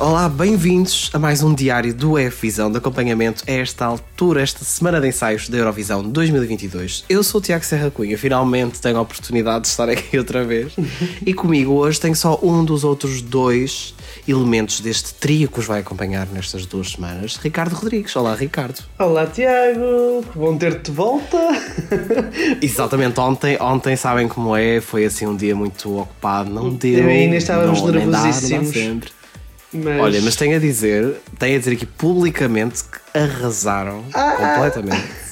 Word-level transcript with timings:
Olá, 0.00 0.28
bem-vindos 0.28 1.10
a 1.12 1.18
mais 1.18 1.42
um 1.42 1.52
diário 1.52 1.92
do 1.92 2.16
F-Visão 2.16 2.70
de 2.70 2.78
acompanhamento 2.78 3.42
a 3.48 3.50
esta 3.50 3.84
altura, 3.84 4.40
esta 4.40 4.64
semana 4.64 5.00
de 5.00 5.08
ensaios 5.08 5.48
da 5.48 5.58
Eurovisão 5.58 6.04
2022. 6.04 7.04
Eu 7.08 7.24
sou 7.24 7.40
o 7.40 7.42
Tiago 7.42 7.64
Serra 7.64 7.90
Cunha, 7.90 8.16
finalmente 8.16 8.80
tenho 8.80 8.96
a 8.96 9.00
oportunidade 9.00 9.62
de 9.62 9.66
estar 9.66 9.88
aqui 9.88 10.16
outra 10.16 10.44
vez. 10.44 10.72
e 11.26 11.34
comigo 11.34 11.72
hoje 11.72 11.98
tenho 11.98 12.14
só 12.14 12.38
um 12.40 12.64
dos 12.64 12.84
outros 12.84 13.20
dois 13.20 13.92
elementos 14.26 14.78
deste 14.78 15.14
trio 15.14 15.48
que 15.48 15.58
os 15.58 15.66
vai 15.66 15.80
acompanhar 15.80 16.28
nestas 16.28 16.64
duas 16.64 16.92
semanas, 16.92 17.34
Ricardo 17.36 17.72
Rodrigues. 17.72 18.14
Olá, 18.14 18.36
Ricardo. 18.36 18.78
Olá, 19.00 19.26
Tiago. 19.26 20.24
Que 20.32 20.38
bom 20.38 20.56
ter-te 20.56 20.92
de 20.92 20.96
volta. 20.96 21.36
Exatamente, 22.62 23.18
ontem, 23.18 23.60
ontem 23.60 23.96
sabem 23.96 24.28
como 24.28 24.54
é, 24.54 24.80
foi 24.80 25.06
assim 25.06 25.26
um 25.26 25.34
dia 25.34 25.56
muito 25.56 25.98
ocupado, 25.98 26.50
não 26.50 26.72
deu. 26.72 27.00
Eu 27.00 27.08
ainda 27.08 27.34
estávamos 27.34 27.82
nervosíssimos. 27.82 28.70
Dá, 28.70 29.10
dá 29.10 29.17
mas... 29.72 30.00
Olha, 30.00 30.22
mas 30.22 30.36
tenho 30.36 30.56
a 30.56 30.58
dizer, 30.58 31.16
tenho 31.38 31.56
a 31.56 31.58
dizer 31.58 31.72
aqui 31.72 31.86
publicamente 31.86 32.84
que 32.84 33.18
arrasaram 33.18 34.04
ah, 34.14 34.32
completamente. 34.32 35.28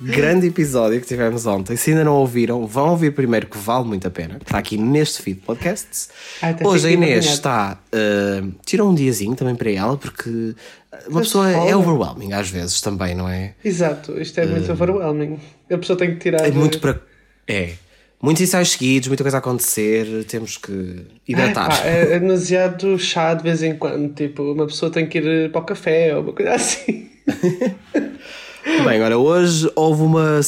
Grande 0.00 0.48
episódio 0.48 1.00
que 1.00 1.06
tivemos 1.06 1.46
ontem. 1.46 1.76
Se 1.76 1.90
ainda 1.90 2.04
não 2.04 2.16
ouviram, 2.16 2.66
vão 2.66 2.90
ouvir 2.90 3.12
primeiro 3.12 3.46
que 3.46 3.56
vale 3.56 3.86
muito 3.86 4.06
a 4.06 4.10
pena. 4.10 4.38
Está 4.40 4.58
aqui 4.58 4.76
neste 4.76 5.22
feed 5.22 5.40
podcasts. 5.40 6.10
Ai, 6.42 6.54
tá 6.54 6.68
Hoje 6.68 6.88
a 6.88 6.90
Inês 6.90 7.24
está. 7.24 7.78
Uh, 7.94 8.52
tirou 8.66 8.90
um 8.90 8.94
diazinho 8.94 9.36
também 9.36 9.54
para 9.54 9.70
ela, 9.70 9.96
porque 9.96 10.54
uma 11.06 11.20
pessoa 11.20 11.48
é 11.50 11.74
overwhelming 11.74 12.32
às 12.32 12.50
vezes 12.50 12.80
também, 12.80 13.14
não 13.14 13.28
é? 13.28 13.54
Exato, 13.64 14.20
isto 14.20 14.38
é 14.40 14.46
muito 14.46 14.68
uh, 14.68 14.72
overwhelming. 14.72 15.38
A 15.70 15.78
pessoa 15.78 15.96
tem 15.96 16.14
que 16.14 16.20
tirar. 16.20 16.44
É 16.44 16.50
muito 16.50 16.80
para. 16.80 17.00
É 17.46 17.74
muitos 18.22 18.42
ensaios 18.42 18.70
seguidos, 18.70 19.08
muita 19.08 19.22
coisa 19.24 19.36
a 19.36 19.40
acontecer, 19.40 20.24
temos 20.24 20.56
que 20.56 21.06
hidratar. 21.26 21.70
Ah, 21.72 21.86
é, 21.86 22.14
é 22.14 22.18
demasiado 22.18 22.98
chá 22.98 23.34
de 23.34 23.42
vez 23.42 23.62
em 23.62 23.76
quando, 23.76 24.12
tipo, 24.14 24.42
uma 24.52 24.66
pessoa 24.66 24.90
tem 24.90 25.06
que 25.06 25.18
ir 25.18 25.50
para 25.52 25.60
o 25.60 25.64
café 25.64 26.14
ou 26.16 26.22
uma 26.22 26.32
coisa 26.32 26.54
assim. 26.54 27.08
Bem, 28.64 28.96
agora 28.96 29.18
hoje 29.18 29.70
houve 29.76 30.02
uma 30.02 30.40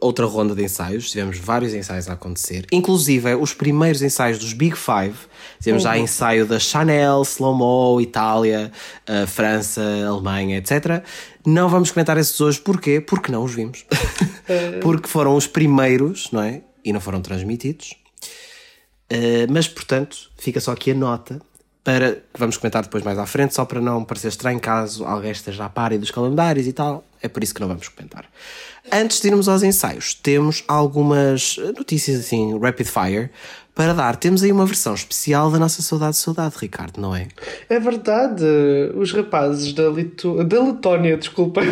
outra 0.00 0.24
ronda 0.24 0.54
de 0.54 0.64
ensaios, 0.64 1.10
tivemos 1.10 1.38
vários 1.38 1.74
ensaios 1.74 2.08
a 2.08 2.14
acontecer, 2.14 2.64
inclusive 2.72 3.34
os 3.34 3.52
primeiros 3.52 4.00
ensaios 4.00 4.38
dos 4.38 4.54
Big 4.54 4.74
Five. 4.74 5.14
Tivemos 5.60 5.84
uhum. 5.84 5.90
já 5.90 5.98
ensaio 5.98 6.46
da 6.46 6.58
Chanel, 6.58 7.20
Slow 7.22 7.54
Mo, 7.54 8.00
Itália, 8.00 8.72
uh, 9.06 9.26
França, 9.26 9.82
Alemanha, 10.08 10.56
etc. 10.58 11.02
Não 11.44 11.68
vamos 11.68 11.90
comentar 11.90 12.16
esses 12.16 12.40
hoje, 12.40 12.58
porquê? 12.58 13.00
Porque 13.00 13.30
não 13.30 13.44
os 13.44 13.54
vimos. 13.54 13.84
Eh. 14.48 14.78
Porque 14.80 15.08
foram 15.08 15.36
os 15.36 15.46
primeiros, 15.46 16.30
não 16.32 16.42
é? 16.42 16.62
E 16.84 16.92
não 16.92 17.00
foram 17.00 17.20
transmitidos. 17.20 17.94
Uh, 19.10 19.50
mas, 19.50 19.66
portanto, 19.66 20.30
fica 20.36 20.60
só 20.60 20.72
aqui 20.72 20.90
a 20.90 20.94
nota 20.94 21.40
para 21.82 22.16
que 22.16 22.38
vamos 22.38 22.58
comentar 22.58 22.82
depois 22.82 23.02
mais 23.02 23.18
à 23.18 23.24
frente, 23.24 23.54
só 23.54 23.64
para 23.64 23.80
não 23.80 24.04
parecer 24.04 24.28
estranho 24.28 24.60
caso 24.60 25.06
alguém 25.06 25.30
esteja 25.30 25.64
a 25.64 25.68
par 25.70 25.96
dos 25.96 26.10
calendários 26.10 26.66
e 26.66 26.72
tal. 26.72 27.02
É 27.22 27.28
por 27.28 27.42
isso 27.42 27.54
que 27.54 27.60
não 27.60 27.68
vamos 27.68 27.88
comentar. 27.88 28.26
Antes 28.92 29.20
de 29.20 29.28
irmos 29.28 29.48
aos 29.48 29.62
ensaios, 29.62 30.12
temos 30.12 30.62
algumas 30.68 31.56
notícias 31.76 32.20
assim, 32.20 32.58
rapid 32.58 32.86
fire, 32.86 33.30
para 33.74 33.94
dar. 33.94 34.16
Temos 34.16 34.42
aí 34.42 34.52
uma 34.52 34.66
versão 34.66 34.92
especial 34.92 35.50
da 35.50 35.58
nossa 35.58 35.80
Saudade 35.80 36.16
Saudade, 36.16 36.56
Ricardo, 36.58 37.00
não 37.00 37.16
é? 37.16 37.28
É 37.68 37.80
verdade. 37.80 38.44
Os 38.94 39.12
rapazes 39.12 39.72
da, 39.72 39.88
Litu... 39.88 40.44
da 40.44 40.62
Letónia, 40.62 41.16
desculpa. 41.16 41.62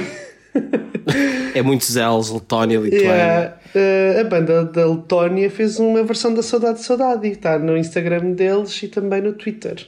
É 1.54 1.62
muitos 1.62 1.94
L's, 1.96 2.30
Letónia, 2.30 2.78
Lituânia. 2.78 3.06
Yeah. 3.08 3.56
Uh, 3.74 4.20
a 4.20 4.24
banda 4.24 4.64
da 4.64 4.86
Letónia 4.86 5.50
fez 5.50 5.78
uma 5.78 6.02
versão 6.02 6.32
da 6.32 6.42
Saudade 6.42 6.82
Saudade 6.82 7.26
e 7.26 7.32
está 7.32 7.58
no 7.58 7.76
Instagram 7.76 8.32
deles 8.32 8.82
e 8.82 8.88
também 8.88 9.20
no 9.20 9.32
Twitter. 9.32 9.86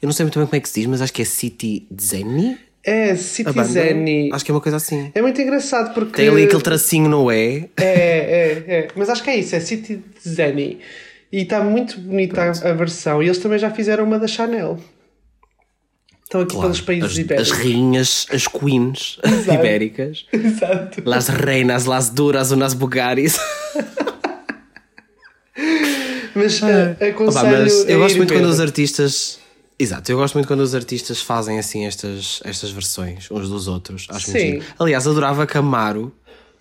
Eu 0.00 0.06
não 0.06 0.12
sei 0.12 0.24
muito 0.24 0.38
bem 0.38 0.46
como 0.46 0.56
é 0.56 0.60
que 0.60 0.68
se 0.68 0.80
diz, 0.80 0.86
mas 0.86 1.02
acho 1.02 1.12
que 1.12 1.22
é 1.22 1.24
City 1.24 1.86
Zeni. 2.00 2.58
É, 2.82 3.14
City 3.14 3.62
Zeni. 3.64 4.30
Acho 4.32 4.44
que 4.44 4.50
é 4.50 4.54
uma 4.54 4.60
coisa 4.60 4.76
assim. 4.76 5.12
É 5.14 5.20
muito 5.20 5.40
engraçado 5.40 5.92
porque. 5.92 6.16
Tem 6.16 6.28
ali 6.28 6.44
aquele 6.44 6.62
tracinho 6.62 7.08
no 7.08 7.30
E. 7.30 7.70
É, 7.76 7.84
é, 7.84 8.64
é. 8.66 8.88
Mas 8.96 9.08
acho 9.10 9.22
que 9.22 9.30
é 9.30 9.36
isso, 9.36 9.54
é 9.54 9.60
City 9.60 10.02
Zeni. 10.26 10.78
E 11.32 11.42
está 11.42 11.62
muito 11.62 12.00
bonita 12.00 12.42
a, 12.42 12.70
a 12.70 12.72
versão. 12.72 13.22
E 13.22 13.26
eles 13.26 13.38
também 13.38 13.58
já 13.58 13.70
fizeram 13.70 14.04
uma 14.04 14.18
da 14.18 14.26
Chanel. 14.26 14.78
Estão 16.30 16.42
aqui 16.42 16.52
claro, 16.52 16.68
pelos 16.68 16.80
países 16.80 17.10
as, 17.10 17.18
ibéricos. 17.18 17.50
As 17.50 17.58
rainhas, 17.58 18.26
as 18.30 18.46
queens 18.46 19.18
Exato. 19.26 19.52
ibéricas. 19.52 20.26
Exato. 20.32 21.02
Las 21.04 21.26
reinas, 21.26 21.86
las 21.86 22.08
duras, 22.10 22.52
unas 22.52 22.72
bugaris. 22.72 23.36
mas 26.32 26.60
uh, 26.62 26.96
aconselho 27.10 27.48
Opa, 27.48 27.58
mas 27.62 27.88
eu 27.88 27.98
gosto 27.98 28.16
muito 28.16 28.32
quando 28.32 28.44
os 28.44 28.60
artistas. 28.60 29.40
Exato, 29.76 30.12
eu 30.12 30.18
gosto 30.18 30.34
muito 30.34 30.46
quando 30.46 30.60
os 30.60 30.72
artistas 30.72 31.20
fazem 31.20 31.58
assim 31.58 31.84
estas, 31.84 32.40
estas 32.44 32.70
versões 32.70 33.28
uns 33.28 33.48
dos 33.48 33.66
outros. 33.66 34.06
Acho 34.08 34.30
Sim. 34.30 34.62
Aliás, 34.78 35.08
adorava 35.08 35.44
que 35.48 35.58
Amaro 35.58 36.12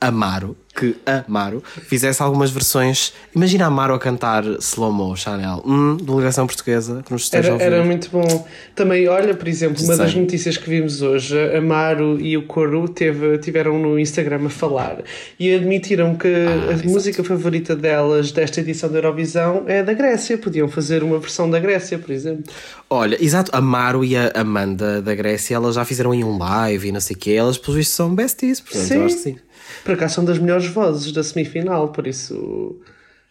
Amaro, 0.02 0.56
que 0.80 0.96
Amaro 1.06 1.62
fizesse 1.88 2.24
algumas 2.24 2.52
versões. 2.52 3.12
Imagina 3.36 3.66
Amaro 3.66 3.94
a 3.94 4.00
cantar 4.00 4.46
Slow 4.60 4.94
Mo, 4.94 5.14
Chanel. 5.18 5.62
Hum, 5.66 5.98
delegação 5.98 6.48
portuguesa 6.48 7.04
que 7.06 7.12
nos 7.12 7.24
esteja 7.24 7.52
era, 7.54 7.64
era 7.64 7.84
muito 7.84 8.10
bom. 8.10 8.48
Também, 8.74 9.06
olha, 9.10 9.34
por 9.34 9.48
exemplo, 9.50 9.84
uma 9.84 9.94
Sim. 9.94 10.00
das 10.00 10.16
notícias 10.16 10.56
que 10.56 10.70
vimos 10.70 11.02
hoje, 11.02 11.38
Amaro 11.54 12.18
e 12.22 12.38
o 12.38 12.44
Coro 12.44 12.88
teve, 12.88 13.38
tiveram 13.40 13.78
no 13.78 14.00
Instagram 14.00 14.46
a 14.46 14.50
falar 14.50 15.04
e 15.38 15.54
admitiram 15.54 16.16
que 16.16 16.28
ah, 16.28 16.70
a 16.70 16.74
exato. 16.74 16.90
música 16.90 17.24
favorita 17.26 17.76
delas 17.76 18.32
desta 18.32 18.62
edição 18.62 18.90
da 18.90 19.00
Eurovisão 19.00 19.66
é 19.68 19.84
da 19.84 19.94
Grécia. 19.94 20.38
Podiam 20.38 20.70
fazer 20.70 21.04
uma 21.04 21.20
versão 21.20 21.50
da 21.50 21.60
Grécia, 21.60 22.00
por 22.00 22.12
exemplo. 22.12 22.54
Olha, 22.90 23.22
exato, 23.22 23.52
Amaro 23.54 24.06
e 24.06 24.16
a 24.16 24.32
Amanda 24.34 25.02
da 25.02 25.14
Grécia, 25.14 25.56
elas 25.56 25.76
já 25.76 25.84
fizeram 25.84 26.14
em 26.14 26.24
um 26.24 26.38
live 26.38 26.88
e 26.88 26.92
não 26.92 27.02
sei 27.02 27.18
o 27.18 27.20
quê, 27.20 27.32
elas, 27.32 27.58
por 27.58 27.78
isso, 27.78 27.92
são 27.92 28.16
besties, 28.16 28.62
portanto, 28.62 28.88
sim. 28.88 28.96
eu 28.96 29.06
acho 29.06 29.16
que 29.16 29.22
sim. 29.22 29.36
Por 29.84 29.94
acaso 29.94 30.16
são 30.16 30.26
das 30.26 30.38
melhores 30.38 30.68
vozes 30.68 31.12
da 31.12 31.24
semifinal, 31.24 31.90
por 31.90 32.08
isso 32.08 32.80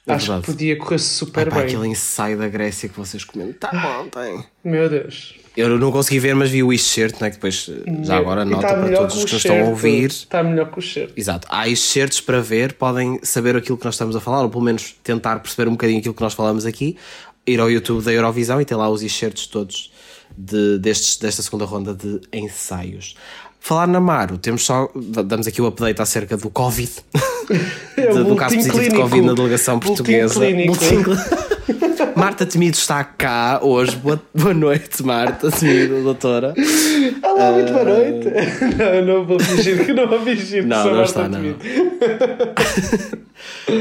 é 0.07 0.15
acho 0.15 0.27
verdade. 0.27 0.47
que 0.47 0.53
podia 0.53 0.77
correr 0.77 0.99
super 0.99 1.51
bem. 1.51 1.63
aquele 1.63 1.89
ensaio 1.89 2.39
da 2.39 2.49
Grécia 2.49 2.89
que 2.89 2.97
vocês 2.97 3.25
comentaram 3.25 4.03
ontem. 4.03 4.45
Meu 4.65 4.89
Deus. 4.89 5.35
Eu 5.57 5.77
não 5.77 5.91
consegui 5.91 6.21
ver, 6.21 6.35
mas 6.35 6.51
vi 6.51 6.63
o 6.63 6.73
excerto, 6.73 7.23
né, 7.23 7.31
que 7.31 7.37
depois 7.37 7.69
já 8.05 8.17
agora 8.17 8.45
nota 8.45 8.69
tá 8.69 8.75
para 8.75 8.97
todos 8.97 9.17
os 9.17 9.25
que 9.25 9.33
nos 9.33 9.45
estão 9.45 9.61
a 9.61 9.69
ouvir. 9.71 10.07
Está 10.07 10.43
melhor 10.43 10.71
que 10.71 10.79
o 10.79 10.81
excerto. 10.81 11.15
Exato. 11.17 11.49
Há 11.51 11.69
excertos 11.69 12.21
para 12.21 12.41
ver, 12.41 12.75
podem 12.75 13.19
saber 13.25 13.57
aquilo 13.57 13.77
que 13.77 13.85
nós 13.85 13.95
estamos 13.95 14.15
a 14.15 14.21
falar, 14.21 14.43
ou 14.43 14.51
pelo 14.51 14.63
menos 14.63 14.95
tentar 15.03 15.41
perceber 15.41 15.69
um 15.69 15.73
bocadinho 15.73 15.99
aquilo 15.99 16.15
que 16.15 16.23
nós 16.23 16.33
falamos 16.33 16.65
aqui, 16.65 16.97
ir 17.45 17.59
ao 17.59 17.71
YouTube 17.71 18.05
da 18.05 18.13
Eurovisão 18.13 18.61
e 18.61 18.65
ter 18.65 18.77
lá 18.77 18.89
os 18.89 19.03
excertos 19.03 19.47
todos 19.47 19.91
de, 20.37 20.79
destes, 20.79 21.17
desta 21.17 21.43
segunda 21.43 21.65
ronda 21.65 21.93
de 21.93 22.21
ensaios. 22.33 23.17
Falar 23.61 23.87
na 23.87 24.01
Maro, 24.01 24.39
temos 24.39 24.65
só. 24.65 24.89
Damos 24.95 25.47
aqui 25.47 25.61
o 25.61 25.67
update 25.67 26.01
acerca 26.01 26.37
do 26.37 26.51
Covid. 26.51 26.91
É 27.97 28.13
do 28.13 28.37
caso 28.37 28.55
positivo 28.55 28.79
clínico. 28.79 28.97
de 28.97 29.03
Covid 29.03 29.27
na 29.27 29.35
delegação 29.35 29.79
portuguesa. 29.79 30.41
Marta 32.15 32.45
Temido 32.45 32.77
está 32.77 33.05
cá 33.05 33.61
hoje. 33.63 33.97
Boa, 33.97 34.21
boa 34.35 34.55
noite, 34.55 35.03
Marta 35.03 35.51
Temido, 35.51 36.03
doutora. 36.03 36.55
Olá, 37.23 37.53
muito 37.53 37.73
boa 37.73 37.85
noite. 37.85 38.29
Uh... 38.29 38.77
Não, 38.77 39.05
não 39.05 39.25
vou 39.25 39.39
fingir 39.39 39.87
que 39.87 39.93
não 39.93 40.09
vou 40.09 40.21
fingir 40.21 40.67
não, 40.67 40.83
que 40.83 40.89
não 40.89 40.97
Marta 40.97 41.11
está, 41.11 41.29
Temido. 41.29 41.59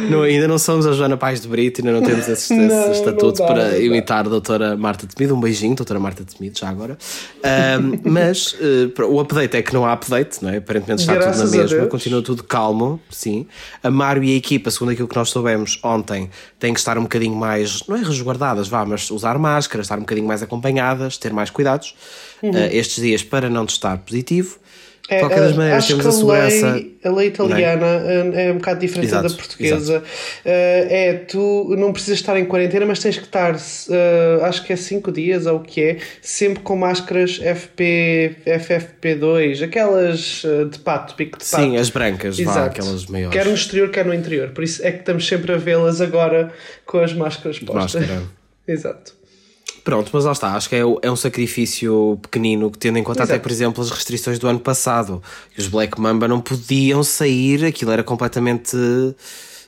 Não. 0.10 0.22
ainda 0.22 0.48
não 0.48 0.60
somos 0.60 0.86
a 0.86 0.94
Joana 0.94 1.18
Paz 1.18 1.42
de 1.42 1.48
Brito, 1.48 1.82
ainda 1.82 1.92
não 1.92 2.02
temos 2.02 2.28
esse, 2.28 2.54
não, 2.54 2.92
esse 2.92 3.00
estatuto 3.00 3.40
dá, 3.40 3.48
para 3.48 3.80
imitar 3.80 4.26
a 4.26 4.30
doutora 4.30 4.78
Marta 4.78 5.08
Temido. 5.08 5.36
Um 5.36 5.40
beijinho, 5.40 5.76
doutora 5.76 6.00
Marta 6.00 6.24
Temido, 6.24 6.60
já 6.60 6.70
agora. 6.70 6.98
Um, 7.44 8.00
mas 8.12 8.54
uh, 8.54 9.04
o 9.10 9.20
update 9.20 9.58
é 9.58 9.62
que 9.62 9.74
não 9.74 9.86
há 9.86 9.94
update, 9.94 10.44
não 10.44 10.50
é? 10.52 10.58
Aparentemente 10.58 11.02
está 11.02 11.16
Graças 11.16 11.42
tudo 11.42 11.56
na 11.56 11.64
mesma, 11.64 11.86
continua 11.88 12.22
tudo 12.22 12.44
calmo, 12.44 13.00
sim. 13.10 13.48
A 13.84 13.92
Mário 13.92 14.24
e 14.24 14.34
a 14.34 14.36
equipa, 14.36 14.72
segundo 14.72 14.92
aquilo 14.92 15.08
que 15.08 15.16
nós 15.16 15.30
soubemos 15.30 15.80
ontem, 15.84 16.30
têm 16.60 16.74
que 16.74 16.80
estar 16.80 16.98
um 16.98 17.04
bocadinho 17.04 17.36
mais, 17.36 17.86
não 17.88 17.96
é 17.96 18.04
resguardadas, 18.04 18.68
vá, 18.68 18.86
mas 18.86 19.10
usar 19.12 19.38
máscaras, 19.38 19.86
estar 19.86 19.98
um 19.98 20.02
bocadinho 20.02 20.28
mais 20.28 20.44
acompanhadas, 20.44 21.18
ter 21.18 21.34
mais 21.34 21.50
cuidados 21.50 21.96
uhum. 22.42 22.52
uh, 22.52 22.70
estes 22.72 23.04
dias 23.04 23.24
para 23.24 23.50
não 23.50 23.66
testar 23.66 23.98
positivo. 23.98 24.60
É, 25.10 25.16
de 25.16 25.22
qualquer 25.22 25.40
das 25.40 25.56
maneiras, 25.56 25.88
temos 25.88 26.06
a 26.06 26.12
segurança. 26.12 26.72
Lei, 26.74 26.98
a 27.04 27.10
lei 27.10 27.28
italiana 27.28 27.86
é? 27.86 28.48
é? 28.48 28.52
um 28.52 28.58
bocado 28.58 28.80
diferente 28.82 29.08
exato, 29.08 29.30
da 29.30 29.36
portuguesa. 29.36 30.00
Uh, 30.00 30.04
é, 30.46 31.14
tu 31.14 31.76
não 31.78 31.94
precisas 31.94 32.20
estar 32.20 32.38
em 32.38 32.46
quarentena, 32.46 32.86
mas 32.86 33.00
tens 33.00 33.18
que 33.18 33.24
estar, 33.24 33.56
uh, 33.56 34.44
acho 34.44 34.64
que 34.66 34.74
é 34.74 34.76
5 34.76 35.12
dias 35.12 35.46
ou 35.46 35.58
o 35.58 35.60
que 35.62 35.82
é, 35.82 35.98
sempre 36.22 36.62
com 36.62 36.76
máscaras 36.76 37.40
FP, 37.40 38.36
FFP2, 38.46 39.64
aquelas 39.64 40.44
uh, 40.44 40.66
de 40.66 40.80
pato, 40.80 41.16
pico 41.16 41.38
de 41.38 41.46
pato. 41.46 41.64
Sim, 41.64 41.78
as 41.78 41.90
brancas, 41.90 42.38
vá, 42.40 42.66
aquelas 42.66 43.06
maiores. 43.06 43.34
Quer 43.38 43.46
no 43.46 43.54
exterior, 43.54 43.90
quer 43.90 44.06
no 44.06 44.14
interior. 44.14 44.50
Por 44.50 44.64
isso 44.64 44.86
é 44.86 44.92
que 44.92 45.00
estamos 45.00 45.26
sempre 45.26 45.54
a 45.54 45.58
vê-las 45.58 46.02
agora 46.02 46.52
com 46.86 47.00
as 47.00 47.14
máscaras 47.14 47.60
postas. 47.60 48.02
Máscara. 48.02 48.24
Exato. 48.68 49.17
Pronto, 49.88 50.10
mas 50.12 50.26
lá 50.26 50.34
está, 50.34 50.54
acho 50.54 50.68
que 50.68 50.76
é, 50.76 50.80
é 50.80 51.10
um 51.10 51.16
sacrifício 51.16 52.20
pequenino, 52.22 52.70
tendo 52.72 52.98
em 52.98 53.04
conta 53.06 53.22
Exato. 53.22 53.32
até, 53.32 53.42
por 53.42 53.50
exemplo, 53.50 53.82
as 53.82 53.90
restrições 53.90 54.38
do 54.38 54.46
ano 54.46 54.60
passado, 54.60 55.24
que 55.56 55.62
os 55.62 55.70
Black 55.70 55.98
Mamba 55.98 56.28
não 56.28 56.42
podiam 56.42 57.02
sair, 57.04 57.64
aquilo 57.64 57.92
era 57.92 58.04
completamente 58.04 58.76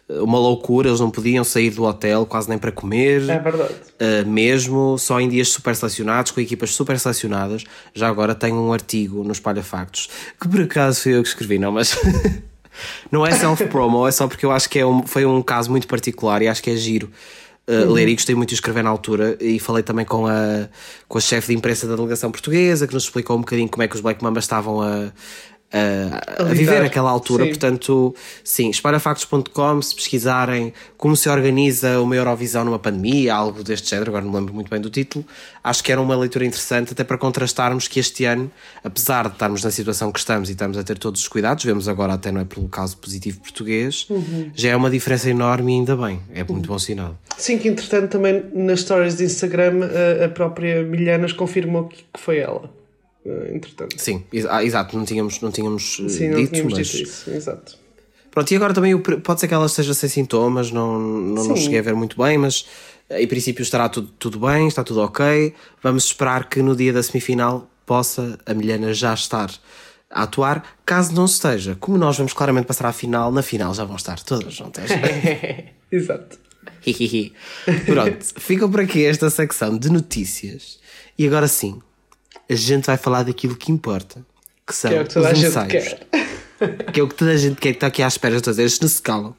uma 0.10 0.38
loucura, 0.38 0.90
eles 0.90 1.00
não 1.00 1.10
podiam 1.10 1.42
sair 1.46 1.70
do 1.70 1.86
hotel 1.86 2.26
quase 2.26 2.50
nem 2.50 2.58
para 2.58 2.70
comer. 2.70 3.30
É 3.30 3.40
verdade. 3.40 3.74
Uh, 3.74 4.28
mesmo, 4.28 4.98
só 4.98 5.22
em 5.22 5.30
dias 5.30 5.48
super 5.48 5.74
selecionados, 5.74 6.34
com 6.34 6.42
equipas 6.42 6.72
super 6.72 7.00
selecionadas. 7.00 7.64
Já 7.94 8.10
agora 8.10 8.36
tenho 8.36 8.58
um 8.58 8.74
artigo 8.74 9.24
no 9.24 9.32
Espalha 9.32 9.64
Factos, 9.64 10.10
que 10.38 10.50
por 10.50 10.60
acaso 10.60 11.00
fui 11.00 11.16
eu 11.16 11.24
que 11.24 11.30
escrevi, 11.30 11.58
não, 11.58 11.72
mas. 11.72 11.98
não 13.10 13.26
é 13.26 13.32
self-promo, 13.32 14.06
é 14.06 14.12
só 14.12 14.28
porque 14.28 14.46
eu 14.46 14.52
acho 14.52 14.70
que 14.70 14.80
é 14.80 14.86
um, 14.86 15.08
foi 15.08 15.26
um 15.26 15.42
caso 15.42 15.72
muito 15.72 15.88
particular 15.88 16.42
e 16.42 16.50
acho 16.50 16.62
que 16.62 16.72
é 16.72 16.76
giro. 16.76 17.10
Uh, 17.70 17.86
uhum. 17.86 17.92
ler 17.92 18.08
e 18.08 18.16
gostei 18.16 18.34
muito 18.34 18.50
de 18.50 18.56
escrever 18.56 18.84
na 18.84 18.90
altura 18.90 19.38
e 19.40 19.60
falei 19.60 19.84
também 19.84 20.04
com 20.04 20.26
a, 20.26 20.68
com 21.08 21.20
a 21.20 21.22
chefe 21.22 21.50
de 21.50 21.54
imprensa 21.56 21.86
da 21.86 21.96
delegação 21.96 22.32
portuguesa 22.32 22.88
que 22.88 22.96
nos 22.96 23.04
explicou 23.04 23.38
um 23.38 23.42
bocadinho 23.42 23.70
como 23.70 23.84
é 23.84 23.88
que 23.88 23.96
os 23.96 24.02
Black 24.02 24.24
Mambas 24.24 24.46
estavam 24.46 24.82
a, 24.82 25.12
a, 25.72 26.44
a, 26.44 26.54
viver 26.54 26.82
naquela 26.82 27.10
altura. 27.10 27.44
Sim. 27.44 27.50
Portanto, 27.50 28.16
sim, 28.44 28.70
esparafactos.com, 28.70 29.82
se 29.82 29.96
pesquisarem 29.96 30.74
como 30.98 31.16
se 31.16 31.30
organiza 31.30 32.02
uma 32.02 32.16
Eurovisão 32.16 32.66
numa 32.66 32.80
pandemia, 32.80 33.34
algo 33.34 33.64
deste 33.64 33.90
género, 33.90 34.12
agora 34.12 34.26
não 34.26 34.32
me 34.32 34.38
lembro 34.38 34.54
muito 34.54 34.70
bem 34.70 34.82
do 34.82 34.90
título, 34.90 35.26
acho 35.64 35.84
que 35.84 35.92
era 35.92 36.02
uma 36.02 36.16
leitura 36.16 36.46
interessante, 36.46 36.94
até 36.94 37.04
para 37.04 37.18
contrastarmos 37.18 37.88
que 37.88 38.00
este 38.00 38.26
ano, 38.26 38.52
apesar 38.84 39.28
de 39.28 39.34
estarmos 39.34 39.64
na 39.64 39.72
situação 39.72 40.12
que 40.12 40.20
estamos 40.20 40.50
e 40.50 40.54
estamos 40.54 40.78
a 40.78 40.84
ter 40.84 40.98
todos 40.98 41.22
os 41.22 41.28
cuidados, 41.28 41.64
vemos 41.64 41.88
agora 41.88 42.14
até 42.14 42.32
não 42.32 42.42
é 42.42 42.46
pelo 42.46 42.68
caso 42.68 42.98
positivo 42.98 43.40
português, 43.40 44.08
uhum. 44.10 44.52
já 44.54 44.70
é 44.70 44.76
uma 44.76 44.90
diferença 44.90 45.30
enorme 45.30 45.74
e 45.74 45.76
ainda 45.76 45.96
bem, 45.96 46.20
é 46.34 46.44
muito 46.44 46.66
uhum. 46.66 46.74
bom 46.74 46.80
sinal. 46.80 47.18
Sim, 47.38 47.58
que 47.58 47.68
entretanto 47.68 48.10
também 48.10 48.44
nas 48.54 48.82
stories 48.82 49.18
de 49.18 49.24
Instagram 49.24 49.82
a, 50.22 50.26
a 50.26 50.30
própria 50.30 50.84
Milhanas 50.84 51.32
confirmou 51.32 51.88
que, 51.88 51.98
que 51.98 52.20
foi 52.20 52.40
ela. 52.40 52.79
Eh, 53.30 53.52
entretanto. 53.54 53.96
Sim, 54.02 54.24
ah, 54.50 54.64
exato, 54.64 54.98
não 54.98 55.06
tínhamos, 55.06 55.40
não 55.40 55.52
tínhamos 55.52 56.02
eh, 56.04 56.10
Sim, 56.10 56.30
dito, 56.30 56.38
não 56.38 56.48
tínhamos 56.48 56.74
mas... 56.74 56.88
dito 56.88 57.04
isso, 57.04 57.30
exato. 57.30 57.78
Pronto, 58.32 58.52
e 58.52 58.56
agora 58.56 58.74
também 58.74 58.98
pode 58.98 59.40
ser 59.40 59.48
que 59.48 59.54
ela 59.54 59.66
esteja 59.66 59.94
sem 59.94 60.10
sintomas, 60.10 60.72
não, 60.72 61.00
não, 61.00 61.44
não 61.44 61.56
cheguei 61.56 61.80
a 61.80 61.82
ver 61.82 61.96
muito 61.96 62.18
bem, 62.18 62.38
mas 62.38 62.66
eh, 63.10 63.22
em 63.22 63.28
princípio 63.28 63.62
estará 63.62 63.88
tudo, 63.88 64.08
tudo 64.18 64.40
bem, 64.40 64.68
está 64.68 64.84
tudo 64.84 65.02
ok. 65.02 65.54
Vamos 65.82 66.06
esperar 66.06 66.50
que 66.50 66.62
no 66.62 66.76
dia 66.76 66.92
da 66.92 67.04
semifinal 67.04 67.70
possa 67.86 68.40
a 68.46 68.54
Milena 68.54 68.94
já 68.94 69.14
estar 69.14 69.52
a 70.10 70.24
atuar. 70.24 70.64
Caso 70.86 71.14
não 71.14 71.26
esteja, 71.26 71.76
como 71.80 71.98
nós 71.98 72.18
vamos 72.18 72.34
claramente 72.34 72.66
passar 72.66 72.88
à 72.88 72.94
final, 72.94 73.32
na 73.32 73.44
final 73.44 73.74
já 73.74 73.84
vão 73.84 73.96
estar 73.96 74.20
todas 74.22 74.54
juntas. 74.54 74.90
Exato. 75.92 76.38
Pronto, 77.86 78.26
fica 78.40 78.68
por 78.68 78.80
aqui 78.80 79.06
esta 79.06 79.30
secção 79.30 79.78
de 79.78 79.92
notícias. 79.92 80.80
E 81.18 81.28
agora 81.28 81.48
sim, 81.48 81.82
a 82.50 82.56
gente 82.56 82.86
vai 82.86 82.98
falar 82.98 83.24
daquilo 83.24 83.56
que 83.56 83.72
importa, 83.72 84.26
que 84.66 84.76
são 84.76 84.90
que 84.90 84.98
é 84.98 85.02
o 85.02 85.06
que 85.06 85.14
toda 85.14 85.32
os 85.32 85.44
a 85.44 85.48
ensaios. 85.48 85.84
Gente 85.84 85.96
quer. 86.12 86.30
que 86.92 87.00
é 87.00 87.04
o 87.04 87.08
que 87.08 87.16
toda 87.16 87.32
a 87.32 87.38
gente 87.38 87.56
quer 87.56 87.72
que 87.72 87.78
está 87.78 87.88
aqui 87.88 88.04
à 88.04 88.08
espera 88.08 88.36
de 88.36 88.42
todos 88.42 88.60
eles, 88.60 88.80
não 88.80 88.90
se 88.90 89.02
calam. 89.02 89.36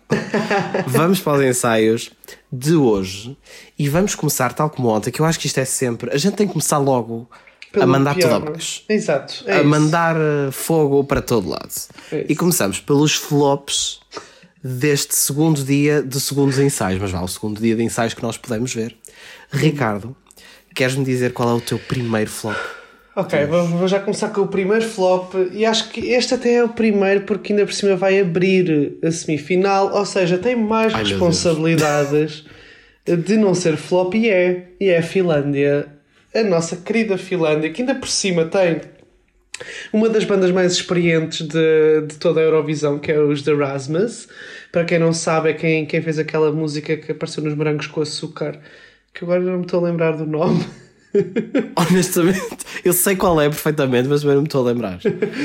vamos 0.87 1.21
para 1.21 1.39
os 1.39 1.45
ensaios 1.45 2.11
de 2.51 2.75
hoje 2.75 3.37
e 3.79 3.89
vamos 3.89 4.15
começar 4.15 4.53
tal 4.53 4.71
como 4.71 4.89
ontem, 4.89 5.11
que 5.11 5.21
eu 5.21 5.27
acho 5.27 5.39
que 5.39 5.47
isto 5.47 5.59
é 5.59 5.65
sempre. 5.65 6.11
A 6.13 6.17
gente 6.17 6.37
tem 6.37 6.47
que 6.47 6.53
começar 6.53 6.79
logo 6.79 7.29
Pelo 7.73 7.85
a 7.85 7.87
mandar 7.87 8.15
pior, 8.15 8.35
tudo 8.35 8.49
abaixo. 8.49 8.83
Exato. 8.89 9.45
É 9.47 9.55
a 9.55 9.61
isso. 9.61 9.69
mandar 9.69 10.17
eh, 10.17 10.51
fogo 10.51 11.05
para 11.05 11.21
todo 11.21 11.49
lado. 11.49 11.71
É 12.11 12.27
e 12.29 12.35
começamos 12.35 12.81
pelos 12.81 13.15
flops 13.15 14.01
deste 14.63 15.15
segundo 15.15 15.63
dia 15.63 16.03
de 16.03 16.21
segundos 16.21 16.59
ensaios, 16.59 17.01
mas 17.01 17.11
vá, 17.11 17.21
o 17.23 17.29
segundo 17.29 17.61
dia 17.61 17.77
de 17.77 17.83
ensaios 17.83 18.15
que 18.15 18.23
nós 18.23 18.37
podemos 18.37 18.73
ver. 18.75 18.97
Ricardo, 19.51 20.17
queres-me 20.75 21.05
dizer 21.05 21.33
qual 21.33 21.51
é 21.51 21.55
o 21.55 21.61
teu 21.61 21.79
primeiro 21.79 22.31
flop? 22.31 22.57
Ok, 23.21 23.45
vou, 23.45 23.67
vou, 23.67 23.87
já 23.87 24.01
começar 24.01 24.31
com 24.31 24.41
o 24.41 24.49
primeiro 24.49 24.83
flop 24.83 25.35
e 25.53 25.67
acho 25.67 25.91
que 25.91 26.01
este 26.11 26.33
até 26.33 26.55
é 26.55 26.65
o 26.65 26.71
primeiro 26.71 27.21
porque 27.27 27.53
ainda 27.53 27.67
por 27.67 27.75
cima 27.75 27.95
vai 27.95 28.19
abrir 28.19 28.99
a 29.05 29.11
semifinal, 29.11 29.95
ou 29.95 30.07
seja, 30.07 30.39
tem 30.39 30.57
mais 30.57 30.95
Ai, 30.95 31.05
responsabilidades 31.05 32.47
de 33.05 33.37
não 33.37 33.55
ser 33.55 33.77
flop 33.77 34.15
e 34.15 34.31
é, 34.31 34.69
e 34.81 34.89
é 34.89 34.97
a 34.97 35.03
Finlândia, 35.03 35.87
a 36.35 36.43
nossa 36.43 36.77
querida 36.77 37.19
Finlândia, 37.19 37.69
que 37.69 37.83
ainda 37.83 37.95
por 37.95 38.09
cima 38.09 38.47
tem 38.47 38.81
uma 39.93 40.09
das 40.09 40.25
bandas 40.25 40.51
mais 40.51 40.73
experientes 40.73 41.47
de, 41.47 42.07
de 42.07 42.17
toda 42.17 42.41
a 42.41 42.43
Eurovisão, 42.43 42.99
que 42.99 43.13
é 43.13 43.21
os 43.21 43.43
The 43.43 43.53
Rasmus. 43.53 44.29
Para 44.73 44.87
quem 44.87 44.99
não 44.99 45.13
sabe, 45.13 45.51
é 45.51 45.53
quem, 45.53 45.85
quem 45.85 46.01
fez 46.01 46.19
aquela 46.19 46.51
música 46.51 46.97
que 46.97 47.13
apareceu 47.13 47.45
nos 47.45 47.55
Morangos 47.55 47.87
com 47.87 48.01
Açúcar, 48.01 48.59
que 49.13 49.25
agora 49.25 49.41
não 49.41 49.59
me 49.59 49.65
estou 49.67 49.85
a 49.85 49.91
lembrar 49.91 50.13
do 50.13 50.25
nome. 50.25 50.65
Honestamente, 51.77 52.59
eu 52.85 52.93
sei 52.93 53.17
qual 53.17 53.41
é 53.41 53.49
perfeitamente, 53.49 54.09
mas 54.09 54.23
não 54.23 54.37
me 54.37 54.45
estou 54.45 54.63
a 54.63 54.71
lembrar. 54.71 55.01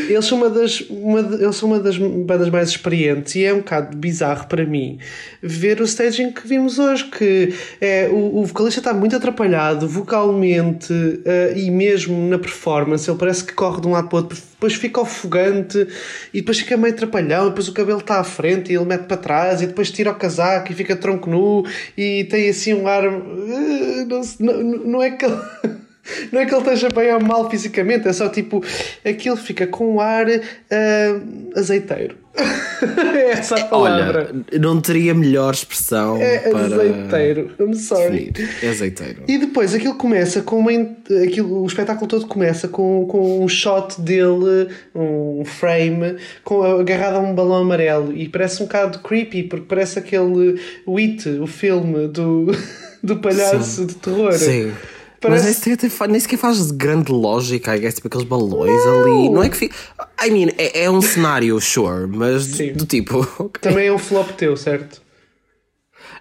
Eles 0.07 0.25
são 0.25 0.37
uma 0.37 0.49
das, 0.49 0.81
uma 0.81 1.19
eles 1.19 1.55
são 1.55 1.69
uma 1.69 1.79
das 1.79 1.97
bandas 1.97 2.49
mais 2.49 2.69
experientes 2.69 3.35
e 3.35 3.43
é 3.43 3.53
um 3.53 3.57
bocado 3.57 3.97
bizarro 3.97 4.47
para 4.47 4.65
mim 4.65 4.99
ver 5.41 5.81
o 5.81 5.83
staging 5.83 6.31
que 6.31 6.47
vimos 6.47 6.77
hoje, 6.77 7.05
que 7.05 7.53
é, 7.81 8.07
o, 8.11 8.39
o 8.39 8.45
vocalista 8.45 8.79
está 8.79 8.93
muito 8.93 9.15
atrapalhado 9.15 9.87
vocalmente 9.87 10.93
uh, 10.93 11.57
e 11.57 11.71
mesmo 11.71 12.29
na 12.29 12.37
performance, 12.37 13.09
ele 13.09 13.17
parece 13.17 13.43
que 13.43 13.53
corre 13.53 13.81
de 13.81 13.87
um 13.87 13.91
lado 13.91 14.07
para 14.07 14.17
o 14.17 14.21
outro, 14.21 14.37
depois 14.55 14.73
fica 14.73 15.01
ofegante 15.01 15.87
e 16.33 16.39
depois 16.39 16.59
fica 16.59 16.75
meio 16.77 16.93
atrapalhado, 16.93 17.49
depois 17.49 17.67
o 17.67 17.73
cabelo 17.73 17.99
está 17.99 18.19
à 18.19 18.23
frente 18.23 18.71
e 18.71 18.75
ele 18.75 18.85
mete 18.85 19.03
para 19.03 19.17
trás 19.17 19.61
e 19.61 19.67
depois 19.67 19.91
tira 19.91 20.11
o 20.11 20.15
casaco 20.15 20.71
e 20.71 20.75
fica 20.75 20.95
tronco 20.95 21.29
nu 21.29 21.63
e 21.97 22.23
tem 22.25 22.49
assim 22.49 22.73
um 22.73 22.87
ar. 22.87 23.03
Não, 23.03 24.21
não, 24.39 24.61
não 24.63 25.03
é 25.03 25.11
que 25.11 25.25
ele 25.25 25.35
não 26.31 26.39
é 26.39 26.45
que 26.45 26.53
ele 26.53 26.61
esteja 26.61 26.89
bem 26.89 27.13
ou 27.13 27.19
mal 27.19 27.49
fisicamente, 27.49 28.07
é 28.07 28.13
só 28.13 28.29
tipo, 28.29 28.63
aquilo 29.03 29.37
fica 29.37 29.67
com 29.67 29.95
um 29.95 29.99
ar 29.99 30.27
uh, 30.27 31.51
azeiteiro. 31.55 32.24
essa 33.31 33.65
palavra. 33.65 34.29
Olha, 34.31 34.59
não 34.59 34.81
teria 34.81 35.13
melhor 35.13 35.53
expressão 35.53 36.17
é 36.21 36.39
para. 36.39 36.65
Azeiteiro, 36.65 37.51
I'm 37.59 37.73
sorry. 37.73 38.33
É 38.61 38.69
azeiteiro. 38.69 39.23
E 39.27 39.37
depois 39.37 39.73
aquilo 39.73 39.95
começa 39.95 40.41
com 40.41 40.59
uma. 40.59 40.71
Aquilo, 41.23 41.63
o 41.63 41.65
espetáculo 41.65 42.07
todo 42.07 42.27
começa 42.27 42.67
com, 42.67 43.05
com 43.07 43.43
um 43.43 43.47
shot 43.47 44.01
dele, 44.01 44.69
um 44.93 45.43
frame, 45.45 46.17
com, 46.43 46.61
agarrado 46.63 47.15
a 47.15 47.19
um 47.19 47.33
balão 47.33 47.61
amarelo 47.61 48.11
e 48.15 48.27
parece 48.27 48.61
um 48.61 48.65
bocado 48.65 48.99
creepy, 48.99 49.43
porque 49.43 49.65
parece 49.67 49.99
aquele 49.99 50.59
It, 50.87 51.29
o 51.29 51.47
filme 51.47 52.07
do, 52.07 52.47
do 53.01 53.17
palhaço 53.17 53.81
Sim. 53.81 53.85
de 53.85 53.95
terror. 53.95 54.33
Sim. 54.33 54.73
Parece... 55.25 55.45
Mas 55.47 55.65
nem 55.65 55.77
sequer, 55.77 56.07
nem 56.07 56.19
sequer 56.19 56.37
faz 56.37 56.71
grande 56.71 57.11
lógica, 57.11 57.75
I 57.75 57.79
guess, 57.79 57.95
tipo 57.95 58.07
aqueles 58.07 58.27
balões 58.27 58.85
não. 58.85 59.01
ali. 59.01 59.29
Não 59.29 59.43
é 59.43 59.49
que 59.49 59.57
fica. 59.57 59.75
I 60.23 60.29
mean, 60.31 60.49
é, 60.57 60.83
é 60.83 60.91
um 60.91 61.01
cenário, 61.01 61.59
sure, 61.59 62.07
mas 62.07 62.47
do, 62.47 62.73
do, 62.73 62.85
tipo. 62.85 63.25
Okay. 63.37 63.61
Também 63.61 63.87
é 63.87 63.93
um 63.93 63.97
flop 63.97 64.31
teu, 64.31 64.55
certo? 64.55 65.01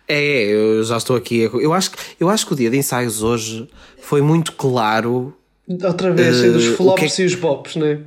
É, 0.07 0.17
é, 0.17 0.53
eu 0.53 0.85
já 0.85 0.97
estou 0.97 1.17
aqui. 1.17 1.41
Eu 1.41 1.73
acho, 1.73 1.91
eu 2.19 2.29
acho 2.29 2.47
que 2.47 2.53
o 2.53 2.57
dia 2.57 2.71
de 2.71 2.77
ensaios 2.77 3.23
hoje 3.23 3.69
foi 4.01 4.21
muito 4.21 4.53
claro. 4.53 5.35
Outra 5.69 6.13
vez, 6.13 6.41
uh, 6.41 6.53
dos 6.53 6.67
flops 6.77 7.19
é... 7.19 7.23
e 7.23 7.27
os 7.27 7.35
bops, 7.35 7.77
né? 7.77 8.01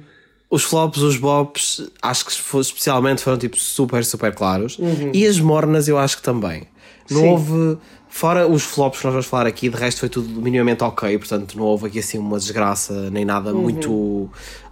Os 0.50 0.64
flops, 0.64 1.02
os 1.02 1.18
bops, 1.18 1.90
acho 2.02 2.26
que 2.26 2.32
especialmente 2.60 3.22
foram 3.22 3.38
tipo 3.38 3.58
super, 3.58 4.06
super 4.06 4.34
claros. 4.34 4.78
Uhum. 4.78 5.12
E 5.14 5.26
as 5.26 5.40
mornas 5.40 5.88
eu 5.88 5.98
acho 5.98 6.18
que 6.18 6.24
também. 6.24 6.68
Não 7.10 7.22
Sim. 7.22 7.30
houve 7.30 7.78
Fora 8.18 8.48
os 8.48 8.64
flops 8.64 9.00
que 9.00 9.06
nós 9.06 9.14
vamos 9.14 9.28
falar 9.28 9.46
aqui, 9.46 9.70
de 9.70 9.78
resto 9.78 10.00
foi 10.00 10.10
tudo 10.10 10.42
minimamente 10.42 10.84
ok, 10.84 11.18
portanto 11.20 11.58
não 11.58 11.66
houve 11.66 11.88
aqui 11.88 12.00
assim 12.00 12.18
uma 12.18 12.40
desgraça 12.40 13.12
nem 13.12 13.26
nada 13.26 13.54
uhum. 13.54 13.62
muito 13.62 14.30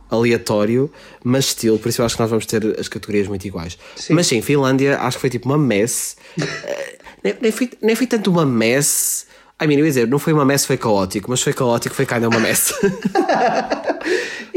aleatório, 0.10 0.92
mas 1.24 1.46
estilo, 1.46 1.80
por 1.80 1.90
isso 1.90 2.02
eu 2.02 2.06
acho 2.06 2.16
que 2.16 2.22
nós 2.22 2.30
vamos 2.30 2.46
ter 2.46 2.80
as 2.80 2.88
categorias 2.88 3.28
muito 3.28 3.46
iguais. 3.46 3.78
Sim. 3.96 4.14
Mas 4.14 4.28
sim, 4.28 4.42
Finlândia 4.42 5.00
acho 5.00 5.18
que 5.18 5.22
foi 5.22 5.30
tipo 5.30 5.50
uma 5.50 5.58
mess. 5.58 6.18
Eh, 6.66 6.98
nem, 7.24 7.36
nem, 7.42 7.52
foi, 7.52 7.70
nem 7.82 7.96
foi 7.96 8.06
tanto 8.06 8.30
uma 8.30 8.46
mess. 8.46 9.26
I 9.62 9.66
mean, 9.66 9.80
eu 9.80 9.86
ia 9.86 9.92
dizer, 9.92 10.08
não 10.08 10.20
foi 10.20 10.32
uma 10.32 10.46
mess, 10.46 10.66
foi 10.66 10.78
caótico, 10.78 11.30
mas 11.30 11.42
foi 11.42 11.54
caótico, 11.54 11.96
foi 11.96 12.06
ainda 12.12 12.28
uma 12.30 12.40
mess. 12.40 12.74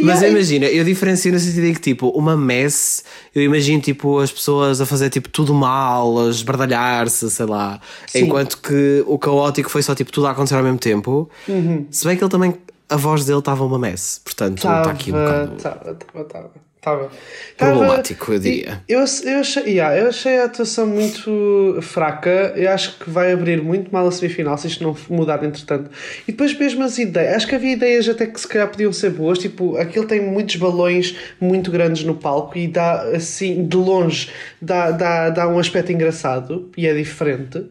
Mas 0.03 0.23
imagina, 0.23 0.67
eu 0.67 0.85
diferencio 0.85 1.33
no 1.33 1.39
sentido 1.39 1.67
em 1.67 1.75
que, 1.75 1.81
tipo, 1.81 2.09
uma 2.11 2.37
mess, 2.37 3.03
eu 3.35 3.43
imagino, 3.43 3.81
tipo, 3.81 4.19
as 4.19 4.31
pessoas 4.31 4.81
a 4.81 4.87
fazer, 4.87 5.11
tipo, 5.11 5.29
tudo 5.29 5.53
mal, 5.53 6.27
a 6.27 6.31
esbardalhar-se, 6.31 7.29
sei 7.31 7.47
lá. 7.47 7.81
Sim. 8.07 8.21
Enquanto 8.21 8.59
que 8.59 9.03
o 9.07 9.19
caótico 9.19 9.69
foi 9.69 9.83
só, 9.83 9.95
tipo, 9.95 10.13
tudo 10.13 10.27
a 10.27 10.31
acontecer 10.31 10.55
ao 10.55 10.63
mesmo 10.63 10.79
tempo. 10.79 11.29
Uhum. 11.49 11.87
Se 11.91 12.07
bem 12.07 12.17
que 12.17 12.23
ele 12.23 12.31
também, 12.31 12.55
a 12.89 12.97
voz 12.97 13.25
dele 13.25 13.39
estava 13.39 13.65
uma 13.65 13.79
mess. 13.79 14.21
Portanto, 14.25 14.59
está 14.59 14.83
aqui 14.83 15.11
um 15.11 15.15
bocado... 15.15 15.57
Estava, 15.57 15.91
estava, 15.91 16.21
estava. 16.23 16.69
Tava. 16.81 17.11
Problemático, 17.57 18.33
eu 18.33 18.39
diria. 18.39 18.83
Eu, 18.89 19.05
eu, 19.25 19.41
achei, 19.41 19.63
yeah, 19.65 19.99
eu 19.99 20.09
achei 20.09 20.39
a 20.39 20.45
atuação 20.45 20.87
muito 20.87 21.79
fraca. 21.83 22.53
Eu 22.55 22.71
acho 22.71 22.99
que 22.99 23.11
vai 23.11 23.33
abrir 23.33 23.61
muito 23.61 23.91
mal 23.93 24.07
a 24.07 24.13
semifinal 24.13 24.57
se 24.57 24.69
isto 24.69 24.85
não 24.85 24.97
mudar 25.11 25.43
entretanto. 25.43 25.91
E 26.27 26.31
depois 26.31 26.57
mesmo 26.57 26.85
as 26.85 26.97
ideias. 26.99 27.35
Acho 27.35 27.49
que 27.49 27.57
havia 27.57 27.73
ideias 27.73 28.09
até 28.09 28.27
que 28.27 28.41
se 28.41 28.47
calhar 28.47 28.69
podiam 28.69 28.93
ser 28.93 29.11
boas. 29.11 29.39
Tipo, 29.39 29.77
aquilo 29.77 30.07
tem 30.07 30.21
muitos 30.21 30.55
balões 30.57 31.17
muito 31.41 31.71
grandes 31.71 32.05
no 32.05 32.15
palco 32.15 32.57
e 32.57 32.69
dá 32.69 33.03
assim, 33.11 33.67
de 33.67 33.77
longe, 33.77 34.31
dá, 34.63 34.93
dá, 34.93 35.31
dá 35.31 35.49
um 35.49 35.59
aspecto 35.59 35.91
engraçado 35.91 36.71
e 36.77 36.87
é 36.87 36.95
diferente. 36.95 37.67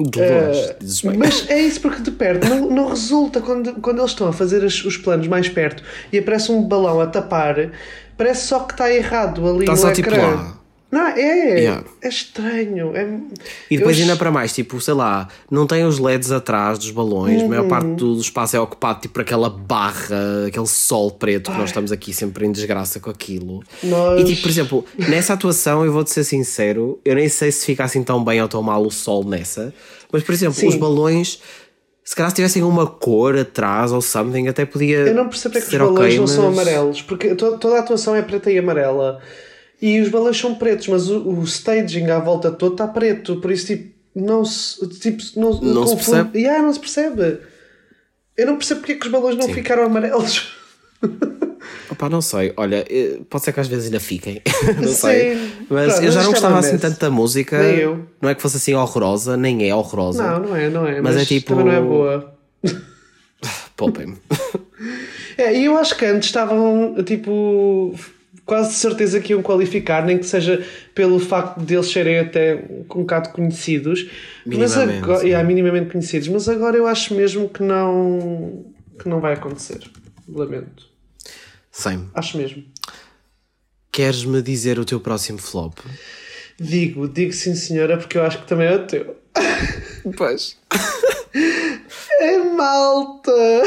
Uh, 0.00 1.18
mas 1.18 1.48
é 1.50 1.60
isso 1.60 1.78
porque 1.80 2.00
de 2.00 2.10
perto 2.10 2.48
não, 2.48 2.70
não 2.70 2.88
resulta 2.88 3.40
quando, 3.40 3.74
quando 3.82 3.98
eles 3.98 4.12
estão 4.12 4.28
a 4.28 4.32
fazer 4.32 4.64
os, 4.64 4.82
os 4.82 4.96
planos 4.96 5.28
mais 5.28 5.46
perto 5.46 5.82
e 6.10 6.18
aparece 6.18 6.50
um 6.50 6.62
balão 6.62 7.00
a 7.00 7.06
tapar 7.06 7.70
parece 8.16 8.46
só 8.46 8.60
que 8.60 8.72
está 8.72 8.90
errado 8.90 9.46
ali 9.46 9.60
está 9.60 9.72
no 9.72 9.78
só, 9.78 9.90
ecrã. 9.90 10.10
Tipo, 10.10 10.26
lá. 10.26 10.59
Não, 10.90 11.06
é. 11.06 11.60
Yeah. 11.60 11.84
É 12.02 12.08
estranho. 12.08 12.96
É... 12.96 13.18
E 13.70 13.78
depois 13.78 13.96
eu... 13.96 14.02
ainda 14.02 14.16
para 14.16 14.30
mais, 14.30 14.52
tipo, 14.52 14.80
sei 14.80 14.94
lá, 14.94 15.28
não 15.50 15.66
tem 15.66 15.84
os 15.84 15.98
LEDs 15.98 16.32
atrás 16.32 16.78
dos 16.78 16.90
balões, 16.90 17.40
uhum. 17.40 17.46
a 17.46 17.48
maior 17.48 17.68
parte 17.68 17.86
uhum. 17.86 17.96
do 17.96 18.20
espaço 18.20 18.56
é 18.56 18.60
ocupado 18.60 19.00
tipo 19.00 19.14
por 19.14 19.22
aquela 19.22 19.48
barra, 19.48 20.46
aquele 20.48 20.66
sol 20.66 21.10
preto 21.10 21.48
Ai. 21.50 21.54
que 21.54 21.60
nós 21.60 21.70
estamos 21.70 21.92
aqui 21.92 22.12
sempre 22.12 22.44
em 22.44 22.52
desgraça 22.52 22.98
com 22.98 23.08
aquilo. 23.08 23.62
Nós... 23.82 24.20
E 24.20 24.24
tipo, 24.24 24.42
por 24.42 24.50
exemplo, 24.50 24.84
nessa 25.08 25.34
atuação, 25.34 25.84
eu 25.84 25.92
vou-te 25.92 26.10
ser 26.10 26.24
sincero, 26.24 26.98
eu 27.04 27.14
nem 27.14 27.28
sei 27.28 27.52
se 27.52 27.66
fica 27.66 27.84
assim 27.84 28.02
tão 28.02 28.24
bem 28.24 28.42
ou 28.42 28.48
tão 28.48 28.62
mal 28.62 28.84
o 28.84 28.90
sol 28.90 29.24
nessa, 29.24 29.72
mas 30.10 30.24
por 30.24 30.32
exemplo, 30.32 30.54
Sim. 30.54 30.68
os 30.68 30.74
balões 30.74 31.40
se 32.02 32.16
calhar 32.16 32.30
se 32.30 32.36
tivessem 32.36 32.64
uma 32.64 32.88
cor 32.88 33.38
atrás 33.38 33.92
ou 33.92 34.00
something, 34.00 34.48
até 34.48 34.64
podia. 34.64 34.96
Eu 34.96 35.14
não 35.14 35.28
percebo 35.28 35.56
é 35.56 35.60
que 35.60 35.66
os 35.68 35.72
balões 35.72 35.98
okay, 35.98 36.16
não 36.16 36.22
mas... 36.22 36.30
são 36.32 36.48
amarelos, 36.48 37.02
porque 37.02 37.36
toda 37.36 37.76
a 37.76 37.78
atuação 37.78 38.16
é 38.16 38.22
preta 38.22 38.50
e 38.50 38.58
amarela. 38.58 39.20
E 39.80 40.00
os 40.00 40.08
balões 40.08 40.38
são 40.38 40.54
pretos, 40.54 40.88
mas 40.88 41.08
o, 41.08 41.20
o 41.28 41.44
staging 41.44 42.10
à 42.10 42.18
volta 42.18 42.50
todo 42.50 42.72
está 42.72 42.86
preto, 42.86 43.36
por 43.36 43.50
isso 43.50 43.66
tipo, 43.66 43.94
não 44.14 44.44
se, 44.44 44.86
tipo, 44.88 45.22
não, 45.36 45.52
não, 45.60 45.74
não 45.74 45.86
se 45.86 45.96
percebe. 45.96 46.38
Yeah, 46.38 46.62
não 46.62 46.72
se 46.72 46.80
percebe. 46.80 47.38
Eu 48.36 48.46
não 48.46 48.56
percebo 48.56 48.80
porque 48.80 48.92
é 48.92 48.94
que 48.96 49.06
os 49.06 49.12
balões 49.12 49.36
não 49.36 49.46
Sim. 49.46 49.54
ficaram 49.54 49.84
amarelos. 49.84 50.54
Opa, 51.90 52.08
não 52.08 52.20
sei, 52.20 52.52
olha, 52.56 52.84
eh, 52.88 53.20
pode 53.28 53.44
ser 53.44 53.52
que 53.52 53.60
às 53.60 53.68
vezes 53.68 53.86
ainda 53.86 54.00
fiquem, 54.00 54.40
não 54.80 54.88
Sim. 54.88 54.94
sei. 54.94 55.52
Mas 55.68 55.94
Pronto, 55.94 56.06
eu 56.06 56.12
já 56.12 56.22
não 56.22 56.30
gostava 56.30 56.58
assim 56.58 56.78
tanto 56.78 56.98
da 56.98 57.10
música. 57.10 57.58
Nem 57.58 57.78
eu. 57.78 58.06
Não 58.20 58.30
é 58.30 58.34
que 58.34 58.42
fosse 58.42 58.58
assim 58.58 58.74
horrorosa, 58.74 59.36
nem 59.36 59.68
é 59.68 59.74
horrorosa. 59.74 60.22
Não, 60.22 60.40
não 60.40 60.56
é, 60.56 60.68
não 60.70 60.86
é. 60.86 61.00
Mas, 61.00 61.14
mas 61.14 61.22
é 61.22 61.24
tipo. 61.24 61.54
Também 61.54 61.66
não 61.66 61.72
é 61.72 61.80
boa. 61.80 62.34
Poupem-me. 63.76 64.16
É, 65.36 65.56
e 65.56 65.64
eu 65.64 65.76
acho 65.78 65.96
que 65.96 66.04
antes 66.04 66.28
estavam 66.28 67.02
tipo 67.04 67.94
quase 68.50 68.74
certeza 68.74 69.20
que 69.20 69.32
iam 69.32 69.42
qualificar, 69.42 70.04
nem 70.04 70.18
que 70.18 70.26
seja 70.26 70.66
pelo 70.92 71.20
facto 71.20 71.60
de 71.60 71.72
eles 71.72 71.86
serem 71.86 72.18
até 72.18 72.56
um 72.92 73.02
bocado 73.02 73.28
conhecidos, 73.28 74.10
mas 74.44 74.76
agora, 74.76 75.22
yeah, 75.22 75.46
minimamente 75.46 75.88
conhecidos, 75.88 76.26
mas 76.26 76.48
agora 76.48 76.76
eu 76.76 76.84
acho 76.84 77.14
mesmo 77.14 77.48
que 77.48 77.62
não 77.62 78.64
que 78.98 79.08
não 79.08 79.20
vai 79.20 79.34
acontecer. 79.34 79.88
Lamento. 80.28 80.84
Sim. 81.70 82.08
Acho 82.12 82.38
mesmo. 82.38 82.64
Queres-me 83.92 84.42
dizer 84.42 84.80
o 84.80 84.84
teu 84.84 84.98
próximo 84.98 85.38
flop? 85.38 85.78
Digo, 86.58 87.06
digo 87.06 87.32
sim 87.32 87.54
senhora, 87.54 87.98
porque 87.98 88.18
eu 88.18 88.24
acho 88.24 88.40
que 88.40 88.48
também 88.48 88.66
é 88.66 88.74
o 88.74 88.84
teu. 88.84 89.16
Pois. 90.16 90.58
é 92.20 92.38
malta! 92.38 93.62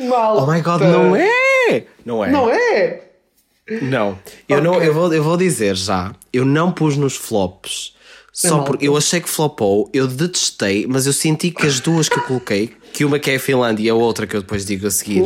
Malta! 0.00 0.42
Oh 0.42 0.52
my 0.52 0.60
god, 0.60 0.82
não 0.82 1.16
é! 1.16 1.86
Não 2.04 2.22
é! 2.22 2.30
Não 2.30 2.50
é! 2.50 3.05
Não, 3.82 4.18
eu, 4.48 4.58
okay. 4.58 4.60
não 4.60 4.82
eu, 4.82 4.94
vou, 4.94 5.12
eu 5.12 5.22
vou 5.22 5.36
dizer 5.36 5.74
já, 5.74 6.14
eu 6.32 6.44
não 6.44 6.70
pus 6.70 6.96
nos 6.96 7.16
flops 7.16 7.96
só 8.36 8.60
porque 8.60 8.86
eu 8.86 8.94
achei 8.94 9.18
que 9.18 9.30
flopou, 9.30 9.88
eu 9.94 10.06
detestei, 10.06 10.86
mas 10.86 11.06
eu 11.06 11.12
senti 11.14 11.50
que 11.50 11.66
as 11.66 11.80
duas 11.80 12.06
que 12.06 12.18
eu 12.18 12.22
coloquei, 12.22 12.70
que 12.92 13.02
uma 13.02 13.18
que 13.18 13.30
é 13.30 13.36
a 13.36 13.40
Finlândia 13.40 13.84
e 13.84 13.88
a 13.88 13.94
outra 13.94 14.26
que 14.26 14.36
eu 14.36 14.42
depois 14.42 14.66
digo 14.66 14.86
a 14.86 14.90
seguir, 14.90 15.22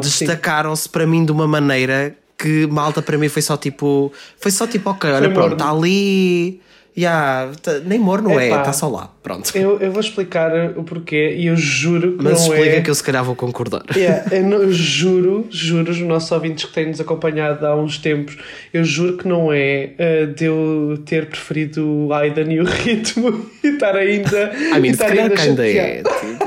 destacaram-se 0.00 0.88
para 0.88 1.04
mim 1.08 1.24
de 1.24 1.32
uma 1.32 1.48
maneira 1.48 2.14
que 2.38 2.68
malta 2.68 3.02
para 3.02 3.18
mim 3.18 3.28
foi 3.28 3.42
só 3.42 3.56
tipo, 3.56 4.12
foi 4.38 4.52
só 4.52 4.64
tipo, 4.64 4.88
ok, 4.90 5.10
olha, 5.10 5.28
pronto, 5.30 5.54
está 5.54 5.72
ali 5.72 6.60
Yeah, 6.96 7.52
nem 7.84 7.98
morno 7.98 8.30
não 8.30 8.40
é, 8.40 8.48
está 8.48 8.72
só 8.72 8.88
lá. 8.88 9.10
Pronto. 9.22 9.50
Eu, 9.56 9.78
eu 9.78 9.92
vou 9.92 10.00
explicar 10.00 10.50
o 10.76 10.82
porquê 10.82 11.36
e 11.36 11.46
eu 11.46 11.56
juro 11.56 12.16
que 12.16 12.24
Mas 12.24 12.32
não 12.32 12.54
explica 12.54 12.76
é... 12.76 12.80
que 12.80 12.90
eu 12.90 12.94
se 12.94 13.02
calhar 13.02 13.24
vou 13.24 13.36
concordar. 13.36 13.84
Yeah, 13.96 14.24
eu, 14.34 14.42
não, 14.42 14.58
eu 14.58 14.72
juro, 14.72 15.46
juro, 15.50 15.92
os 15.92 16.00
nossos 16.00 16.30
ouvintes 16.32 16.64
que 16.64 16.72
têm-nos 16.72 17.00
acompanhado 17.00 17.64
há 17.64 17.76
uns 17.76 17.98
tempos, 17.98 18.36
eu 18.72 18.84
juro 18.84 19.16
que 19.16 19.28
não 19.28 19.52
é 19.52 19.92
uh, 19.98 20.34
de 20.34 20.46
eu 20.46 21.00
ter 21.06 21.26
preferido 21.26 21.86
o 21.86 22.12
Aidan 22.12 22.52
e 22.52 22.60
o 22.60 22.64
ritmo 22.64 23.46
e 23.62 23.68
estar 23.68 23.94
ainda. 23.94 24.52
I 24.76 24.80
mean, 24.80 24.92
se 24.92 24.98
calhar 24.98 25.30
ainda, 25.30 25.42
ainda 25.42 25.68
é. 25.68 26.02
Tipo... 26.02 26.44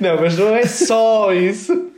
não, 0.00 0.20
mas 0.20 0.38
não 0.38 0.54
é 0.56 0.64
só 0.64 1.32
isso. 1.34 1.88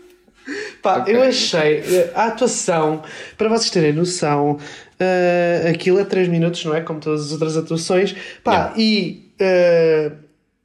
Pá, 0.82 0.99
okay. 0.99 1.14
eu 1.14 1.22
achei 1.22 1.78
eh, 1.78 2.10
a 2.14 2.26
atuação, 2.26 3.02
para 3.37 3.49
vocês 3.49 3.70
terem 3.70 3.92
noção, 3.92 4.58
uh, 5.00 5.69
aquilo 5.69 5.99
é 5.99 6.04
3 6.04 6.28
minutos, 6.28 6.64
não 6.64 6.75
é? 6.75 6.80
Como 6.80 7.00
todas 7.00 7.26
as 7.26 7.33
outras 7.33 7.57
atuações. 7.57 8.14
Pá, 8.45 8.52
yeah. 8.52 8.75
e 8.76 9.30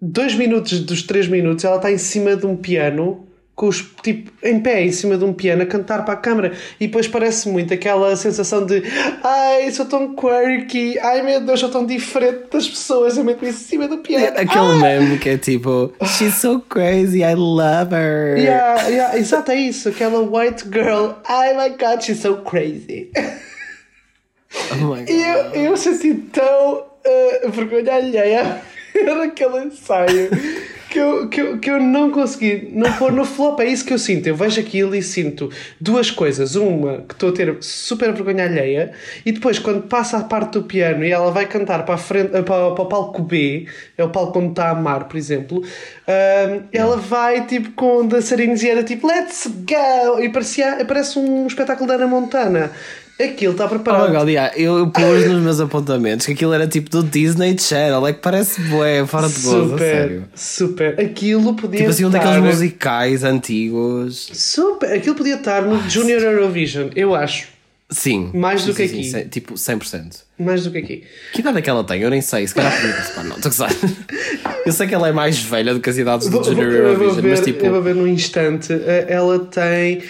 2 0.02 0.34
uh, 0.34 0.38
minutos 0.38 0.80
dos 0.80 1.04
3 1.04 1.28
minutos 1.28 1.64
ela 1.64 1.78
está 1.78 1.92
em 1.92 1.98
cima 1.98 2.36
de 2.36 2.46
um 2.46 2.56
piano 2.56 3.26
com 3.56 3.70
os, 3.70 3.82
tipo, 4.04 4.32
em 4.44 4.60
pé, 4.60 4.84
em 4.84 4.92
cima 4.92 5.18
de 5.18 5.24
um 5.24 5.32
piano, 5.32 5.64
a 5.64 5.66
cantar 5.66 6.04
para 6.04 6.14
a 6.14 6.18
câmara. 6.18 6.52
E 6.78 6.88
depois 6.88 7.08
parece 7.08 7.48
muito 7.48 7.74
aquela 7.74 8.14
sensação 8.18 8.66
de 8.66 8.84
ai, 9.24 9.72
sou 9.72 9.86
tão 9.86 10.14
quirky, 10.14 11.00
ai 11.00 11.22
meu 11.22 11.40
Deus, 11.40 11.62
sou 11.62 11.70
tão 11.70 11.86
diferente 11.86 12.50
das 12.52 12.68
pessoas, 12.68 13.18
eu 13.18 13.24
meto 13.24 13.46
em 13.46 13.54
cima 13.54 13.88
do 13.88 14.00
piano. 14.00 14.38
Aquele 14.38 14.50
ah! 14.50 14.76
meme 14.76 15.18
que 15.18 15.30
é 15.30 15.38
tipo, 15.38 15.94
she's 16.18 16.36
so 16.36 16.60
crazy, 16.68 17.20
I 17.20 17.34
love 17.36 17.96
her. 17.96 18.38
Yeah, 18.38 18.88
yeah, 18.90 19.18
exato, 19.18 19.52
é 19.52 19.56
isso, 19.56 19.88
aquela 19.88 20.20
white 20.20 20.66
girl, 20.66 21.14
oh 21.30 21.58
my 21.58 21.70
god, 21.80 22.04
she's 22.04 22.20
so 22.20 22.36
crazy. 22.44 23.10
Oh 24.72 24.96
eu, 24.96 25.38
eu 25.54 25.78
senti 25.78 26.14
tão 26.32 26.80
uh, 26.80 27.52
vergonha 27.52 27.96
alheia 27.96 28.62
naquele 28.94 29.66
ensaio 29.66 30.30
que 30.96 31.00
eu, 31.00 31.28
que, 31.28 31.42
eu, 31.42 31.60
que 31.60 31.70
eu 31.70 31.82
não 31.82 32.10
consegui 32.10 32.70
não 32.72 32.92
pôr 32.94 33.12
no 33.12 33.26
flop. 33.26 33.60
É 33.60 33.66
isso 33.66 33.84
que 33.84 33.94
eu 33.94 34.00
sinto. 34.00 34.28
Eu 34.28 34.36
vejo 34.36 34.62
aquilo 34.62 34.96
e 34.96 35.04
sinto 35.04 35.52
duas 35.80 36.10
coisas. 36.10 36.56
Uma, 36.56 37.02
que 37.02 37.14
estou 37.14 37.30
a 37.30 37.34
ter 37.34 37.58
super 37.60 38.14
vergonha 38.14 38.46
alheia, 38.46 38.94
e 39.26 39.32
depois, 39.34 39.60
quando 39.60 39.84
passa 39.84 40.18
a 40.18 40.24
parte 40.24 40.54
do 40.54 40.64
piano 40.64 41.04
e 41.04 41.12
ela 41.12 41.32
vai 41.32 41.46
cantar 41.48 41.84
para, 41.84 41.96
a 41.96 41.98
frente, 41.98 42.30
para, 42.30 42.44
para 42.44 42.62
o 42.62 42.86
palco 42.86 43.22
B, 43.22 43.68
é 43.98 44.04
o 44.06 44.10
palco 44.10 44.40
onde 44.40 44.52
está 44.52 44.70
a 44.70 44.76
Mar, 44.76 45.06
por 45.10 45.18
exemplo, 45.18 45.60
uh, 45.60 46.64
ela 46.72 46.96
vai 46.96 47.46
tipo 47.46 47.72
com 47.72 48.08
dançarinos 48.08 48.64
e 48.64 48.70
era 48.70 48.84
tipo 48.84 49.06
Let's 49.06 49.48
go! 49.48 50.22
E 50.22 50.30
parecia, 50.30 50.86
parece 50.86 51.20
um 51.20 51.46
espetáculo 51.46 51.90
da 51.90 51.96
Ana 51.96 52.08
Montana. 52.08 52.72
Aquilo 53.18 53.54
está 53.54 53.66
preparado. 53.68 54.10
Oh 54.10 54.20
God, 54.20 54.28
yeah. 54.28 54.54
Eu 54.58 54.88
pus 54.88 55.26
nos 55.26 55.42
meus 55.42 55.60
apontamentos 55.62 56.26
que 56.26 56.34
aquilo 56.34 56.52
era 56.52 56.68
tipo 56.68 56.90
do 56.90 57.02
Disney 57.02 57.58
Channel, 57.58 58.06
é 58.06 58.12
que 58.12 58.20
parece 58.20 58.60
bué, 58.64 59.06
fora 59.06 59.30
de 59.30 59.36
gozo, 59.36 59.70
super, 59.70 59.80
sério. 59.80 60.26
Super, 60.36 61.00
aquilo 61.00 61.54
podia 61.54 61.80
Tipo 61.80 61.92
assim, 61.92 62.06
um 62.06 62.10
daqueles 62.10 62.44
musicais 62.44 63.24
antigos. 63.24 64.30
Super, 64.34 64.92
aquilo 64.92 65.16
podia 65.16 65.36
estar 65.36 65.62
no 65.62 65.76
ah, 65.76 65.88
Junior 65.88 66.20
sim. 66.20 66.26
Eurovision, 66.26 66.90
eu 66.94 67.16
acho. 67.16 67.56
Sim. 67.90 68.32
Mais 68.34 68.62
sim, 68.62 68.68
do 68.68 68.74
que 68.76 68.88
sim, 68.88 68.96
aqui. 68.96 69.10
Sim, 69.10 69.30
tipo 69.30 69.54
100%. 69.54 70.24
Mais 70.38 70.66
do 70.66 70.72
que 70.72 70.80
aqui. 70.80 71.04
Que 71.32 71.40
idade 71.40 71.60
é 71.60 71.62
que 71.62 71.70
ela 71.70 71.84
tem? 71.86 72.02
Eu 72.02 72.10
nem 72.10 72.20
sei, 72.20 72.46
se 72.46 72.54
calhar 72.54 72.74
podia 72.76 73.24
não, 73.24 73.38
estou 73.38 73.66
a 73.66 73.70
Eu 74.66 74.74
sei 74.74 74.88
que 74.88 74.96
ela 74.96 75.08
é 75.08 75.14
mais 75.14 75.40
velha 75.40 75.74
do 75.74 75.80
que 75.80 75.90
as 75.90 75.98
idades 75.98 76.28
do 76.28 76.44
Junior 76.44 76.70
Eurovision, 76.70 77.22
ver, 77.22 77.30
mas 77.30 77.42
tipo. 77.42 77.66
Eu 77.66 77.72
vou 77.72 77.82
ver 77.82 77.96
num 77.96 78.08
instante, 78.08 78.74
eh, 78.74 79.06
ela 79.08 79.40
tem 79.40 80.02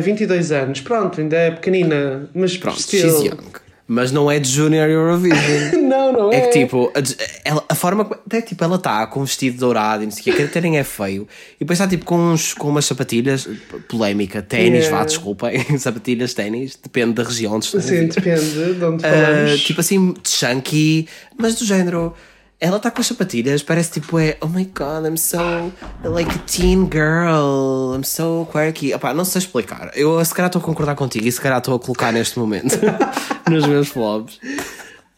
22 0.00 0.50
eh, 0.50 0.60
anos, 0.60 0.80
pronto, 0.80 1.20
ainda 1.20 1.36
é 1.36 1.50
pequenina, 1.50 2.28
mas 2.34 2.56
pronto, 2.56 2.80
still... 2.80 3.10
she's 3.10 3.24
young. 3.24 3.64
Mas 3.86 4.10
não 4.10 4.30
é 4.30 4.40
de 4.40 4.48
Junior 4.48 4.88
Eurovision. 4.88 5.82
não, 5.86 6.10
não 6.10 6.32
é. 6.32 6.36
É 6.36 6.40
que 6.40 6.60
tipo, 6.60 6.90
a, 6.94 7.02
ela, 7.44 7.64
a 7.68 7.74
forma. 7.74 8.18
É 8.30 8.40
tipo, 8.40 8.64
ela 8.64 8.76
está 8.76 9.06
com 9.06 9.20
um 9.20 9.24
vestido 9.24 9.58
dourado 9.58 10.02
e 10.02 10.06
não 10.06 10.10
sei 10.10 10.32
o 10.32 10.36
que, 10.36 10.42
até 10.42 10.60
nem 10.60 10.78
é 10.78 10.84
feio. 10.84 11.28
E 11.56 11.58
depois 11.60 11.78
está 11.78 11.86
tipo 11.86 12.06
com, 12.06 12.16
uns, 12.16 12.54
com 12.54 12.68
umas 12.68 12.86
sapatilhas, 12.86 13.46
polémica, 13.86 14.40
ténis, 14.40 14.84
yeah. 14.84 14.96
vá, 14.96 15.04
desculpem, 15.04 15.62
sapatilhas, 15.78 16.32
ténis, 16.32 16.78
depende 16.82 17.12
da 17.12 17.24
região. 17.24 17.60
Sim, 17.60 18.06
depende 18.06 18.74
de 18.74 18.84
onde 18.84 19.02
falamos. 19.02 19.52
Uh, 19.52 19.58
tipo 19.58 19.80
assim, 19.80 20.14
chunky, 20.24 21.06
mas 21.36 21.56
do 21.56 21.66
género 21.66 22.14
ela 22.60 22.76
está 22.76 22.90
com 22.90 23.00
as 23.00 23.06
sapatilhas, 23.06 23.62
parece 23.62 23.92
tipo 23.92 24.18
é 24.18 24.36
Oh 24.40 24.46
my 24.46 24.64
god, 24.64 25.06
I'm 25.06 25.16
so 25.16 25.72
like 26.04 26.30
a 26.30 26.38
teen 26.46 26.88
girl, 26.90 27.94
I'm 27.94 28.04
so 28.04 28.48
quirky. 28.50 28.94
Opá, 28.94 29.12
não 29.12 29.24
sei 29.24 29.40
explicar. 29.40 29.90
Eu 29.94 30.24
se 30.24 30.34
calhar 30.34 30.48
estou 30.48 30.60
a 30.62 30.64
concordar 30.64 30.94
contigo 30.94 31.26
e 31.26 31.32
se 31.32 31.40
calhar 31.40 31.58
estou 31.58 31.74
a 31.74 31.78
colocar 31.78 32.12
neste 32.12 32.38
momento 32.38 32.78
nos 33.50 33.66
meus 33.66 33.88
flops. 33.88 34.40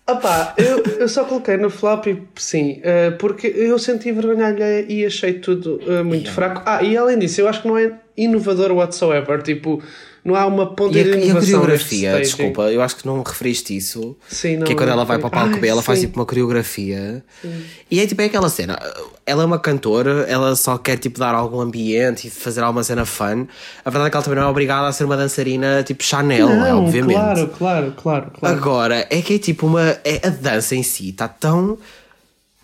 Opá, 0.08 0.54
eu, 0.56 0.84
eu 1.00 1.08
só 1.08 1.24
coloquei 1.24 1.56
no 1.56 1.68
flop 1.68 2.06
sim, 2.36 2.80
uh, 2.80 3.16
porque 3.18 3.48
eu 3.48 3.76
senti 3.76 4.12
vergonha 4.12 4.46
alheia 4.46 4.86
e 4.88 5.04
achei 5.04 5.34
tudo 5.34 5.80
uh, 5.82 6.04
muito 6.04 6.28
yeah. 6.28 6.32
fraco. 6.32 6.62
Ah, 6.64 6.80
e 6.80 6.96
além 6.96 7.18
disso, 7.18 7.40
eu 7.40 7.48
acho 7.48 7.62
que 7.62 7.68
não 7.68 7.76
é 7.76 7.92
inovador 8.16 8.70
whatsoever. 8.70 9.42
Tipo, 9.42 9.82
não 10.26 10.34
há 10.34 10.44
uma 10.44 10.66
ponta 10.74 10.92
de 10.92 11.00
inovação. 11.00 11.28
E 11.28 11.30
a 11.30 11.40
coreografia, 11.40 12.18
desculpa, 12.18 12.62
eu 12.72 12.82
acho 12.82 12.96
que 12.96 13.06
não 13.06 13.22
referiste 13.22 13.76
isso. 13.76 14.16
Sim, 14.28 14.56
não, 14.56 14.66
que 14.66 14.72
é 14.72 14.74
quando 14.74 14.88
ela 14.88 15.04
vai 15.04 15.18
para 15.18 15.28
o 15.28 15.30
palco 15.30 15.58
B, 15.58 15.68
ela 15.68 15.82
faz 15.82 16.00
tipo 16.00 16.18
uma 16.18 16.26
coreografia. 16.26 17.24
Sim. 17.40 17.62
E 17.88 18.00
é 18.00 18.06
tipo 18.06 18.20
é 18.20 18.24
aquela 18.24 18.48
cena. 18.48 18.76
Ela 19.24 19.44
é 19.44 19.46
uma 19.46 19.58
cantora, 19.58 20.26
ela 20.28 20.56
só 20.56 20.76
quer 20.76 20.96
tipo 20.96 21.20
dar 21.20 21.32
algum 21.32 21.60
ambiente 21.60 22.26
e 22.26 22.30
fazer 22.30 22.62
alguma 22.62 22.82
cena 22.82 23.06
fun. 23.06 23.46
A 23.84 23.90
verdade 23.90 24.08
é 24.08 24.10
que 24.10 24.16
ela 24.16 24.24
também 24.24 24.40
não 24.40 24.48
é 24.48 24.50
obrigada 24.50 24.88
a 24.88 24.92
ser 24.92 25.04
uma 25.04 25.16
dançarina 25.16 25.84
tipo 25.84 26.02
Chanel, 26.02 26.48
não, 26.48 26.66
é, 26.66 26.74
obviamente. 26.74 27.14
Claro, 27.16 27.48
claro, 27.56 27.92
claro, 27.96 28.30
claro. 28.40 28.56
Agora, 28.56 29.06
é 29.08 29.22
que 29.22 29.34
é 29.34 29.38
tipo 29.38 29.66
uma. 29.66 29.96
É, 30.04 30.26
a 30.26 30.30
dança 30.30 30.74
em 30.74 30.82
si 30.82 31.10
está 31.10 31.28
tão 31.28 31.78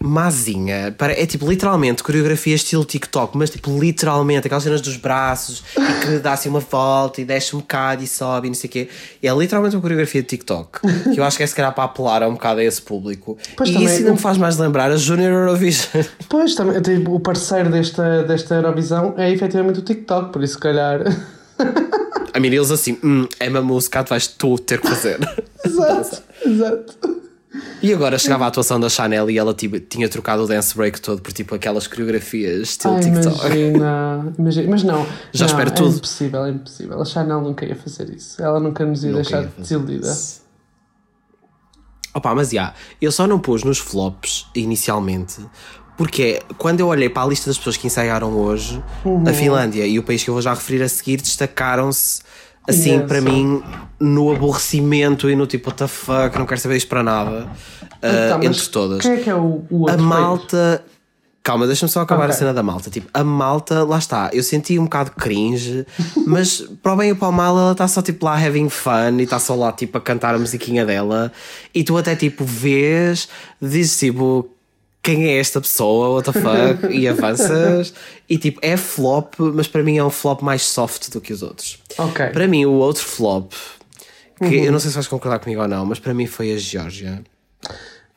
mazinha. 0.03 0.95
É 1.17 1.27
tipo 1.27 1.49
literalmente 1.49 2.03
coreografia 2.03 2.55
estilo 2.55 2.85
TikTok, 2.85 3.37
mas 3.37 3.51
tipo 3.51 3.79
literalmente 3.79 4.47
aquelas 4.47 4.65
cenas 4.65 4.81
dos 4.81 4.97
braços 4.97 5.63
e 5.77 6.07
que 6.07 6.19
dá 6.19 6.33
assim 6.33 6.49
uma 6.49 6.61
volta 6.61 7.21
e 7.21 7.25
desce 7.25 7.55
um 7.55 7.61
bocado 7.61 8.03
e 8.03 8.07
sobe 8.07 8.49
e 8.49 8.51
não 8.51 8.55
sei 8.55 8.69
o 8.69 8.71
quê. 8.73 8.89
É 9.23 9.33
literalmente 9.33 9.77
uma 9.77 9.83
coreografia 9.83 10.23
de 10.23 10.29
TikTok 10.29 10.81
que 11.13 11.21
eu 11.21 11.25
acho 11.25 11.37
que 11.37 11.43
é 11.43 11.47
se 11.47 11.55
calhar 11.55 11.73
para 11.75 11.85
apelar 11.85 12.23
um 12.25 12.33
bocado 12.33 12.61
a 12.61 12.65
esse 12.65 12.83
público. 12.83 13.39
Pois 13.57 13.71
e 13.71 13.73
também, 13.73 13.89
isso 13.89 13.99
ainda 13.99 14.13
me 14.13 14.19
faz 14.19 14.39
mais 14.39 14.59
lembrar 14.59 14.91
a 14.91 14.97
Junior 14.97 15.33
Eurovision. 15.33 16.03
Pois 16.29 16.55
também, 16.55 16.81
tipo, 16.81 17.15
o 17.15 17.21
parceiro 17.21 17.71
desta, 17.71 18.23
desta 18.23 18.55
Eurovisão 18.55 19.15
é 19.17 19.31
efetivamente 19.31 19.81
o 19.81 19.83
TikTok, 19.83 20.33
por 20.33 20.43
isso 20.43 20.55
se 20.55 20.61
calhar. 20.61 21.01
A 22.33 22.41
mim 22.41 22.49
eles 22.49 22.71
assim, 22.71 22.99
hum, 23.05 23.27
é 23.39 23.49
uma 23.49 23.61
música, 23.61 24.03
tu 24.03 24.11
vais 24.11 24.27
tu 24.27 24.59
ter 24.59 24.81
que 24.81 24.89
fazer. 24.89 25.19
exato, 25.65 26.23
exato. 26.45 27.22
E 27.83 27.93
agora 27.93 28.19
chegava 28.19 28.45
a 28.45 28.49
atuação 28.49 28.79
da 28.81 28.89
Chanel 28.89 29.29
e 29.29 29.39
ela 29.39 29.53
tipo, 29.53 29.79
tinha 29.79 30.09
trocado 30.09 30.45
o 30.45 30.47
dance 30.47 30.75
break 30.77 31.01
todo 31.01 31.21
por 31.21 31.33
tipo 31.33 31.55
aquelas 31.55 31.87
coreografias 31.87 32.71
estilo 32.71 32.95
Ai, 32.95 33.01
TikTok. 33.03 33.47
Imagina, 33.47 34.33
imagina, 34.39 34.71
mas 34.71 34.83
não. 34.83 35.07
Já 35.33 35.47
não, 35.47 35.53
espero 35.53 35.71
é 35.71 35.75
tudo. 35.75 35.93
É 35.93 35.97
impossível, 35.97 36.45
é 36.45 36.51
impossível. 36.51 37.03
A 37.03 37.05
Chanel 37.05 37.41
nunca 37.41 37.67
ia 37.67 37.77
fazer 37.77 38.11
isso. 38.11 38.41
Ela 38.41 38.61
nunca 38.61 38.85
nos 38.85 39.03
ia 39.05 39.11
nunca 39.11 39.23
deixar 39.23 39.43
ia 39.43 39.53
desiludida. 39.59 40.17
Opa, 42.15 42.35
mas 42.35 42.51
já, 42.51 42.53
yeah, 42.53 42.75
eu 43.01 43.11
só 43.11 43.27
não 43.27 43.39
pus 43.39 43.65
nos 43.65 43.79
flops 43.79 44.47
inicialmente 44.55 45.41
porque 45.97 46.41
quando 46.59 46.81
eu 46.81 46.89
olhei 46.89 47.09
para 47.09 47.23
a 47.23 47.27
lista 47.27 47.49
das 47.51 47.59
pessoas 47.59 47.77
que 47.77 47.87
ensaiaram 47.87 48.33
hoje, 48.37 48.83
uhum. 49.05 49.25
a 49.29 49.33
Finlândia 49.33 49.87
e 49.87 49.99
o 49.99 50.03
país 50.03 50.25
que 50.25 50.31
eu 50.31 50.35
vou 50.35 50.43
já 50.43 50.53
referir 50.53 50.83
a 50.83 50.89
seguir 50.89 51.21
destacaram-se 51.21 52.23
assim 52.69 53.01
para 53.07 53.21
mim 53.21 53.63
no 53.99 54.33
aborrecimento 54.33 55.31
e 55.31 55.37
no 55.37 55.47
tipo 55.47 55.69
what 55.69 55.79
the 55.79 55.87
fuck, 55.87 56.37
não 56.37 56.47
quero 56.47 56.61
saber 56.61 56.77
isto 56.77 56.89
para 56.89 57.03
nada. 57.03 57.49
Então, 57.99 58.41
uh, 58.41 58.45
entre 58.45 58.67
todas. 58.67 59.01
Quem 59.01 59.13
é 59.13 59.17
que 59.19 59.31
é 59.31 59.35
o, 59.35 59.65
o 59.71 59.81
outro 59.83 59.95
A 59.95 59.99
malta. 59.99 60.85
Calma, 61.43 61.67
deixa-me 61.67 61.91
só 61.91 62.01
acabar 62.03 62.25
okay. 62.25 62.35
a 62.35 62.39
cena 62.39 62.55
da 62.55 62.63
malta. 62.63 62.89
Tipo, 62.89 63.09
a 63.13 63.25
malta, 63.25 63.83
lá 63.83 63.99
está, 63.99 64.31
eu 64.33 64.45
senti 64.45 64.79
um 64.79 64.85
bocado 64.85 65.11
cringe, 65.11 65.85
mas 66.25 66.61
para 66.81 66.93
o 66.93 66.97
bem 66.97 67.11
e 67.11 67.15
para 67.17 67.29
o 67.29 67.33
mal, 67.33 67.59
ela 67.59 67.73
está 67.73 67.89
só 67.89 68.01
tipo 68.01 68.25
lá 68.25 68.35
having 68.37 68.69
fun 68.69 69.19
e 69.19 69.23
está 69.23 69.41
só 69.41 69.57
lá 69.57 69.73
tipo 69.73 69.99
a 69.99 70.01
cantar 70.01 70.37
a 70.37 70.39
musiquinha 70.39 70.87
dela. 70.87 71.33
E 71.75 71.83
tu 71.83 71.97
até 71.97 72.15
tipo 72.15 72.45
vês, 72.45 73.29
dizes 73.61 73.99
tipo, 73.99 74.49
quem 75.03 75.27
é 75.27 75.39
esta 75.39 75.61
pessoa, 75.61 76.11
what 76.11 76.31
the 76.31 76.41
fuck, 76.41 76.87
e 76.95 77.07
avanças. 77.09 77.93
e 78.29 78.39
tipo, 78.39 78.61
é 78.63 78.77
flop, 78.77 79.35
mas 79.39 79.67
para 79.67 79.83
mim 79.83 79.99
é 79.99 80.05
um 80.05 80.11
flop 80.11 80.43
mais 80.43 80.63
soft 80.63 81.11
do 81.11 81.21
que 81.21 81.33
os 81.33 81.43
outros. 81.43 81.79
Ok. 81.99 82.29
Para 82.29 82.47
mim, 82.47 82.65
o 82.65 82.73
outro 82.73 83.05
flop, 83.05 83.53
que 84.39 84.45
uhum. 84.45 84.65
eu 84.65 84.73
não 84.73 84.79
sei 84.79 84.91
se 84.91 84.95
vais 84.95 85.09
concordar 85.09 85.41
comigo 85.41 85.61
ou 85.61 85.69
não, 85.69 85.85
mas 85.85 85.99
para 85.99 86.15
mim 86.15 86.27
foi 86.27 86.53
a 86.53 86.57
Geórgia. 86.57 87.23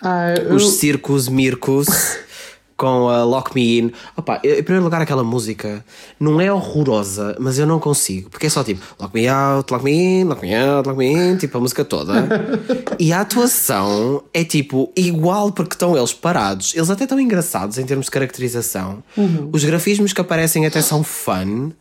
Ah, 0.01 0.33
Os 0.53 0.63
eu... 0.63 0.69
circos, 0.69 1.27
mircos 1.27 1.87
com 2.77 3.09
a 3.09 3.23
Lock 3.23 3.55
Me 3.55 3.79
In. 3.79 3.91
Opa, 4.15 4.39
em 4.43 4.63
primeiro 4.63 4.83
lugar, 4.83 5.01
aquela 5.01 5.23
música 5.23 5.83
não 6.19 6.41
é 6.41 6.51
horrorosa, 6.51 7.35
mas 7.39 7.57
eu 7.57 7.65
não 7.65 7.79
consigo, 7.79 8.29
porque 8.29 8.47
é 8.47 8.49
só 8.49 8.63
tipo 8.63 8.81
Lock 8.99 9.15
Me 9.15 9.27
Out, 9.27 9.71
Lock 9.71 9.83
Me 9.83 9.91
In, 9.91 10.23
Lock 10.25 10.41
Me 10.41 10.55
Out, 10.55 10.87
Lock 10.87 10.97
Me 10.97 11.11
In, 11.11 11.37
tipo 11.37 11.57
a 11.57 11.61
música 11.61 11.85
toda. 11.85 12.13
e 12.99 13.13
a 13.13 13.21
atuação 13.21 14.23
é 14.33 14.43
tipo 14.43 14.91
igual, 14.95 15.51
porque 15.51 15.75
estão 15.75 15.97
eles 15.97 16.13
parados, 16.13 16.73
eles 16.75 16.89
até 16.89 17.03
estão 17.03 17.19
engraçados 17.19 17.77
em 17.77 17.85
termos 17.85 18.05
de 18.07 18.11
caracterização. 18.11 19.03
Uhum. 19.15 19.49
Os 19.51 19.63
grafismos 19.63 20.13
que 20.13 20.21
aparecem 20.21 20.65
até 20.65 20.81
são 20.81 21.03
fun. 21.03 21.71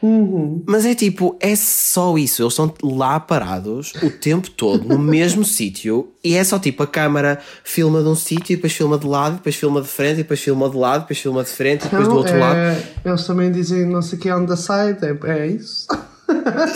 Uhum. 0.00 0.62
Mas 0.66 0.86
é 0.86 0.94
tipo, 0.94 1.36
é 1.40 1.56
só 1.56 2.16
isso. 2.16 2.42
Eles 2.42 2.52
estão 2.52 2.72
lá 2.82 3.18
parados 3.18 3.92
o 4.02 4.10
tempo 4.10 4.50
todo, 4.50 4.84
no 4.84 4.98
mesmo 4.98 5.42
sítio, 5.44 6.08
e 6.22 6.34
é 6.34 6.44
só 6.44 6.58
tipo 6.58 6.82
a 6.82 6.86
câmera 6.86 7.38
filma 7.64 8.02
de 8.02 8.08
um 8.08 8.14
sítio, 8.14 8.56
depois 8.56 8.72
filma 8.72 8.98
de 8.98 9.06
lado, 9.06 9.36
depois 9.36 9.56
filma 9.56 9.82
de 9.82 9.88
frente, 9.88 10.16
depois 10.16 10.40
filma 10.40 10.70
de 10.70 10.76
lado, 10.76 11.00
depois 11.02 11.18
filma 11.18 11.42
de 11.42 11.50
frente, 11.50 11.82
depois 11.84 12.08
do 12.08 12.14
outro 12.14 12.34
é... 12.34 12.38
lado. 12.38 12.82
Eles 13.04 13.26
também 13.26 13.50
dizem 13.50 13.86
não 13.86 14.02
sei 14.02 14.18
o 14.18 14.20
que 14.20 14.30
on 14.30 14.46
the 14.46 14.56
side, 14.56 14.98
é, 15.02 15.30
é 15.30 15.46
isso. 15.46 15.86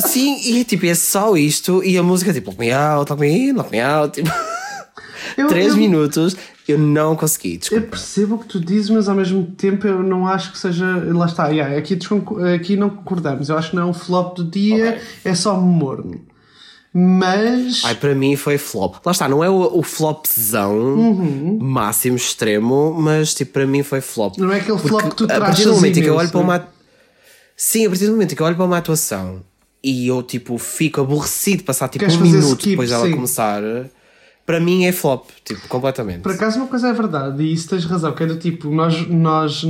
Sim, 0.06 0.40
e 0.44 0.60
é 0.60 0.64
tipo, 0.64 0.86
é 0.86 0.94
só 0.94 1.36
isto, 1.36 1.84
e 1.84 1.96
a 1.98 2.02
música 2.02 2.32
tipo, 2.32 2.50
lock 2.50 2.60
me 2.60 2.72
out, 2.72 3.10
lock 3.10 3.20
me 3.20 3.28
in, 3.28 3.52
lock 3.52 3.70
me 3.70 3.80
out, 3.80 4.20
tipo. 4.20 4.34
Eu, 5.36 5.48
Três 5.48 5.72
eu... 5.72 5.76
minutos 5.76 6.36
eu 6.68 6.78
não 6.78 7.16
consegui, 7.16 7.56
desculpa. 7.56 7.84
Eu 7.84 7.88
percebo 7.88 8.34
o 8.36 8.38
que 8.38 8.46
tu 8.46 8.60
dizes, 8.60 8.90
mas 8.90 9.08
ao 9.08 9.14
mesmo 9.14 9.44
tempo 9.44 9.86
eu 9.86 10.02
não 10.02 10.26
acho 10.26 10.52
que 10.52 10.58
seja. 10.58 10.84
Lá 11.12 11.26
está, 11.26 11.48
yeah, 11.48 11.76
aqui, 11.76 11.98
aqui 12.54 12.76
não 12.76 12.90
concordamos. 12.90 13.48
Eu 13.48 13.58
acho 13.58 13.70
que 13.70 13.76
não 13.76 13.82
é 13.82 13.86
um 13.86 13.94
flop 13.94 14.36
do 14.36 14.44
dia, 14.44 14.90
okay. 14.90 15.02
é 15.24 15.34
só 15.34 15.56
morno. 15.56 16.20
Mas. 16.94 17.82
Ai, 17.84 17.94
para 17.94 18.14
mim 18.14 18.36
foi 18.36 18.58
flop. 18.58 18.96
Lá 19.04 19.12
está, 19.12 19.28
não 19.28 19.42
é 19.42 19.48
o, 19.48 19.78
o 19.78 19.82
flopzão 19.82 20.76
uhum. 20.76 21.58
máximo 21.60 22.16
extremo, 22.16 22.94
mas 22.94 23.34
tipo, 23.34 23.52
para 23.52 23.66
mim 23.66 23.82
foi 23.82 24.00
flop. 24.00 24.36
Não 24.36 24.52
é 24.52 24.58
aquele 24.58 24.78
flop 24.78 25.08
que 25.08 25.16
tu 25.16 25.26
trazes. 25.26 25.42
A 25.42 25.46
partir 25.46 25.64
do 25.64 25.74
momento 25.74 25.98
em 25.98 26.02
que 26.02 26.08
eu 26.08 26.14
olho 26.14 26.30
para 26.30 26.40
uma. 26.40 26.68
Sim, 27.56 27.86
a 27.86 27.88
partir 27.88 28.06
do 28.06 28.12
momento 28.12 28.32
em 28.32 28.34
que 28.36 28.42
eu 28.42 28.46
olho 28.46 28.56
para 28.56 28.64
uma 28.64 28.78
atuação 28.78 29.42
e 29.82 30.06
eu 30.06 30.22
tipo 30.22 30.56
fico 30.58 31.00
aborrecido 31.00 31.64
passar 31.64 31.88
tipo 31.88 32.04
Queres 32.04 32.16
um 32.16 32.22
minuto 32.22 32.58
skip, 32.60 32.70
depois 32.70 32.90
dela 32.90 33.06
sim. 33.06 33.12
começar 33.12 33.62
para 34.44 34.58
mim 34.58 34.84
é 34.84 34.92
flop, 34.92 35.28
tipo, 35.44 35.68
completamente. 35.68 36.22
Por 36.22 36.32
acaso 36.32 36.58
uma 36.58 36.66
coisa 36.66 36.88
é 36.88 36.92
verdade, 36.92 37.42
e 37.42 37.52
isso 37.52 37.68
tens 37.68 37.84
razão, 37.84 38.12
que 38.12 38.22
é 38.22 38.26
do 38.26 38.36
tipo, 38.36 38.70
nós, 38.70 39.06
nós 39.08 39.62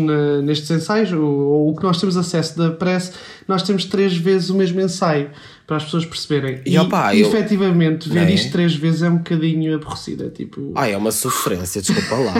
nestes 0.43 0.71
ensaios, 0.71 1.13
ou 1.13 1.71
o 1.71 1.77
que 1.77 1.83
nós 1.83 2.01
temos 2.01 2.17
acesso 2.17 2.57
da 2.57 2.71
press, 2.71 3.13
nós 3.47 3.63
temos 3.63 3.85
três 3.85 4.17
vezes 4.17 4.49
o 4.51 4.55
mesmo 4.55 4.81
ensaio 4.81 5.31
para 5.66 5.77
as 5.77 5.85
pessoas 5.85 6.05
perceberem. 6.05 6.61
E, 6.66 6.75
e 6.75 6.79
opa, 6.79 7.14
eu, 7.14 7.27
efetivamente, 7.27 8.09
ver 8.09 8.29
é? 8.29 8.33
isto 8.33 8.53
três 8.53 8.75
vezes 8.75 9.03
é 9.03 9.09
um 9.09 9.18
bocadinho 9.18 9.75
aborrecido. 9.75 10.27
É 10.27 10.31
tipo. 10.31 10.72
Ah, 10.75 10.88
é 10.88 10.96
uma 10.96 11.12
sofrência, 11.12 11.81
desculpa 11.81 12.16
lá. 12.16 12.35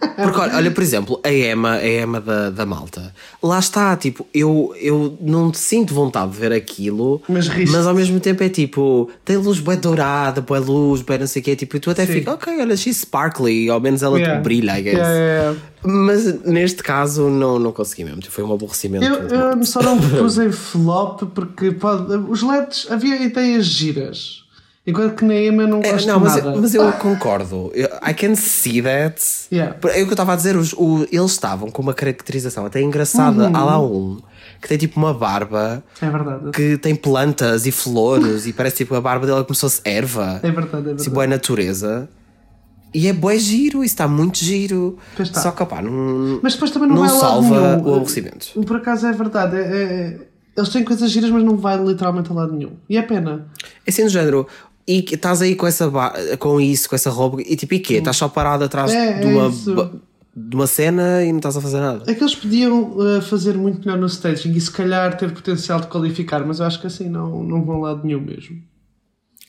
Porque 0.22 0.38
olha, 0.38 0.70
por 0.70 0.82
exemplo, 0.82 1.20
a 1.24 1.32
Emma, 1.32 1.74
a 1.74 1.88
Emma 1.88 2.20
da, 2.20 2.50
da 2.50 2.66
Malta, 2.66 3.12
lá 3.42 3.58
está, 3.58 3.96
tipo, 3.96 4.26
eu, 4.34 4.74
eu 4.78 5.16
não 5.20 5.52
sinto 5.54 5.94
vontade 5.94 6.32
de 6.32 6.38
ver 6.38 6.52
aquilo, 6.52 7.22
mas, 7.28 7.48
mas 7.48 7.86
ao 7.86 7.94
mesmo 7.94 8.20
tempo 8.20 8.42
é 8.42 8.48
tipo, 8.48 9.10
tem 9.24 9.36
luz 9.36 9.60
bem 9.60 9.78
dourada, 9.78 10.40
boa 10.40 10.60
luz, 10.60 11.02
bem 11.02 11.18
não 11.18 11.26
sei 11.26 11.40
o 11.40 11.44
quê, 11.44 11.56
tipo, 11.56 11.76
e 11.76 11.80
tu 11.80 11.90
até 11.90 12.06
fica, 12.06 12.32
ok, 12.32 12.60
olha, 12.60 12.76
she's 12.76 12.98
sparkly, 12.98 13.70
ao 13.70 13.80
menos 13.80 14.02
ela 14.02 14.18
yeah. 14.18 14.40
brilha, 14.40 14.78
I 14.78 14.82
guess. 14.82 14.96
Yeah, 14.96 15.14
yeah, 15.14 15.58
mas 15.82 16.44
neste 16.44 16.82
caso 16.82 17.30
não, 17.30 17.58
não 17.58 17.72
consegui 17.72 18.04
mesmo, 18.04 18.20
tipo, 18.20 18.32
foi 18.32 18.44
um 18.44 18.52
aborrecimento. 18.52 19.04
Eu, 19.04 19.28
eu 19.28 19.64
só 19.64 19.82
não 19.82 19.98
pus 19.98 20.38
em 20.38 20.52
flop 20.52 21.22
porque 21.34 21.70
pode, 21.70 22.14
os 22.28 22.39
LEDs 22.42 22.86
havia 22.90 23.22
ideias 23.22 23.66
giras. 23.66 24.40
Enquanto 24.86 25.16
que 25.16 25.24
na 25.24 25.34
EMA 25.34 25.66
não 25.66 25.80
é, 25.80 25.92
gosto 25.92 26.08
é, 26.08 26.12
não, 26.12 26.20
mas, 26.20 26.36
nada. 26.36 26.60
mas 26.60 26.74
eu 26.74 26.90
concordo. 26.94 27.70
I 27.76 28.14
can 28.14 28.34
see 28.34 28.80
that. 28.80 29.22
Yeah. 29.52 29.76
É 29.84 29.88
o 29.88 29.92
que 29.92 30.00
eu 30.00 30.10
estava 30.10 30.32
a 30.32 30.36
dizer. 30.36 30.56
Os, 30.56 30.72
o, 30.72 31.06
eles 31.12 31.32
estavam 31.32 31.70
com 31.70 31.82
uma 31.82 31.92
caracterização 31.92 32.64
até 32.64 32.80
engraçada. 32.80 33.48
Uhum. 33.48 33.56
Há 33.56 33.64
lá 33.64 33.80
um 33.80 34.20
que 34.60 34.68
tem 34.68 34.78
tipo 34.78 34.98
uma 34.98 35.12
barba. 35.12 35.82
É 36.00 36.08
verdade. 36.08 36.50
Que 36.52 36.78
tem 36.78 36.94
plantas 36.94 37.66
e 37.66 37.72
flores 37.72 38.46
e 38.46 38.52
parece 38.52 38.78
tipo 38.78 38.94
a 38.94 39.00
barba 39.00 39.26
dela 39.26 39.44
como 39.44 39.54
se 39.54 39.60
fosse 39.60 39.80
erva. 39.84 40.40
É 40.42 40.50
verdade, 40.50 40.76
é 40.76 40.80
verdade. 40.80 41.02
Tipo, 41.02 41.22
é 41.22 41.26
natureza. 41.26 42.08
E 42.92 43.06
é 43.06 43.12
bué 43.12 43.38
giro, 43.38 43.84
isso 43.84 43.94
está 43.94 44.08
muito 44.08 44.38
giro. 44.38 44.98
Só 45.32 45.52
que, 45.52 45.62
opá, 45.62 45.80
não, 45.80 46.40
mas 46.42 46.54
depois 46.54 46.72
também 46.72 46.88
não, 46.88 46.96
não 46.96 47.08
salva 47.08 47.76
o 47.76 47.94
aborrecimento. 47.94 48.60
Por 48.66 48.76
acaso 48.76 49.06
é 49.06 49.12
verdade. 49.12 49.56
É, 49.56 49.60
é, 49.60 50.18
eles 50.60 50.72
têm 50.72 50.84
coisas 50.84 51.10
giras, 51.10 51.30
mas 51.30 51.42
não 51.42 51.56
vai 51.56 51.82
literalmente 51.82 52.30
a 52.30 52.34
lado 52.34 52.52
nenhum. 52.52 52.72
E 52.88 52.96
é 52.96 53.02
pena. 53.02 53.46
É 53.86 53.90
assim 53.90 54.04
do 54.04 54.10
género. 54.10 54.46
E 54.86 55.04
estás 55.12 55.40
aí 55.40 55.54
com, 55.54 55.66
essa 55.66 55.90
com 56.38 56.60
isso, 56.60 56.88
com 56.88 56.94
essa 56.94 57.10
roupa, 57.10 57.40
e 57.42 57.54
tipo, 57.54 57.74
e 57.74 57.78
quê? 57.80 57.94
Estás 57.94 58.16
só 58.16 58.28
parado 58.28 58.64
atrás 58.64 58.92
é, 58.92 59.20
de, 59.20 59.26
uma, 59.26 59.46
é 59.46 59.90
de 60.34 60.56
uma 60.56 60.66
cena 60.66 61.22
e 61.22 61.30
não 61.30 61.38
estás 61.38 61.56
a 61.56 61.60
fazer 61.60 61.78
nada. 61.78 62.10
É 62.10 62.14
que 62.14 62.22
eles 62.22 62.34
podiam 62.34 62.96
uh, 62.96 63.22
fazer 63.22 63.56
muito 63.56 63.80
melhor 63.80 64.00
no 64.00 64.06
staging 64.06 64.52
e 64.52 64.60
se 64.60 64.70
calhar 64.70 65.16
ter 65.16 65.32
potencial 65.32 65.80
de 65.80 65.86
qualificar, 65.86 66.44
mas 66.44 66.58
eu 66.58 66.66
acho 66.66 66.80
que 66.80 66.86
assim 66.86 67.08
não, 67.08 67.42
não 67.44 67.64
vão 67.64 67.84
a 67.84 67.90
lado 67.90 68.04
nenhum 68.04 68.20
mesmo. 68.20 68.60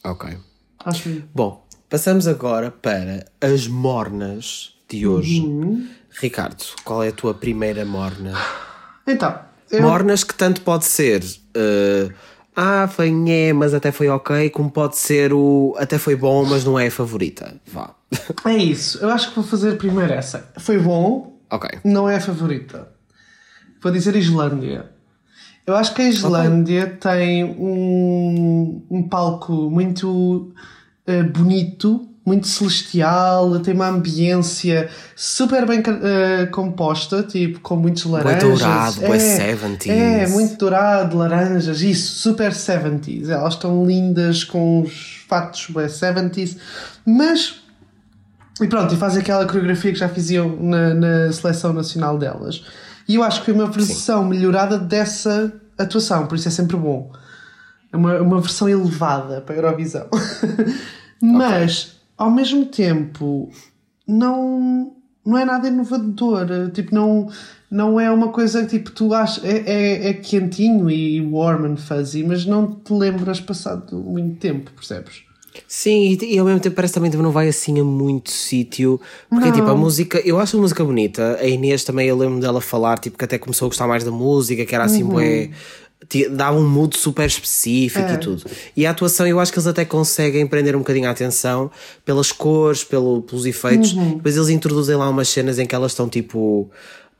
Ok. 0.04 0.38
Acho 0.86 1.04
que... 1.04 1.24
Bom, 1.34 1.66
passamos 1.90 2.28
agora 2.28 2.70
para 2.70 3.26
as 3.42 3.68
mornas 3.68 4.76
de 4.88 5.08
hoje. 5.08 5.42
Uhum. 5.42 5.88
Ricardo, 6.20 6.64
qual 6.84 7.04
é 7.04 7.08
a 7.08 7.14
tua 7.14 7.34
primeira 7.34 7.86
morna? 7.86 8.34
Então, 9.08 9.40
eu... 9.72 9.82
Mornas 9.82 10.24
que 10.24 10.34
tanto 10.34 10.62
pode 10.62 10.86
ser. 10.86 11.24
Uh, 11.24 12.14
ah, 12.56 12.88
foi 12.88 13.10
nhé, 13.10 13.54
mas 13.54 13.74
até 13.74 13.92
foi 13.92 14.10
ok, 14.10 14.50
como 14.50 14.70
pode 14.70 14.98
ser 14.98 15.32
o 15.34 15.74
até 15.78 15.98
foi 15.98 16.16
bom, 16.16 16.46
mas 16.46 16.66
não 16.66 16.78
é 16.78 16.88
a 16.88 16.92
favorita. 16.92 17.56
Vá. 17.66 17.96
É 18.46 18.58
isso. 18.58 19.00
Eu 19.00 19.10
acho 19.10 19.30
que 19.30 19.36
vou 19.36 19.44
fazer 19.44 19.78
primeiro 19.78 20.12
essa. 20.12 20.52
Foi 20.58 20.78
bom, 20.78 21.40
ok. 21.50 21.80
não 21.84 22.10
é 22.10 22.18
a 22.18 22.22
favorita. 22.22 22.90
Vou 23.82 23.92
dizer 23.92 24.16
Islândia. 24.16 24.92
Eu 25.66 25.76
acho 25.76 25.94
que 25.94 26.02
a 26.02 26.10
Islândia 26.10 26.84
okay. 26.84 26.98
tem 26.98 27.44
um, 27.46 28.86
um 28.90 29.08
palco 29.08 29.54
muito 29.70 30.54
uh, 31.08 31.24
bonito 31.32 32.11
muito 32.32 32.48
celestial, 32.48 33.60
tem 33.60 33.74
uma 33.74 33.90
ambiência 33.90 34.90
super 35.14 35.68
bem 35.68 35.82
uh, 35.82 36.50
composta, 36.50 37.24
tipo, 37.24 37.60
com 37.60 37.76
muitos 37.76 38.06
laranjas. 38.06 38.44
Muito 38.44 38.58
dourado, 38.58 39.06
é, 39.06 39.54
70s. 39.54 39.90
É, 39.90 40.28
muito 40.28 40.58
dourado, 40.58 41.18
laranjas, 41.18 41.82
isso, 41.82 42.22
super 42.22 42.54
70s. 42.54 43.30
Elas 43.30 43.56
estão 43.56 43.86
lindas 43.86 44.46
com 44.46 44.84
os 44.84 45.26
fatos 45.28 45.68
bem 45.70 45.88
70s, 45.88 46.58
mas 47.06 47.62
E 48.62 48.68
pronto, 48.68 48.94
e 48.94 48.98
faz 48.98 49.18
aquela 49.18 49.46
coreografia 49.46 49.92
que 49.92 50.00
já 50.00 50.08
faziam 50.08 50.56
na, 50.58 50.94
na 50.94 51.34
seleção 51.34 51.74
nacional 51.74 52.18
delas. 52.18 52.64
E 53.10 53.16
eu 53.16 53.24
acho 53.24 53.40
que 53.42 53.46
foi 53.48 53.54
uma 53.54 53.70
versão 53.70 54.24
Sim. 54.24 54.30
melhorada 54.30 54.80
dessa 54.80 55.52
atuação, 55.78 56.28
por 56.28 56.36
isso 56.36 56.48
é 56.48 56.52
sempre 56.52 56.78
bom. 56.78 57.12
É 57.92 57.98
uma, 57.98 58.22
uma 58.22 58.40
versão 58.40 58.70
elevada 58.70 59.42
para 59.42 59.54
a 59.56 59.58
Eurovisão. 59.58 60.08
Mas. 61.22 61.91
Ao 62.22 62.30
mesmo 62.30 62.66
tempo, 62.66 63.50
não, 64.08 64.96
não 65.26 65.38
é 65.40 65.44
nada 65.44 65.68
inovador. 65.68 66.46
Tipo, 66.72 66.94
não, 66.94 67.28
não 67.70 68.00
é 68.00 68.12
uma 68.12 68.30
coisa 68.30 68.62
que 68.62 68.78
tipo, 68.78 68.92
tu 68.92 69.12
achas. 69.12 69.44
É, 69.44 69.64
é, 69.66 70.10
é 70.10 70.14
quentinho 70.14 70.88
e 70.88 71.20
warm 71.20 71.66
and 71.66 71.78
fuzzy, 71.78 72.24
mas 72.24 72.46
não 72.46 72.76
te 72.76 72.94
lembras 72.94 73.42
passado 73.42 73.98
muito 73.98 74.40
tempo, 74.40 74.70
percebes? 74.72 75.24
Sim, 75.68 76.16
e, 76.22 76.36
e, 76.36 76.38
ao 76.38 76.46
mesmo 76.46 76.60
tempo 76.60 76.76
parece 76.76 76.94
também 76.94 77.10
que 77.10 77.18
não 77.18 77.32
vai 77.32 77.48
assim 77.48 77.80
a 77.80 77.84
muito 77.84 78.30
sítio. 78.30 79.02
Porque 79.28 79.48
não. 79.48 79.54
tipo, 79.54 79.68
a 79.68 79.76
música, 79.76 80.20
eu 80.20 80.40
acho 80.40 80.58
a 80.58 80.62
música 80.62 80.84
bonita. 80.84 81.40
A 81.42 81.48
Inês 81.48 81.84
também, 81.84 82.08
eu 82.08 82.16
lembro 82.16 82.40
dela 82.40 82.62
falar, 82.62 83.00
tipo, 83.00 83.18
que 83.18 83.26
até 83.26 83.40
começou 83.40 83.66
a 83.66 83.70
gostar 83.70 83.88
mais 83.88 84.04
da 84.04 84.12
música, 84.12 84.64
que 84.64 84.76
era 84.76 84.84
assim, 84.84 85.02
uhum. 85.02 85.10
bué, 85.10 85.50
dava 86.30 86.58
um 86.58 86.68
mood 86.68 86.98
super 86.98 87.26
específico 87.26 88.10
é. 88.10 88.14
e 88.14 88.18
tudo. 88.18 88.44
E 88.76 88.86
a 88.86 88.92
atuação, 88.92 89.26
eu 89.28 89.40
acho 89.40 89.52
que 89.52 89.58
eles 89.58 89.68
até 89.68 89.86
conseguem 89.86 90.46
prender 90.46 90.76
um 90.76 90.80
bocadinho 90.80 91.08
a 91.08 91.12
atenção 91.12 91.72
pelas 92.06 92.32
cores, 92.32 92.84
pelo, 92.84 93.22
pelos 93.22 93.46
efeitos. 93.46 93.94
Uhum. 93.94 94.16
Depois 94.16 94.36
eles 94.36 94.50
introduzem 94.50 94.96
lá 94.96 95.10
umas 95.10 95.30
cenas 95.30 95.60
em 95.60 95.66
que 95.66 95.76
elas 95.76 95.92
estão 95.92 96.10
tipo 96.10 96.70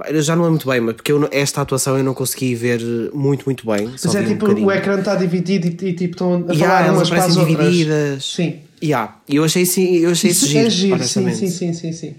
eu 0.10 0.22
já 0.22 0.36
não 0.36 0.46
é 0.46 0.50
muito 0.50 0.68
bem, 0.68 0.82
mas 0.82 0.96
porque 0.96 1.12
eu, 1.12 1.28
esta 1.32 1.62
atuação 1.62 1.98
eu 1.98 2.04
não 2.04 2.14
consegui 2.14 2.56
ver 2.56 2.82
muito, 3.14 3.46
muito 3.46 3.66
bem. 3.66 3.88
Mas 3.88 4.16
é 4.16 4.24
tipo, 4.24 4.50
um 4.50 4.66
o 4.66 4.72
ecrã 4.72 4.98
está 4.98 5.16
dividido 5.16 5.68
e, 5.68 5.90
e 5.90 5.94
tipo 5.94 6.14
estão 6.14 6.46
a 6.48 6.54
yeah, 6.54 6.86
falar 6.86 6.94
umas 6.94 7.10
para 7.10 7.26
as 7.26 7.36
divididas. 7.36 8.26
Sim. 8.26 8.60
Yeah. 8.84 9.16
Eu 9.30 9.44
achei, 9.44 9.66
sim, 9.66 9.98
eu 9.98 10.12
achei 10.12 10.32
isso, 10.32 10.46
isso 10.46 10.52
giro, 10.52 10.66
é 10.66 10.70
giro 10.70 11.04
sim, 11.04 11.34
sim, 11.34 11.50
sim, 11.50 11.74
sim, 11.74 11.94
sim. 11.94 12.16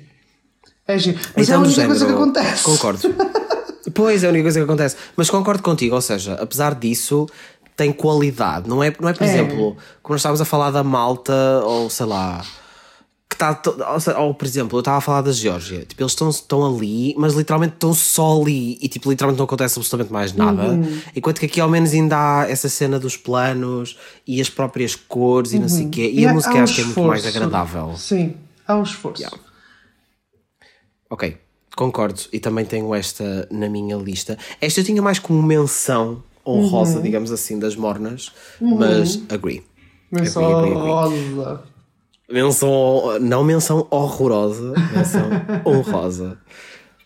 É 0.86 0.98
giro. 0.98 1.18
Mas 1.36 1.48
então, 1.48 1.60
é 1.60 1.64
a 1.64 1.68
única 1.68 1.86
coisa 1.86 2.06
que 2.06 2.12
acontece. 2.12 2.62
Concordo. 2.62 3.14
pois, 3.94 4.22
é 4.22 4.26
a 4.26 4.30
única 4.30 4.44
coisa 4.44 4.60
que 4.60 4.64
acontece. 4.64 4.96
Mas 5.16 5.30
concordo 5.30 5.62
contigo, 5.62 5.94
ou 5.94 6.00
seja, 6.00 6.34
apesar 6.34 6.74
disso, 6.74 7.26
tem 7.76 7.92
qualidade. 7.92 8.68
Não 8.68 8.82
é, 8.82 8.92
não 9.00 9.08
é 9.08 9.12
por 9.12 9.24
é. 9.24 9.26
exemplo, 9.26 9.76
quando 10.02 10.14
nós 10.14 10.20
estávamos 10.20 10.40
a 10.40 10.44
falar 10.44 10.70
da 10.70 10.82
malta, 10.84 11.62
ou 11.64 11.88
sei 11.90 12.06
lá 12.06 12.42
que 13.32 13.34
está. 13.34 14.18
Ou, 14.18 14.34
por 14.34 14.46
exemplo, 14.46 14.76
eu 14.76 14.80
estava 14.80 14.98
a 14.98 15.00
falar 15.00 15.22
da 15.22 15.32
Geórgia. 15.32 15.84
Tipo, 15.84 16.02
eles 16.02 16.12
estão, 16.12 16.66
ali, 16.66 17.14
mas 17.16 17.34
literalmente 17.34 17.74
estão 17.74 17.94
só 17.94 18.40
ali 18.40 18.78
e 18.80 18.88
tipo, 18.88 19.10
literalmente 19.10 19.38
não 19.38 19.44
acontece 19.44 19.78
absolutamente 19.78 20.12
mais 20.12 20.32
nada. 20.32 20.68
Uhum. 20.68 21.00
Enquanto 21.16 21.40
que 21.40 21.46
aqui 21.46 21.60
ao 21.60 21.68
menos 21.68 21.92
ainda 21.92 22.16
há 22.16 22.50
essa 22.50 22.68
cena 22.68 22.98
dos 22.98 23.16
planos 23.16 23.98
e 24.26 24.40
as 24.40 24.50
próprias 24.50 24.94
cores 24.94 25.52
e 25.52 25.58
não 25.58 25.68
sei 25.68 25.86
o 25.86 25.90
quê. 25.90 26.10
E, 26.12 26.20
e 26.20 26.26
a 26.26 26.34
música 26.34 26.62
acho 26.62 26.74
que 26.74 26.80
é 26.82 26.84
muito 26.84 27.02
mais 27.02 27.26
agradável. 27.26 27.94
Sim, 27.96 28.36
há 28.66 28.76
um 28.76 28.82
esforço. 28.82 29.22
Yeah. 29.22 29.38
Ok, 31.10 31.36
concordo. 31.76 32.20
E 32.32 32.38
também 32.38 32.64
tenho 32.64 32.94
esta 32.94 33.46
na 33.50 33.68
minha 33.68 33.96
lista. 33.96 34.38
Esta 34.60 34.80
eu 34.80 34.84
tinha 34.84 35.02
mais 35.02 35.18
como 35.18 35.42
menção 35.42 36.22
honrosa, 36.46 36.96
uhum. 36.96 37.02
digamos 37.02 37.30
assim, 37.30 37.58
das 37.58 37.76
mornas, 37.76 38.32
uhum. 38.60 38.76
mas 38.76 39.22
agree. 39.28 39.62
Menção 40.10 40.42
honrosa. 40.42 41.62
Menção, 42.30 43.18
não 43.20 43.44
menção 43.44 43.86
horrorosa, 43.90 44.74
menção 44.94 45.28
honrosa. 45.66 46.38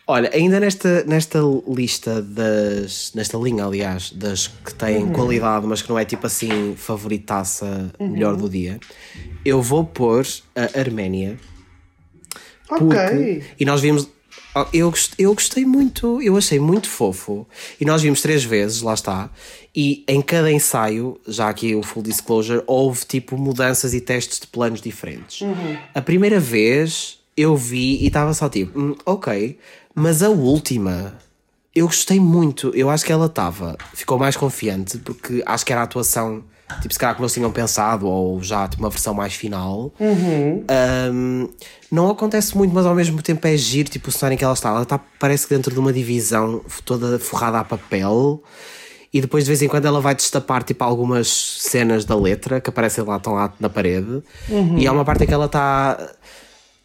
Olha, 0.09 0.31
ainda 0.33 0.61
nesta, 0.61 1.03
nesta 1.05 1.41
lista 1.67 2.23
das. 2.23 3.13
Nesta 3.13 3.37
linha, 3.37 3.65
aliás, 3.65 4.13
das 4.13 4.47
que 4.47 4.73
têm 4.73 5.03
uhum. 5.03 5.13
qualidade, 5.13 5.67
mas 5.67 5.83
que 5.83 5.89
não 5.89 5.99
é 5.99 6.05
tipo 6.05 6.27
assim 6.27 6.77
favoritaça 6.77 7.91
uhum. 7.99 8.11
melhor 8.11 8.37
do 8.37 8.49
dia, 8.49 8.79
eu 9.45 9.61
vou 9.61 9.85
pôr 9.85 10.25
a 10.55 10.79
Arménia. 10.79 11.37
Ok. 12.71 13.43
e 13.59 13.65
nós 13.65 13.81
vimos. 13.81 14.09
Eu, 14.73 14.93
eu 15.19 15.35
gostei 15.35 15.65
muito, 15.65 16.21
eu 16.23 16.37
achei 16.37 16.59
muito 16.59 16.89
fofo. 16.89 17.47
E 17.81 17.85
nós 17.85 18.03
vimos 18.03 18.23
três 18.23 18.45
vezes, 18.45 18.81
lá 18.81 18.95
está. 18.95 19.31
E 19.75 20.05
em 20.09 20.23
cada 20.23 20.51
ensaio, 20.51 21.21
já 21.27 21.49
aqui 21.49 21.75
o 21.75 21.83
full 21.83 22.03
disclosure, 22.03 22.63
houve 22.67 23.05
tipo 23.05 23.37
mudanças 23.37 23.93
e 23.93 24.01
testes 24.01 24.41
de 24.41 24.47
planos 24.47 24.81
diferentes. 24.81 25.43
Uhum. 25.43 25.77
A 25.95 26.01
primeira 26.01 26.41
vez 26.41 27.19
eu 27.37 27.55
vi 27.55 28.03
e 28.03 28.07
estava 28.07 28.33
só 28.33 28.49
tipo, 28.49 28.79
hum, 28.79 28.95
ok, 29.05 29.59
mas 29.95 30.23
a 30.23 30.31
última 30.31 31.19
eu 31.77 31.87
gostei 31.87 32.19
muito. 32.19 32.73
Eu 32.75 32.89
acho 32.89 33.05
que 33.05 33.13
ela 33.13 33.27
estava, 33.27 33.77
ficou 33.93 34.19
mais 34.19 34.35
confiante 34.35 34.97
porque 34.97 35.43
acho 35.45 35.65
que 35.65 35.73
era 35.73 35.83
a 35.83 35.85
atuação, 35.85 36.43
tipo, 36.81 36.93
se 36.93 36.99
calhar 36.99 37.15
como 37.15 37.27
eles 37.27 37.35
tinham 37.35 37.53
pensado, 37.53 38.07
ou 38.07 38.43
já 38.43 38.67
tipo, 38.67 38.83
uma 38.83 38.89
versão 38.89 39.13
mais 39.13 39.35
final. 39.35 39.93
Uhum. 40.01 40.65
Um, 41.13 41.49
não 41.93 42.11
acontece 42.11 42.57
muito, 42.57 42.75
mas 42.75 42.87
ao 42.87 42.95
mesmo 42.95 43.21
tempo 43.21 43.47
é 43.47 43.55
giro, 43.59 43.91
tipo, 43.91 44.09
o 44.09 44.13
cenário 44.13 44.35
em 44.35 44.39
que 44.39 44.45
ela 44.45 44.55
está. 44.55 44.71
Ela 44.71 44.85
está, 44.85 44.99
parece 45.21 45.47
que 45.47 45.55
dentro 45.55 45.71
de 45.71 45.79
uma 45.79 45.93
divisão 45.93 46.65
toda 46.83 47.19
forrada 47.19 47.61
a 47.61 47.65
papel 47.65 48.43
e 49.13 49.21
depois 49.21 49.45
de 49.45 49.49
vez 49.49 49.61
em 49.61 49.69
quando 49.69 49.85
ela 49.85 50.01
vai 50.01 50.15
destapar 50.15 50.63
tipo 50.63 50.83
algumas 50.83 51.29
cenas 51.29 52.07
da 52.07 52.17
letra 52.17 52.59
que 52.59 52.71
aparecem 52.71 53.05
lá, 53.05 53.19
estão 53.19 53.35
lá 53.35 53.53
na 53.61 53.69
parede. 53.69 54.23
Uhum. 54.49 54.79
E 54.79 54.87
há 54.87 54.93
uma 54.93 55.05
parte 55.05 55.25
em 55.25 55.27
que 55.27 55.35
ela 55.35 55.47
está 55.47 55.93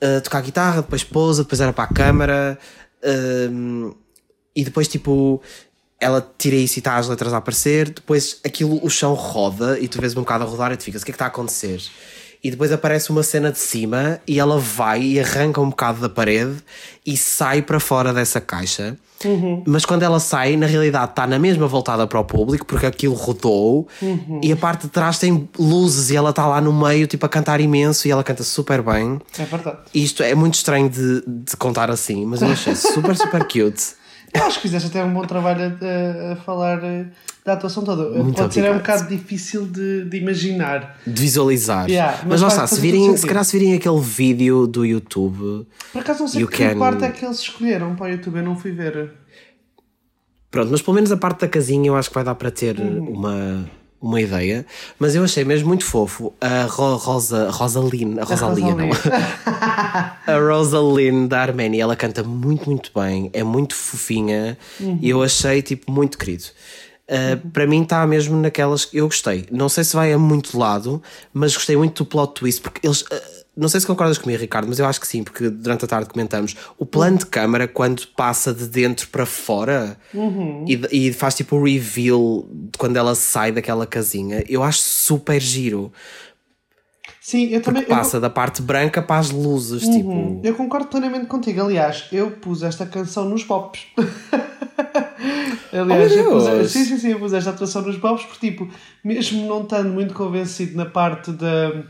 a 0.02 0.22
tocar 0.22 0.42
guitarra, 0.42 0.82
depois 0.82 1.04
pousa, 1.04 1.44
depois 1.44 1.62
era 1.62 1.72
para 1.72 1.86
a 1.86 1.94
câmara 1.94 2.60
um, 3.04 3.94
e 4.56 4.64
depois 4.64 4.88
tipo 4.88 5.42
ela 6.00 6.28
tira 6.38 6.56
isso 6.56 6.78
e 6.78 6.80
está 6.80 6.98
as 6.98 7.08
letras 7.08 7.32
a 7.32 7.38
aparecer, 7.38 7.90
depois 7.90 8.40
aquilo, 8.44 8.84
o 8.84 8.90
chão 8.90 9.14
roda 9.14 9.80
e 9.80 9.88
tu 9.88 10.02
vês 10.02 10.16
um 10.18 10.22
bocado 10.22 10.44
a 10.44 10.48
rodar 10.48 10.72
e 10.72 10.78
tu 10.78 10.84
ficas, 10.84 11.04
o 11.04 11.06
que 11.06 11.12
é 11.12 11.14
que 11.14 11.16
está 11.16 11.26
a 11.26 11.28
acontecer? 11.28 11.80
e 12.44 12.50
depois 12.50 12.72
aparece 12.72 13.12
uma 13.12 13.22
cena 13.22 13.52
de 13.52 13.60
cima 13.60 14.20
e 14.28 14.40
ela 14.40 14.58
vai 14.58 15.02
e 15.02 15.20
arranca 15.20 15.62
um 15.62 15.70
bocado 15.70 16.02
da 16.02 16.10
parede 16.10 16.56
e 17.06 17.16
sai 17.16 17.62
para 17.62 17.80
fora 17.80 18.12
dessa 18.12 18.42
caixa. 18.42 18.98
Uhum. 19.24 19.64
Mas 19.68 19.86
quando 19.86 20.02
ela 20.02 20.20
sai, 20.20 20.58
na 20.58 20.66
realidade 20.66 21.12
está 21.12 21.28
na 21.28 21.38
mesma 21.38 21.68
voltada 21.68 22.08
para 22.08 22.20
o 22.20 22.24
público, 22.24 22.66
porque 22.66 22.88
aquilo 22.88 23.14
rodou 23.14 23.88
uhum. 24.02 24.42
e 24.42 24.52
a 24.52 24.56
parte 24.56 24.84
de 24.84 24.90
trás 24.90 25.20
tem 25.20 25.48
luzes 25.60 26.10
e 26.10 26.16
ela 26.16 26.32
está 26.32 26.48
lá 26.48 26.60
no 26.60 26.74
meio, 26.74 27.06
tipo, 27.06 27.24
a 27.24 27.30
cantar 27.30 27.62
imenso 27.62 28.08
e 28.08 28.12
ela 28.12 28.24
canta 28.24 28.44
super 28.44 28.82
bem. 28.82 29.22
É 29.38 29.46
verdade. 29.46 29.78
Isto 29.94 30.24
é 30.24 30.34
muito 30.34 30.56
estranho 30.56 30.90
de, 30.90 31.24
de 31.28 31.56
contar 31.56 31.92
assim, 31.92 32.26
mas 32.26 32.42
eu 32.42 32.48
achei 32.48 32.76
super, 32.76 33.16
super 33.16 33.44
cute. 33.44 34.01
Eu 34.34 34.44
acho 34.44 34.58
que 34.58 34.64
fizeste 34.64 34.88
até 34.88 35.04
um 35.04 35.14
bom 35.14 35.24
trabalho 35.24 35.78
a, 35.82 36.34
a 36.34 36.36
falar 36.38 36.84
eh, 36.84 37.06
da 37.44 37.54
atuação 37.54 37.84
toda. 37.84 38.04
Muito 38.04 38.16
Pode 38.16 38.30
obrigado. 38.30 38.54
ser 38.54 38.66
é 38.66 38.72
um 38.72 38.78
bocado 38.78 39.10
difícil 39.10 39.68
de, 39.68 40.06
de 40.06 40.18
imaginar. 40.18 40.98
De 41.06 41.22
visualizar. 41.22 41.90
Yeah, 41.90 42.20
mas, 42.20 42.28
mas 42.30 42.42
lá 42.42 42.48
está, 42.48 42.68
se, 42.68 42.80
virem, 42.80 43.16
se 43.18 43.28
calhar 43.28 43.44
se 43.44 43.58
virem 43.58 43.76
aquele 43.76 44.00
vídeo 44.00 44.68
do 44.68 44.86
YouTube. 44.86 45.68
Por 45.92 46.02
acaso 46.02 46.22
não 46.22 46.28
sei 46.28 46.46
que 46.48 46.58
can... 46.58 46.80
parte 46.80 47.04
é 47.04 47.12
que 47.12 47.26
eles 47.26 47.40
escolheram 47.40 47.96
para 47.96 48.06
o 48.06 48.10
YouTube, 48.10 48.38
eu 48.38 48.44
não 48.44 48.56
fui 48.56 48.72
ver. 48.72 49.12
Pronto, 50.50 50.70
mas 50.72 50.82
pelo 50.82 50.96
menos 50.96 51.12
a 51.12 51.18
parte 51.18 51.42
da 51.42 51.48
casinha 51.48 51.88
eu 51.88 51.96
acho 51.96 52.10
que 52.10 52.16
vai 52.16 52.24
dar 52.24 52.36
para 52.36 52.52
ter 52.52 52.78
uhum. 52.80 53.10
uma, 53.10 53.66
uma 54.02 54.20
ideia. 54.20 54.66
Mas 54.98 55.16
eu 55.16 55.24
achei 55.24 55.46
mesmo 55.46 55.68
muito 55.68 55.86
fofo 55.86 56.34
a 56.42 56.64
Ro 56.64 56.96
Rosa, 56.96 57.50
Rosaline, 57.52 58.20
a 58.20 58.24
Rosalia, 58.24 58.74
não. 58.74 58.90
a 60.28 60.40
Rosaline 60.40 61.28
da 61.28 61.42
Arménia, 61.42 61.84
ela 61.84 61.96
canta 61.96 62.24
muito, 62.24 62.70
muito 62.70 62.92
bem, 62.94 63.30
é 63.34 63.44
muito 63.44 63.76
fofinha 63.76 64.58
uhum. 64.80 64.98
e 65.02 65.10
eu 65.10 65.22
achei 65.22 65.62
tipo 65.62 65.92
muito 65.92 66.18
querido. 66.18 66.46
Uh, 67.12 67.50
para 67.50 67.68
mim 67.68 67.84
está 67.84 68.08
mesmo 68.08 68.38
naquelas 68.38 68.86
que 68.86 68.98
eu 68.98 69.06
gostei. 69.06 69.46
Não 69.52 69.68
sei 69.68 69.84
se 69.84 69.94
vai 69.94 70.14
a 70.14 70.18
muito 70.18 70.58
lado, 70.58 71.02
mas 71.34 71.54
gostei 71.54 71.76
muito 71.76 72.04
do 72.04 72.10
plot 72.10 72.34
twist, 72.34 72.62
porque 72.62 72.88
eles. 72.88 73.02
Uh, 73.02 73.41
não 73.56 73.68
sei 73.68 73.82
se 73.82 73.88
concordas 73.88 74.18
comigo, 74.18 74.40
Ricardo, 74.40 74.68
mas 74.68 74.80
eu 74.80 74.86
acho 74.86 75.00
que 75.00 75.08
sim, 75.08 75.24
porque 75.24 75.50
durante 75.50 75.84
a 75.84 75.88
tarde 75.88 76.10
comentamos. 76.10 76.56
O 76.78 76.86
plano 76.86 77.18
de 77.18 77.26
câmara, 77.26 77.68
quando 77.68 78.08
passa 78.16 78.54
de 78.54 78.66
dentro 78.66 79.10
para 79.10 79.26
fora 79.26 79.98
uhum. 80.14 80.66
e, 80.68 81.08
e, 81.08 81.14
faz 81.14 81.36
tipo 81.36 81.58
o 81.58 81.64
reveal 81.64 82.48
de 82.50 82.78
quando 82.78 82.96
ela 82.96 83.14
sai 83.14 83.52
daquela 83.52 83.86
casinha, 83.86 84.44
eu 84.48 84.64
acho 84.64 84.80
super 84.80 85.40
giro. 85.42 85.92
Sim, 87.20 87.50
eu 87.50 87.62
também. 87.62 87.84
passa 87.84 88.18
eu... 88.18 88.22
da 88.22 88.30
parte 88.30 88.62
branca 88.62 89.02
para 89.02 89.20
as 89.20 89.30
luzes, 89.30 89.84
uhum. 89.84 89.92
tipo. 89.92 90.48
Eu 90.48 90.56
concordo 90.56 90.88
plenamente 90.88 91.26
contigo. 91.26 91.62
Aliás, 91.62 92.08
eu 92.12 92.32
pus 92.32 92.64
esta 92.64 92.86
canção 92.86 93.28
nos 93.28 93.44
pops. 93.44 93.86
Aliás, 95.74 96.12
oh, 96.14 96.16
eu 96.16 96.32
pus, 96.32 96.72
sim, 96.72 96.86
sim, 96.86 96.98
sim, 96.98 97.10
eu 97.10 97.20
pus 97.20 97.34
esta 97.34 97.50
atuação 97.50 97.82
nos 97.82 97.98
pops 97.98 98.26
porque, 98.26 98.50
tipo, 98.50 98.70
mesmo 99.04 99.46
não 99.46 99.64
estando 99.64 99.90
muito 99.90 100.14
convencido 100.14 100.76
na 100.76 100.86
parte 100.86 101.32
da 101.32 101.84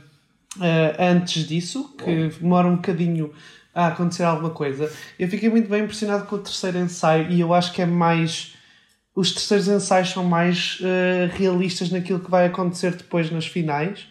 uh, 0.58 0.96
antes 1.00 1.48
disso, 1.48 1.94
que 1.98 2.30
demora 2.40 2.68
um 2.68 2.76
bocadinho 2.76 3.32
a 3.74 3.88
acontecer 3.88 4.24
alguma 4.24 4.50
coisa. 4.50 4.92
Eu 5.18 5.28
fiquei 5.28 5.50
muito 5.50 5.70
bem 5.70 5.84
impressionado 5.84 6.26
com 6.26 6.36
o 6.36 6.40
terceiro 6.40 6.78
ensaio 6.78 7.30
e 7.32 7.40
eu 7.40 7.54
acho 7.54 7.72
que 7.72 7.82
é 7.82 7.86
mais. 7.86 8.54
Os 9.14 9.34
terceiros 9.34 9.68
ensaios 9.68 10.10
são 10.10 10.24
mais 10.24 10.80
uh, 10.80 11.36
realistas 11.38 11.90
naquilo 11.90 12.20
que 12.20 12.32
vai 12.32 12.46
acontecer 12.46 12.92
depois 12.96 13.30
nas 13.30 13.46
finais. 13.46 14.08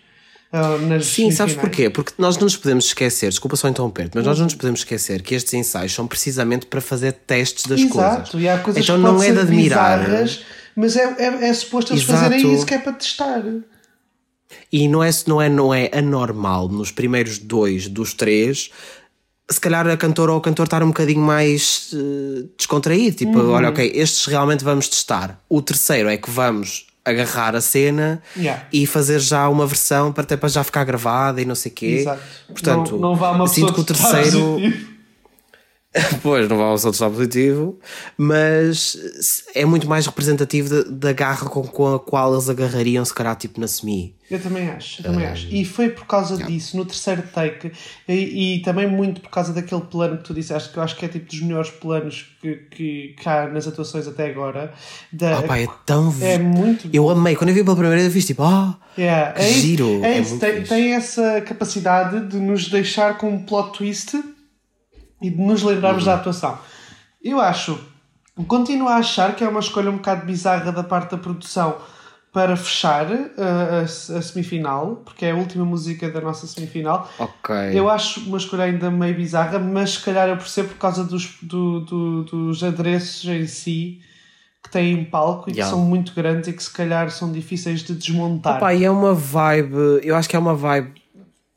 Uh, 0.53 1.01
Sim, 1.01 1.31
sabes 1.31 1.55
porquê? 1.55 1.89
Porque 1.89 2.13
nós 2.19 2.37
não 2.37 2.45
nos 2.45 2.57
podemos 2.57 2.87
esquecer, 2.87 3.31
desculpa 3.31 3.57
só 3.57 3.69
interromper, 3.69 4.11
mas 4.13 4.27
nós 4.27 4.37
não 4.37 4.45
nos 4.45 4.55
podemos 4.55 4.81
esquecer 4.81 5.23
que 5.23 5.35
estes 5.35 5.55
ensaios 5.55 5.93
são 5.93 6.09
precisamente 6.09 6.67
para 6.67 6.81
fazer 6.81 7.13
testes 7.13 7.67
das 7.67 7.81
Exato, 7.81 8.33
coisas. 8.33 8.35
E 8.35 8.49
há 8.49 8.59
coisas 8.59 8.83
então 8.83 8.97
que 8.97 9.03
não 9.03 9.23
é 9.23 9.31
de 9.31 9.39
admirar. 9.39 10.01
Bizarras, 10.01 10.45
mas 10.75 10.97
é, 10.97 11.15
é, 11.19 11.49
é 11.49 11.55
suposto 11.55 11.93
eles 11.93 12.03
Exato. 12.03 12.21
fazerem 12.21 12.55
isso 12.55 12.67
que 12.67 12.75
é 12.75 12.79
para 12.79 12.93
testar. 12.93 13.43
E 14.73 14.89
não 14.89 15.03
é, 15.03 15.11
não, 15.27 15.43
é, 15.43 15.49
não 15.49 15.75
é 15.75 15.91
anormal 15.93 16.69
nos 16.69 16.91
primeiros 16.91 17.39
dois 17.39 17.89
dos 17.89 18.15
três 18.15 18.71
se 19.51 19.61
calhar 19.61 19.85
a 19.89 19.97
cantora 19.97 20.31
ou 20.31 20.39
o 20.39 20.41
cantor 20.41 20.67
estar 20.67 20.83
um 20.83 20.89
bocadinho 20.89 21.21
mais 21.21 21.91
uh, 21.93 22.49
descontraído. 22.57 23.17
Tipo, 23.17 23.37
uhum. 23.37 23.51
olha, 23.51 23.69
ok, 23.69 23.91
estes 23.95 24.27
realmente 24.27 24.63
vamos 24.63 24.89
testar. 24.89 25.41
O 25.49 25.61
terceiro 25.61 26.09
é 26.09 26.17
que 26.17 26.31
vamos 26.31 26.87
agarrar 27.05 27.57
a 27.57 27.61
cena 27.61 28.23
yeah. 28.37 28.65
e 28.73 28.87
fazer 28.87 29.19
já 29.19 29.49
uma 29.49 29.67
versão 29.67 30.13
para 30.13 30.23
até 30.23 30.37
para 30.37 30.49
já 30.49 30.63
ficar 30.63 30.85
gravada 30.85 31.41
e 31.41 31.45
não 31.45 31.55
sei 31.55 31.73
o 31.73 31.75
quê. 31.75 31.87
Exato. 31.87 32.23
Portanto, 32.49 32.93
não, 32.93 33.11
não 33.11 33.17
vá 33.17 33.33
uma 33.33 33.49
sinto 33.49 33.73
que 33.73 33.81
o 33.81 33.85
terceiro. 33.85 34.59
pois, 36.23 36.49
não 36.49 36.57
vamos 36.57 36.85
ao 36.85 36.93
estar 36.93 37.11
positivo, 37.11 37.77
mas 38.17 38.97
é 39.57 39.65
muito 39.65 39.89
mais 39.89 40.07
representativo 40.07 40.85
da 40.85 41.13
garra 41.13 41.49
com, 41.49 41.65
com, 41.65 41.95
a 41.95 41.99
qual 41.99 42.33
eles 42.33 42.49
agarrariam, 42.49 43.05
se 43.05 43.13
calhar, 43.13 43.35
tipo 43.35 43.61
na 43.61 43.67
semi. 43.67 44.15
Eu 44.31 44.41
também 44.41 44.69
acho, 44.69 45.01
eu 45.01 45.07
também 45.07 45.27
uh, 45.27 45.33
acho. 45.33 45.49
E 45.51 45.65
foi 45.65 45.91
por 45.91 46.07
causa 46.07 46.35
yeah. 46.35 46.49
disso, 46.49 46.77
no 46.77 46.85
terceiro 46.85 47.25
take, 47.35 47.73
e, 48.09 48.59
e, 48.59 48.63
também 48.63 48.87
muito 48.87 49.21
por 49.21 49.31
causa 49.31 49.53
daquele 49.53 49.81
plano 49.81 50.19
que 50.19 50.23
tu 50.23 50.33
disseste, 50.33 50.73
que 50.73 50.79
eu 50.79 50.83
acho 50.85 50.97
que 50.97 51.07
é 51.07 51.09
tipo 51.09 51.27
dos 51.27 51.41
melhores 51.41 51.71
planos 51.71 52.37
que, 52.41 52.55
que, 52.71 53.17
que 53.21 53.29
há 53.29 53.49
nas 53.49 53.67
atuações 53.67 54.07
até 54.07 54.31
agora. 54.31 54.73
Da, 55.13 55.41
oh, 55.41 55.43
pá, 55.43 55.59
é 55.59 55.67
tão. 55.85 56.15
É 56.21 56.39
muito. 56.39 56.89
Eu 56.93 57.11
amei, 57.11 57.35
quando 57.35 57.49
eu 57.49 57.55
vi 57.57 57.65
pela 57.65 57.75
primeira 57.75 58.01
vez, 58.01 58.13
fiz 58.13 58.27
tipo, 58.27 58.45
ah, 58.45 58.79
oh, 58.79 59.01
yeah. 59.01 59.33
que 59.33 59.43
é 59.43 59.49
giro. 59.49 59.97
Isso, 59.97 60.05
é, 60.05 60.13
é 60.13 60.21
isso, 60.21 60.39
tem, 60.39 60.63
tem 60.63 60.95
essa 60.95 61.41
capacidade 61.41 62.29
de 62.29 62.37
nos 62.37 62.69
deixar 62.69 63.19
com 63.19 63.29
um 63.29 63.43
plot 63.43 63.77
twist 63.77 64.17
e 65.21 65.31
de 65.31 65.41
nos 65.41 65.63
lembrarmos 65.63 66.05
uhum. 66.05 66.13
da 66.13 66.15
atuação. 66.17 66.59
Eu 67.23 67.41
acho, 67.41 67.79
continuo 68.47 68.89
a 68.89 68.97
achar 68.97 69.35
que 69.35 69.45
é 69.45 69.49
uma 69.49 69.61
escolha 69.61 69.91
um 69.91 69.97
bocado 69.97 70.25
bizarra 70.25 70.73
da 70.73 70.83
parte 70.83 71.11
da 71.11 71.19
produção 71.19 71.77
para 72.33 72.57
fechar 72.57 73.11
uh, 73.11 73.35
a, 73.41 73.83
a, 73.83 74.23
semifinal, 74.23 75.03
porque 75.05 75.27
é 75.27 75.33
a 75.33 75.35
última 75.35 75.65
música 75.65 76.09
da 76.09 76.21
nossa 76.21 76.47
semifinal. 76.47 77.11
Ok. 77.19 77.55
Eu 77.75 77.91
acho 77.91 78.21
uma 78.21 78.39
escolha 78.39 78.65
ainda 78.65 78.91
meio 78.91 79.15
bizarra, 79.15 79.59
mas 79.59 79.95
se 79.95 80.01
calhar 80.01 80.29
eu 80.29 80.37
percebo 80.37 80.69
por 80.69 80.79
causa 80.79 81.05
dos, 81.05 81.39
do, 81.43 81.81
do, 81.81 82.25
dos 82.25 82.63
adereços 82.63 83.25
em 83.25 83.47
si 83.47 84.01
que 84.63 84.71
têm 84.71 84.93
em 84.93 85.05
palco 85.05 85.51
e 85.51 85.55
yeah. 85.55 85.65
que 85.65 85.77
são 85.77 85.85
muito 85.85 86.15
grandes 86.15 86.49
e 86.49 86.53
que 86.53 86.63
se 86.63 86.71
calhar 86.71 87.11
são 87.11 87.33
difíceis 87.33 87.83
de 87.83 87.95
desmontar. 87.95 88.59
Opa, 88.59 88.75
e 88.75 88.85
é 88.85 88.91
uma 88.91 89.15
vibe, 89.15 90.01
eu 90.03 90.15
acho 90.15 90.29
que 90.29 90.37
é 90.37 90.39
uma 90.39 90.55
vibe 90.55 91.00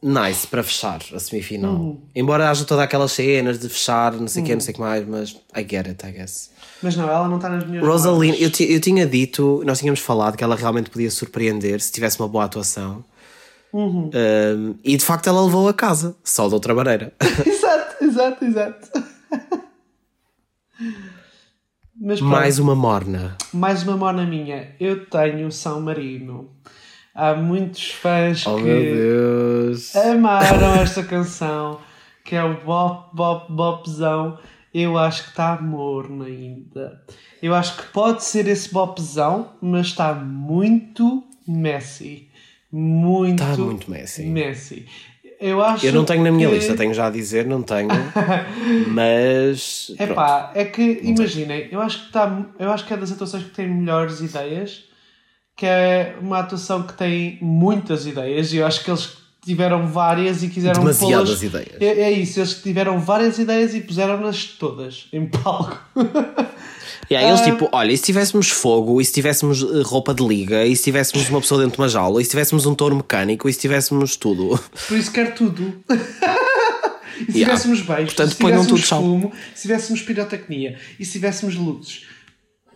nice 0.03 0.45
para 0.45 0.61
fechar 0.61 1.01
a 1.13 1.19
semifinal. 1.19 1.73
Uhum. 1.73 2.01
Embora 2.13 2.49
haja 2.49 2.65
todas 2.65 2.83
aquelas 2.83 3.11
cenas 3.13 3.59
de 3.59 3.69
fechar, 3.69 4.11
não 4.13 4.27
sei 4.27 4.41
o 4.41 4.43
uhum. 4.43 4.47
que, 4.47 4.53
não 4.53 4.61
sei 4.61 4.71
o 4.71 4.75
que 4.75 4.81
mais, 4.81 5.07
mas 5.07 5.31
I 5.55 5.61
get 5.61 5.87
it, 5.87 6.05
I 6.05 6.11
guess. 6.11 6.51
Mas 6.81 6.97
não, 6.97 7.09
ela 7.09 7.29
não 7.29 7.37
está 7.37 7.47
nas 7.47 7.65
minhas 7.65 7.85
Rosaline, 7.85 8.41
eu, 8.41 8.51
eu 8.67 8.81
tinha 8.81 9.05
dito, 9.07 9.63
nós 9.65 9.79
tínhamos 9.79 10.01
falado 10.01 10.35
que 10.35 10.43
ela 10.43 10.55
realmente 10.55 10.89
podia 10.89 11.09
surpreender 11.09 11.79
se 11.79 11.91
tivesse 11.91 12.19
uma 12.19 12.27
boa 12.27 12.43
atuação. 12.43 13.03
Uhum. 13.71 14.11
Um, 14.13 14.75
e 14.83 14.97
de 14.97 15.03
facto 15.03 15.27
ela 15.27 15.43
levou 15.43 15.67
a 15.67 15.73
casa, 15.73 16.15
só 16.23 16.47
de 16.47 16.53
outra 16.53 16.75
maneira. 16.75 17.13
exato, 17.45 18.03
exato, 18.03 18.45
exato. 18.45 19.03
Mais 22.21 22.59
uma 22.59 22.75
morna. 22.75 23.37
Mais 23.53 23.83
uma 23.83 23.95
morna 23.95 24.25
minha. 24.25 24.75
Eu 24.79 25.05
tenho 25.05 25.49
São 25.51 25.79
Marino. 25.79 26.49
Há 27.15 27.35
muitos 27.35 27.91
fãs 27.91 28.43
oh, 28.47 28.55
que 28.55 29.71
amaram 29.95 30.73
esta 30.81 31.03
canção, 31.03 31.79
que 32.25 32.35
é 32.35 32.43
o 32.43 32.55
Bop 32.63 33.15
Bop 33.15 33.51
Bopzão. 33.51 34.39
Eu 34.73 34.97
acho 34.97 35.25
que 35.25 35.29
está 35.29 35.61
morno 35.61 36.23
ainda. 36.23 37.03
Eu 37.39 37.53
acho 37.53 37.77
que 37.77 37.83
pode 37.93 38.23
ser 38.23 38.47
esse 38.47 38.73
Bopzão, 38.73 39.51
mas 39.61 39.87
está 39.87 40.15
muito 40.15 41.23
messy. 41.47 42.29
Muito, 42.71 43.43
está 43.43 43.57
muito 43.57 43.91
messy. 43.91 44.23
messy. 44.25 44.87
Eu, 45.39 45.61
acho 45.61 45.85
eu 45.85 45.93
não 45.93 46.05
tenho 46.05 46.23
na 46.23 46.31
minha 46.31 46.47
que... 46.47 46.55
lista, 46.55 46.75
tenho 46.75 46.95
já 46.95 47.07
a 47.07 47.09
dizer, 47.11 47.45
não 47.45 47.61
tenho. 47.61 47.89
mas. 48.89 49.93
É 49.99 50.07
pá, 50.07 50.51
é 50.55 50.65
que 50.65 51.01
imaginem, 51.03 51.67
eu 51.71 51.79
acho 51.79 51.99
que 51.99 52.05
está. 52.07 52.43
Eu 52.57 52.71
acho 52.71 52.87
que 52.87 52.93
é 52.93 52.97
das 52.97 53.11
atuações 53.11 53.43
que 53.43 53.51
têm 53.51 53.69
melhores 53.69 54.19
ideias 54.19 54.91
que 55.55 55.65
é 55.65 56.15
uma 56.19 56.39
atuação 56.39 56.83
que 56.83 56.93
tem 56.93 57.37
muitas 57.41 58.05
ideias 58.05 58.51
e 58.53 58.57
eu 58.57 58.65
acho 58.65 58.83
que 58.83 58.89
eles 58.89 59.23
tiveram 59.43 59.87
várias 59.87 60.41
e 60.41 60.47
quiseram 60.47 60.81
Demasiadas 60.81 61.43
ideias. 61.43 61.81
É, 61.81 62.01
é, 62.01 62.11
isso, 62.11 62.39
eles 62.39 62.61
tiveram 62.61 62.99
várias 62.99 63.37
ideias 63.37 63.75
e 63.75 63.81
puseram-nas 63.81 64.45
todas 64.45 65.07
em 65.11 65.25
palco. 65.27 65.77
E 67.09 67.15
aí 67.17 67.25
eles 67.25 67.41
uh... 67.41 67.43
tipo, 67.43 67.69
olha, 67.71 67.91
e 67.91 67.97
se 67.97 68.05
tivéssemos 68.05 68.49
fogo, 68.49 69.01
e 69.01 69.05
se 69.05 69.11
tivéssemos 69.11 69.61
eh, 69.61 69.81
roupa 69.83 70.13
de 70.13 70.25
liga, 70.25 70.65
e 70.65 70.73
se 70.73 70.83
tivéssemos 70.83 71.29
uma 71.29 71.41
pessoa 71.41 71.61
dentro 71.61 71.75
de 71.75 71.81
uma 71.81 71.89
jaula, 71.89 72.21
e 72.21 72.23
se 72.23 72.31
tivéssemos 72.31 72.65
um 72.65 72.73
touro 72.73 72.95
mecânico, 72.95 73.49
e 73.49 73.53
se 73.53 73.59
tivéssemos 73.59 74.15
tudo. 74.15 74.57
Por 74.87 74.97
isso 74.97 75.11
quer 75.11 75.33
tudo. 75.35 75.83
e 75.91 77.31
se 77.31 77.39
yeah. 77.39 77.53
tivéssemos 77.53 77.81
beijos, 77.81 78.13
Portanto, 78.13 78.31
se 78.31 78.37
tivéssemos 78.37 78.67
tudo 78.67 78.81
fumo, 78.81 79.31
se 79.53 79.61
tivéssemos 79.63 80.01
pirotecnia, 80.01 80.77
e 80.97 81.05
se 81.05 81.11
tivéssemos 81.11 81.55
luzes 81.55 82.12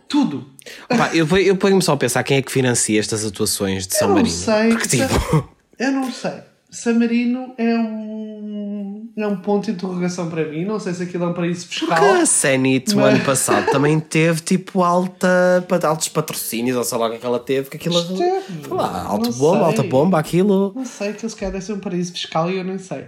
tudo. 0.08 0.48
Opa, 0.90 1.10
eu, 1.14 1.26
eu 1.38 1.56
ponho-me 1.56 1.82
só 1.82 1.92
a 1.92 1.96
pensar 1.96 2.22
quem 2.22 2.38
é 2.38 2.42
que 2.42 2.50
financia 2.50 2.98
estas 2.98 3.24
atuações 3.24 3.86
de 3.86 3.94
São 3.96 4.08
Marino. 4.08 4.30
Sei, 4.30 4.68
Porque, 4.70 4.88
tipo... 4.88 5.48
Eu 5.78 5.92
não 5.92 6.10
sei. 6.10 6.48
San 6.70 6.98
Marino 6.98 7.54
é 7.56 7.74
um, 7.74 9.08
é 9.16 9.26
um 9.26 9.36
ponto 9.36 9.64
de 9.64 9.70
interrogação 9.72 10.28
para 10.28 10.44
mim. 10.44 10.66
Não 10.66 10.78
sei 10.78 10.92
se 10.92 11.02
aquilo 11.02 11.24
é 11.24 11.26
um 11.28 11.32
paraíso 11.32 11.66
fiscal. 11.66 11.88
Porque 11.88 12.04
a 12.04 12.24
Zenit, 12.26 12.94
mas... 12.94 13.14
ano 13.14 13.24
passado, 13.24 13.70
também 13.70 13.98
teve 13.98 14.42
tipo 14.42 14.82
alta, 14.82 15.66
altos 15.84 16.08
patrocínios, 16.08 16.76
ou 16.76 16.84
sei 16.84 16.98
lá 16.98 17.08
o 17.08 17.18
que 17.18 17.24
ela 17.24 17.40
teve. 17.40 17.70
Que 17.70 17.78
aquilo. 17.78 17.98
Esteve. 17.98 18.68
Lá, 18.68 19.04
alta 19.04 19.30
bomba, 19.32 19.64
alta 19.64 19.82
bomba, 19.82 20.18
aquilo. 20.18 20.74
Não 20.76 20.84
sei, 20.84 21.14
que 21.14 21.24
eles 21.24 21.34
querem 21.34 21.60
ser 21.60 21.72
um 21.72 21.80
paraíso 21.80 22.12
fiscal 22.12 22.50
e 22.50 22.58
eu 22.58 22.64
nem 22.64 22.76
sei. 22.76 23.06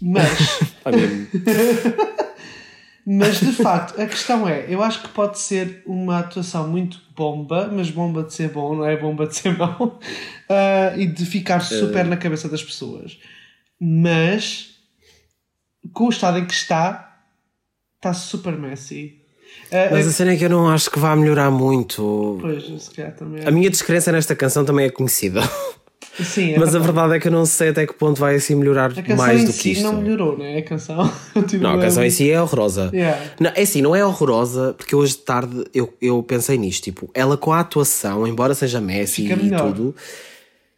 Mas. 0.00 0.60
Mas 3.06 3.40
de 3.40 3.52
facto, 3.52 4.00
a 4.00 4.06
questão 4.06 4.48
é: 4.48 4.64
eu 4.68 4.82
acho 4.82 5.02
que 5.02 5.08
pode 5.08 5.38
ser 5.38 5.82
uma 5.86 6.20
atuação 6.20 6.68
muito 6.68 7.02
bomba, 7.14 7.68
mas 7.70 7.90
bomba 7.90 8.22
de 8.22 8.32
ser 8.32 8.48
bom, 8.48 8.74
não 8.74 8.86
é 8.86 8.96
bomba 8.96 9.26
de 9.26 9.36
ser 9.36 9.56
mau, 9.56 9.98
uh, 9.98 10.96
e 10.98 11.06
de 11.06 11.26
ficar 11.26 11.60
super 11.60 12.06
uh... 12.06 12.08
na 12.08 12.16
cabeça 12.16 12.48
das 12.48 12.62
pessoas. 12.62 13.18
Mas 13.78 14.74
com 15.92 16.06
o 16.06 16.08
estado 16.08 16.38
em 16.38 16.46
que 16.46 16.54
está, 16.54 17.20
está 17.96 18.14
super 18.14 18.56
messy. 18.56 19.20
Uh, 19.70 19.92
mas 19.92 20.06
a 20.06 20.12
cena 20.12 20.32
é 20.32 20.36
que 20.36 20.44
eu 20.44 20.50
não 20.50 20.68
acho 20.68 20.90
que 20.90 20.98
vá 20.98 21.14
melhorar 21.14 21.50
muito. 21.50 22.38
Pois, 22.40 22.82
se 22.82 22.90
calhar 22.90 23.14
também. 23.14 23.44
É. 23.44 23.48
A 23.48 23.50
minha 23.50 23.68
descrença 23.68 24.10
nesta 24.10 24.34
canção 24.34 24.64
também 24.64 24.86
é 24.86 24.90
conhecida. 24.90 25.42
Sim, 26.22 26.52
é 26.52 26.58
Mas 26.58 26.70
verdade. 26.72 26.76
a 26.76 26.80
verdade 26.80 27.14
é 27.16 27.20
que 27.20 27.28
eu 27.28 27.32
não 27.32 27.44
sei 27.44 27.70
até 27.70 27.86
que 27.86 27.94
ponto 27.94 28.20
vai 28.20 28.36
assim 28.36 28.54
melhorar 28.54 28.92
mais 29.16 29.44
do 29.44 29.52
si 29.52 29.58
que 29.62 29.70
isto. 29.72 29.82
não 29.82 30.00
melhorou, 30.00 30.38
né? 30.38 30.58
A 30.58 30.62
canção. 30.62 30.96
não, 31.60 31.74
a 31.74 31.80
canção 31.80 32.04
em 32.04 32.10
si 32.10 32.30
é 32.30 32.40
horrorosa. 32.40 32.90
Yeah. 32.92 33.20
Não, 33.40 33.50
é 33.54 33.62
assim, 33.62 33.82
não 33.82 33.96
é 33.96 34.04
horrorosa, 34.04 34.74
porque 34.76 34.94
hoje 34.94 35.12
de 35.14 35.18
tarde 35.18 35.64
eu, 35.74 35.92
eu 36.00 36.22
pensei 36.22 36.56
nisto. 36.56 36.84
Tipo, 36.84 37.10
ela 37.14 37.36
com 37.36 37.52
a 37.52 37.60
atuação, 37.60 38.26
embora 38.26 38.54
seja 38.54 38.80
Messi 38.80 39.22
Fica 39.22 39.34
e 39.34 39.44
melhor. 39.44 39.72
tudo 39.72 39.94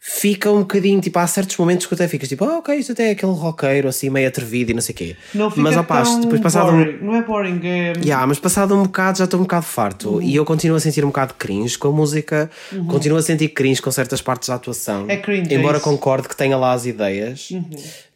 fica 0.08 0.52
um 0.52 0.60
bocadinho, 0.60 1.00
tipo, 1.00 1.18
há 1.18 1.26
certos 1.26 1.56
momentos 1.56 1.84
que 1.84 1.92
até 1.92 2.06
ficas 2.06 2.28
tipo, 2.28 2.44
ah, 2.44 2.58
ok, 2.58 2.76
isto 2.76 2.92
até 2.92 3.08
é 3.08 3.10
aquele 3.10 3.32
roqueiro 3.32 3.88
assim 3.88 4.08
meio 4.08 4.28
atrevido 4.28 4.70
e 4.70 4.74
não 4.74 4.80
sei 4.80 4.94
o 4.94 4.96
quê. 4.96 5.16
Não 5.34 5.50
fica 5.50 5.62
mas, 5.62 5.76
opa, 5.76 6.02
depois 6.20 6.40
passado 6.40 6.70
boring. 6.70 6.98
Um... 7.02 7.06
Não 7.06 7.14
é 7.16 7.22
boring, 7.22 7.60
é. 7.64 7.92
Yeah, 8.04 8.24
mas 8.24 8.38
passado 8.38 8.72
um 8.76 8.84
bocado 8.84 9.18
já 9.18 9.24
estou 9.24 9.40
um 9.40 9.42
bocado 9.42 9.66
farto 9.66 10.10
uhum. 10.10 10.22
e 10.22 10.36
eu 10.36 10.44
continuo 10.44 10.76
a 10.76 10.80
sentir 10.80 11.04
um 11.04 11.08
bocado 11.08 11.34
cringe 11.34 11.76
com 11.76 11.88
a 11.88 11.90
música, 11.90 12.48
uhum. 12.72 12.86
continuo 12.86 13.18
a 13.18 13.22
sentir 13.22 13.48
cringe 13.48 13.82
com 13.82 13.90
certas 13.90 14.22
partes 14.22 14.48
da 14.48 14.54
atuação. 14.54 15.06
É 15.08 15.16
cringe. 15.16 15.52
Embora 15.52 15.78
é 15.78 15.80
concorde 15.80 16.28
que 16.28 16.36
tenha 16.36 16.56
lá 16.56 16.72
as 16.72 16.86
ideias, 16.86 17.50
uhum. 17.50 17.64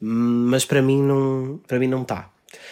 mas 0.00 0.64
para 0.64 0.80
mim 0.80 1.02
não, 1.02 1.58
para 1.66 1.80
mim 1.80 1.88
não 1.88 2.02
está. 2.02 2.30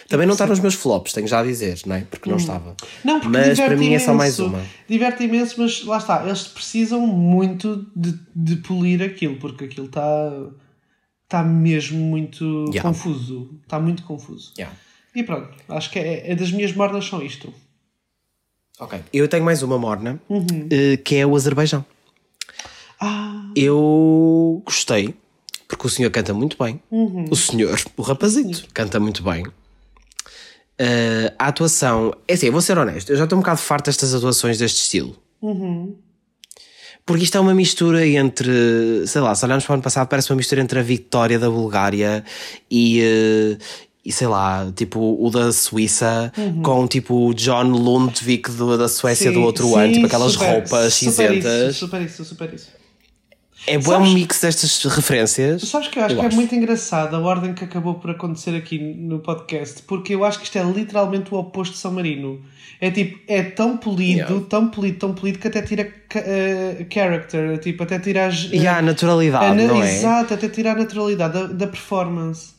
Também 0.09 0.25
não 0.25 0.33
está 0.33 0.47
nos 0.47 0.59
meus 0.59 0.73
flops, 0.73 1.13
tenho 1.13 1.27
já 1.27 1.39
a 1.39 1.43
dizer, 1.43 1.79
não 1.85 1.95
é? 1.95 2.01
Porque 2.01 2.27
não 2.27 2.37
hum. 2.37 2.39
estava. 2.39 2.75
Não, 3.03 3.19
porque 3.19 3.37
mas 3.37 3.59
para 3.59 3.77
mim 3.77 3.87
imenso, 3.87 4.03
é 4.03 4.05
só 4.07 4.13
mais 4.15 4.39
uma. 4.39 4.61
Diverte 4.87 5.23
imenso, 5.23 5.55
mas 5.59 5.85
lá 5.85 5.97
está, 5.97 6.25
eles 6.25 6.47
precisam 6.47 7.05
muito 7.05 7.85
de, 7.95 8.19
de 8.35 8.55
polir 8.57 9.03
aquilo, 9.03 9.37
porque 9.37 9.65
aquilo 9.65 9.85
está 9.85 10.31
está 11.29 11.43
mesmo 11.43 11.99
muito 11.99 12.65
yeah. 12.69 12.81
confuso. 12.81 13.59
Está 13.61 13.79
muito 13.79 14.01
confuso. 14.01 14.51
Yeah. 14.57 14.75
E 15.15 15.23
pronto, 15.23 15.49
acho 15.69 15.91
que 15.91 15.99
é, 15.99 16.31
é, 16.31 16.35
das 16.35 16.51
minhas 16.51 16.73
mornas 16.73 17.05
são 17.05 17.21
isto. 17.21 17.53
Ok. 18.79 18.99
Eu 19.13 19.27
tenho 19.27 19.43
mais 19.43 19.61
uma 19.61 19.77
morna, 19.77 20.19
uhum. 20.27 20.67
Eh, 20.71 20.97
que 20.97 21.17
é 21.17 21.25
o 21.25 21.35
Azerbaijão. 21.35 21.85
Ah. 22.99 23.51
Eu 23.55 24.61
gostei, 24.65 25.13
porque 25.67 25.85
o 25.85 25.89
senhor 25.89 26.09
canta 26.09 26.33
muito 26.33 26.57
bem. 26.61 26.81
Uhum. 26.89 27.25
O 27.29 27.35
senhor, 27.35 27.79
o 27.95 28.01
rapazito, 28.01 28.67
canta 28.73 28.99
muito 28.99 29.21
bem. 29.21 29.45
Uh, 30.79 31.33
a 31.37 31.47
atuação. 31.47 32.13
É 32.27 32.33
assim, 32.33 32.45
eu 32.45 32.51
vou 32.51 32.61
ser 32.61 32.77
honesto, 32.77 33.09
eu 33.09 33.17
já 33.17 33.25
estou 33.25 33.37
um 33.37 33.41
bocado 33.41 33.59
farto 33.59 33.85
destas 33.87 34.13
atuações 34.13 34.57
deste 34.57 34.81
estilo. 34.81 35.15
Uhum. 35.41 35.95
Porque 37.05 37.23
isto 37.23 37.35
é 37.37 37.39
uma 37.39 37.55
mistura 37.55 38.05
entre, 38.07 39.05
sei 39.07 39.19
lá, 39.19 39.33
se 39.33 39.43
olharmos 39.43 39.65
para 39.65 39.73
o 39.73 39.75
ano 39.75 39.83
passado, 39.83 40.07
parece 40.07 40.31
uma 40.31 40.37
mistura 40.37 40.61
entre 40.61 40.79
a 40.79 40.83
vitória 40.83 41.39
da 41.39 41.49
Bulgária 41.49 42.23
e, 42.69 43.01
uh, 43.01 43.57
e 44.05 44.11
sei 44.11 44.27
lá, 44.27 44.71
tipo 44.75 45.17
o 45.19 45.29
da 45.29 45.51
Suíça 45.51 46.31
uhum. 46.37 46.61
com 46.61 46.87
tipo 46.87 47.27
o 47.27 47.33
John 47.33 47.63
Lundvik 47.63 48.51
do, 48.51 48.77
da 48.77 48.87
Suécia 48.87 49.29
sim, 49.31 49.33
do 49.33 49.41
outro 49.41 49.67
sim, 49.69 49.79
ano, 49.79 49.93
tipo 49.93 50.05
aquelas 50.05 50.33
super, 50.33 50.51
roupas 50.51 50.69
super 50.69 50.91
cinzentas. 50.91 51.69
Isso, 51.71 51.79
super 51.79 52.01
isso, 52.03 52.23
super 52.25 52.53
isso. 52.53 52.78
É 53.69 53.77
bom 53.77 53.91
sabes, 53.91 54.09
um 54.09 54.13
mix 54.13 54.41
destas 54.41 54.83
referências. 54.85 55.61
Sabes 55.61 55.87
que 55.89 55.99
eu 55.99 56.03
acho 56.03 56.15
eu 56.15 56.19
que 56.19 56.23
é 56.23 56.27
acho. 56.27 56.35
é 56.35 56.39
muito 56.39 56.55
engraçado 56.55 57.15
a 57.15 57.19
ordem 57.19 57.53
que 57.53 57.63
acabou 57.63 57.95
por 57.95 58.09
acontecer 58.09 58.55
aqui 58.55 58.79
no 58.79 59.19
podcast, 59.19 59.83
porque 59.83 60.15
eu 60.15 60.25
acho 60.25 60.39
que 60.39 60.45
isto 60.45 60.57
é 60.57 60.63
literalmente 60.63 61.33
o 61.33 61.37
oposto 61.37 61.73
de 61.73 61.79
São 61.79 61.91
Marino. 61.91 62.41
É 62.81 62.89
tipo, 62.89 63.19
é 63.27 63.43
tão 63.43 63.77
polido, 63.77 64.19
yeah. 64.19 64.45
tão 64.49 64.69
polido, 64.69 64.97
tão 64.97 65.13
polido 65.13 65.37
que 65.37 65.47
até 65.47 65.61
tira 65.61 65.83
uh, 65.83 66.85
character, 66.91 67.59
tipo, 67.59 67.83
até 67.83 67.99
tira 67.99 68.25
as. 68.25 68.49
E 68.51 68.65
uh, 68.65 68.69
a 68.69 68.81
naturalidade, 68.81 69.45
a, 69.45 69.67
não 69.67 69.83
é? 69.83 69.95
Exato, 69.95 70.33
até 70.33 70.49
tira 70.49 70.71
a 70.71 70.75
naturalidade 70.75 71.33
da, 71.33 71.45
da 71.45 71.67
performance. 71.67 72.57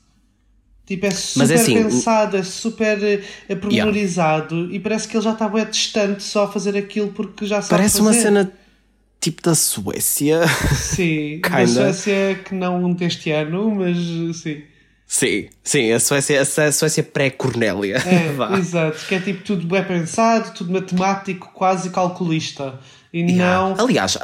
Tipo, 0.87 1.07
é 1.07 1.11
super 1.11 1.51
é 1.51 1.55
assim, 1.55 1.75
pensado, 1.75 2.37
é 2.37 2.43
super 2.43 2.99
uh, 2.99 3.57
pormenorizado 3.57 4.55
yeah. 4.57 4.75
e 4.77 4.81
parece 4.81 5.09
que 5.09 5.17
ele 5.17 5.25
já 5.25 5.33
está 5.33 5.49
bem 5.49 5.65
distante 5.65 6.23
só 6.23 6.45
a 6.45 6.49
fazer 6.49 6.77
aquilo 6.77 7.09
porque 7.13 7.47
já 7.47 7.63
sabe 7.63 7.71
Parece 7.71 7.99
fazer. 7.99 8.09
uma 8.09 8.13
cena 8.13 8.53
tipo 9.21 9.43
da 9.43 9.55
Suécia. 9.55 10.47
Sim, 10.75 11.41
da 11.45 11.67
Suécia 11.67 12.41
que 12.45 12.55
não 12.55 12.93
deste 12.93 13.31
ano, 13.31 13.75
mas 13.75 13.97
sim. 14.39 14.63
Sim, 15.07 15.49
sim, 15.65 15.91
a 15.91 15.99
Suécia, 15.99 16.41
a 16.41 16.73
Suécia 16.73 17.03
pré-Cornélia. 17.03 17.97
É, 17.97 18.31
exato, 18.57 19.05
que 19.07 19.17
é 19.17 19.21
tipo 19.21 19.43
tudo 19.43 19.67
bem 19.67 19.83
pensado, 19.83 20.55
tudo 20.55 20.73
matemático, 20.73 21.51
quase 21.53 21.91
calculista. 21.91 22.79
E 23.13 23.23
yeah. 23.23 23.75
não. 23.75 23.85
Aliás, 23.85 24.17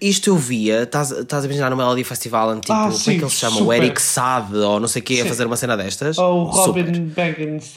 isto 0.00 0.30
eu 0.30 0.36
via, 0.36 0.84
estás, 0.84 1.10
estás 1.10 1.42
a 1.42 1.46
imaginar 1.46 1.70
no 1.70 1.76
Melody 1.76 2.04
Festival, 2.04 2.60
tipo, 2.60 2.72
ah, 2.72 2.84
como 2.84 2.92
sim, 2.92 3.14
é 3.14 3.18
que 3.18 3.24
ele 3.24 3.30
se 3.30 3.36
chama? 3.36 3.56
Super. 3.56 3.66
O 3.66 3.72
Eric 3.72 4.00
Sade 4.00 4.56
ou 4.56 4.78
não 4.78 4.86
sei 4.86 5.02
o 5.02 5.04
quê, 5.04 5.20
a 5.22 5.26
fazer 5.26 5.44
uma 5.44 5.56
cena 5.56 5.76
destas? 5.76 6.16
Ou 6.18 6.42
o 6.42 6.44
Robin 6.44 7.06
Baggins, 7.06 7.74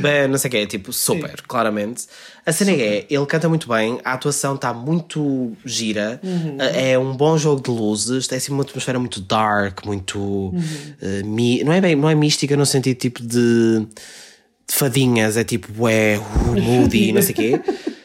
Bem, 0.00 0.26
não 0.28 0.38
sei 0.38 0.48
o 0.48 0.50
quê, 0.50 0.66
tipo, 0.66 0.92
super, 0.92 1.30
sim. 1.30 1.44
claramente. 1.46 2.06
A 2.44 2.52
cena 2.52 2.72
super. 2.72 2.84
é, 2.84 3.06
ele 3.08 3.26
canta 3.26 3.48
muito 3.48 3.68
bem, 3.68 4.00
a 4.04 4.14
atuação 4.14 4.56
está 4.56 4.74
muito 4.74 5.52
gira, 5.64 6.20
uhum. 6.20 6.56
é 6.60 6.98
um 6.98 7.16
bom 7.16 7.38
jogo 7.38 7.62
de 7.62 7.70
luzes, 7.70 8.30
é 8.32 8.36
assim 8.36 8.50
uma 8.50 8.64
atmosfera 8.64 8.98
muito 8.98 9.20
dark, 9.20 9.86
muito. 9.86 10.18
Uhum. 10.18 10.52
Uh, 11.00 11.24
mi, 11.24 11.62
não, 11.62 11.72
é 11.72 11.80
bem, 11.80 11.94
não 11.94 12.10
é 12.10 12.14
mística 12.16 12.56
no 12.56 12.66
sentido 12.66 12.98
tipo 12.98 13.22
de, 13.22 13.86
de 13.86 14.74
fadinhas, 14.74 15.36
é 15.36 15.44
tipo, 15.44 15.88
é 15.88 16.20
moody, 16.60 17.12
não 17.12 17.22
sei 17.22 17.32
o 17.32 17.36
quê. 17.36 17.60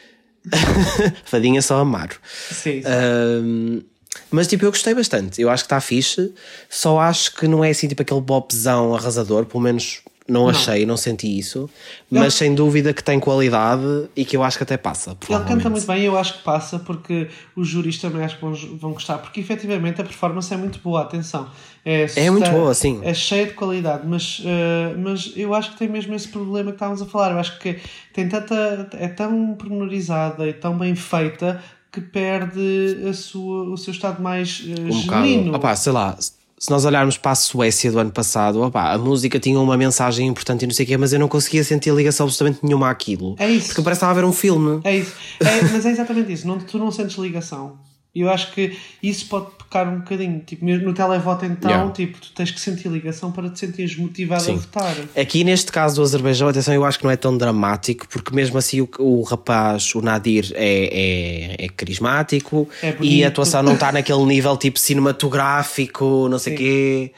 Fadinha 1.26 1.62
só 1.62 1.80
amaro. 1.80 2.16
Sim. 2.52 2.82
sim. 2.82 2.88
Um, 2.88 3.82
mas 4.30 4.48
tipo, 4.48 4.66
eu 4.66 4.72
gostei 4.72 4.94
bastante. 4.94 5.42
Eu 5.42 5.50
acho 5.50 5.64
que 5.64 5.68
está 5.68 5.80
fixe. 5.80 6.34
Só 6.70 7.00
acho 7.00 7.36
que 7.36 7.48
não 7.48 7.64
é 7.64 7.70
assim 7.70 7.88
tipo 7.88 8.02
aquele 8.02 8.22
bopzão 8.22 8.96
arrasador, 8.96 9.46
pelo 9.46 9.64
menos 9.64 10.02
não, 10.28 10.44
não. 10.44 10.50
achei, 10.50 10.86
não 10.86 10.96
senti 10.96 11.38
isso, 11.38 11.70
mas 12.10 12.34
sem 12.34 12.56
dúvida 12.56 12.94
que 12.94 13.04
tem 13.04 13.20
qualidade 13.20 14.08
e 14.16 14.24
que 14.24 14.38
eu 14.38 14.44
acho 14.44 14.58
que 14.58 14.64
até 14.64 14.78
passa. 14.78 15.18
Ele 15.30 15.44
canta 15.44 15.70
muito 15.70 15.86
bem, 15.86 16.04
eu 16.04 16.18
acho 16.18 16.38
que 16.38 16.44
passa, 16.44 16.80
porque 16.80 17.28
os 17.56 17.68
juristas 17.68 18.10
também 18.10 18.26
acho 18.26 18.36
que 18.36 18.42
vão, 18.42 18.54
vão 18.78 18.94
gostar, 18.94 19.18
porque 19.18 19.42
efetivamente 19.42 20.00
a 20.00 20.04
performance 20.04 20.54
é 20.54 20.58
muito 20.58 20.80
boa, 20.80 21.02
atenção. 21.02 21.50
É, 21.86 22.08
é 22.16 22.32
muito 22.32 22.50
boa, 22.50 22.74
sim. 22.74 23.02
É 23.04 23.14
cheia 23.14 23.48
de 23.48 23.54
qualidade, 23.54 24.08
mas, 24.08 24.40
uh, 24.40 24.98
mas 24.98 25.34
eu 25.36 25.54
acho 25.54 25.74
que 25.74 25.80
tem 25.80 25.90
mesmo 25.90 26.16
esse 26.16 26.30
problema 26.30 26.72
que 26.72 26.76
estávamos 26.76 27.02
a 27.02 27.06
falar. 27.06 27.32
Eu 27.32 27.40
acho 27.40 27.60
que 27.60 27.78
tem 28.14 28.30
tanta, 28.30 28.90
é 28.94 29.10
tão 29.10 29.56
pormenorizada 29.56 30.48
e 30.48 30.54
tão 30.54 30.78
bem 30.78 30.96
feita 30.96 31.62
que 31.92 32.00
perde 32.00 33.06
a 33.10 33.14
sua, 33.14 33.66
o 33.70 33.78
seu 33.78 33.92
estado 33.92 34.22
mais 34.24 34.62
uh, 34.62 34.84
um 34.84 34.92
genuíno. 34.92 35.56
Opa, 35.56 35.76
sei 35.76 35.92
lá 35.92 36.18
se 36.64 36.72
nós 36.72 36.86
olharmos 36.86 37.18
para 37.18 37.32
a 37.32 37.36
Suécia 37.36 37.92
do 37.92 38.00
ano 38.00 38.10
passado, 38.10 38.62
opa, 38.62 38.94
a 38.94 38.98
música 38.98 39.38
tinha 39.38 39.60
uma 39.60 39.76
mensagem 39.76 40.30
importante 40.30 40.64
e 40.64 40.66
não 40.66 40.74
sei 40.74 40.86
o 40.86 40.88
quê, 40.88 40.96
mas 40.96 41.12
eu 41.12 41.20
não 41.20 41.28
conseguia 41.28 41.62
sentir 41.62 41.94
ligação 41.94 42.26
absolutamente 42.26 42.64
nenhuma 42.64 42.90
àquilo. 42.90 43.36
É 43.38 43.52
isso. 43.52 43.68
Porque 43.68 43.82
parece 43.82 44.00
que 44.00 44.06
estava 44.06 44.12
a 44.14 44.22
ver 44.22 44.26
um 44.26 44.32
filme. 44.32 44.80
É 44.86 44.96
isso. 44.96 45.14
É, 45.42 45.62
mas 45.74 45.86
é 45.86 45.92
exatamente 45.92 46.32
isso. 46.32 46.48
Não, 46.48 46.58
tu 46.58 46.78
não 46.78 46.90
sentes 46.90 47.18
ligação. 47.18 47.78
E 48.16 48.22
eu 48.22 48.30
acho 48.30 48.52
que 48.52 48.78
isso 49.02 49.26
pode 49.28 49.48
pecar 49.58 49.92
um 49.92 50.00
bocadinho. 50.00 50.40
Tipo, 50.46 50.64
mesmo 50.64 50.86
no 50.86 50.94
televoto, 50.94 51.46
então, 51.46 51.72
yeah. 51.72 51.92
tipo, 51.92 52.20
tu 52.20 52.32
tens 52.34 52.52
que 52.52 52.62
sentir 52.62 52.88
ligação 52.90 53.32
para 53.32 53.50
te 53.50 53.58
sentires 53.58 53.98
motivado 53.98 54.44
Sim. 54.44 54.54
a 54.54 54.58
votar. 54.58 54.96
Aqui, 55.20 55.44
neste 55.44 55.72
caso 55.72 55.96
do 55.96 56.04
Azerbaijão, 56.04 56.48
atenção, 56.48 56.76
eu 56.76 56.86
acho 56.86 57.00
que 57.00 57.06
não 57.06 57.12
é 57.12 57.18
tão 57.18 57.36
dramático, 57.36 58.08
porque 58.08 58.36
mesmo 58.36 58.56
assim 58.60 58.82
o, 58.82 58.90
o 59.00 59.24
rapaz, 59.24 59.96
o 59.96 60.02
Nadir, 60.02 60.52
é, 60.54 61.56
é, 61.62 61.66
é 61.66 61.70
carismático 61.70 62.70
é 62.84 62.96
e 63.02 63.26
a 63.26 63.30
atuação 63.30 63.64
não 63.64 63.74
está 63.74 63.92
naquele 63.92 64.24
nível 64.26 64.56
tipo 64.58 64.78
cinematográfico, 64.78 66.28
não 66.30 66.38
sei 66.38 66.54
o 66.54 66.58
quê, 66.58 67.12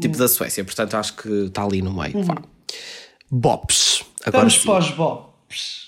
tipo 0.00 0.16
da 0.16 0.28
Suécia. 0.28 0.64
Portanto, 0.64 0.94
acho 0.94 1.14
que 1.14 1.28
está 1.28 1.62
ali 1.62 1.82
no 1.82 1.92
meio. 1.92 2.16
Uhum. 2.16 2.34
Bops. 3.30 4.02
Agora 4.24 4.44
Vamos 4.44 4.58
pós-bops. 4.58 5.81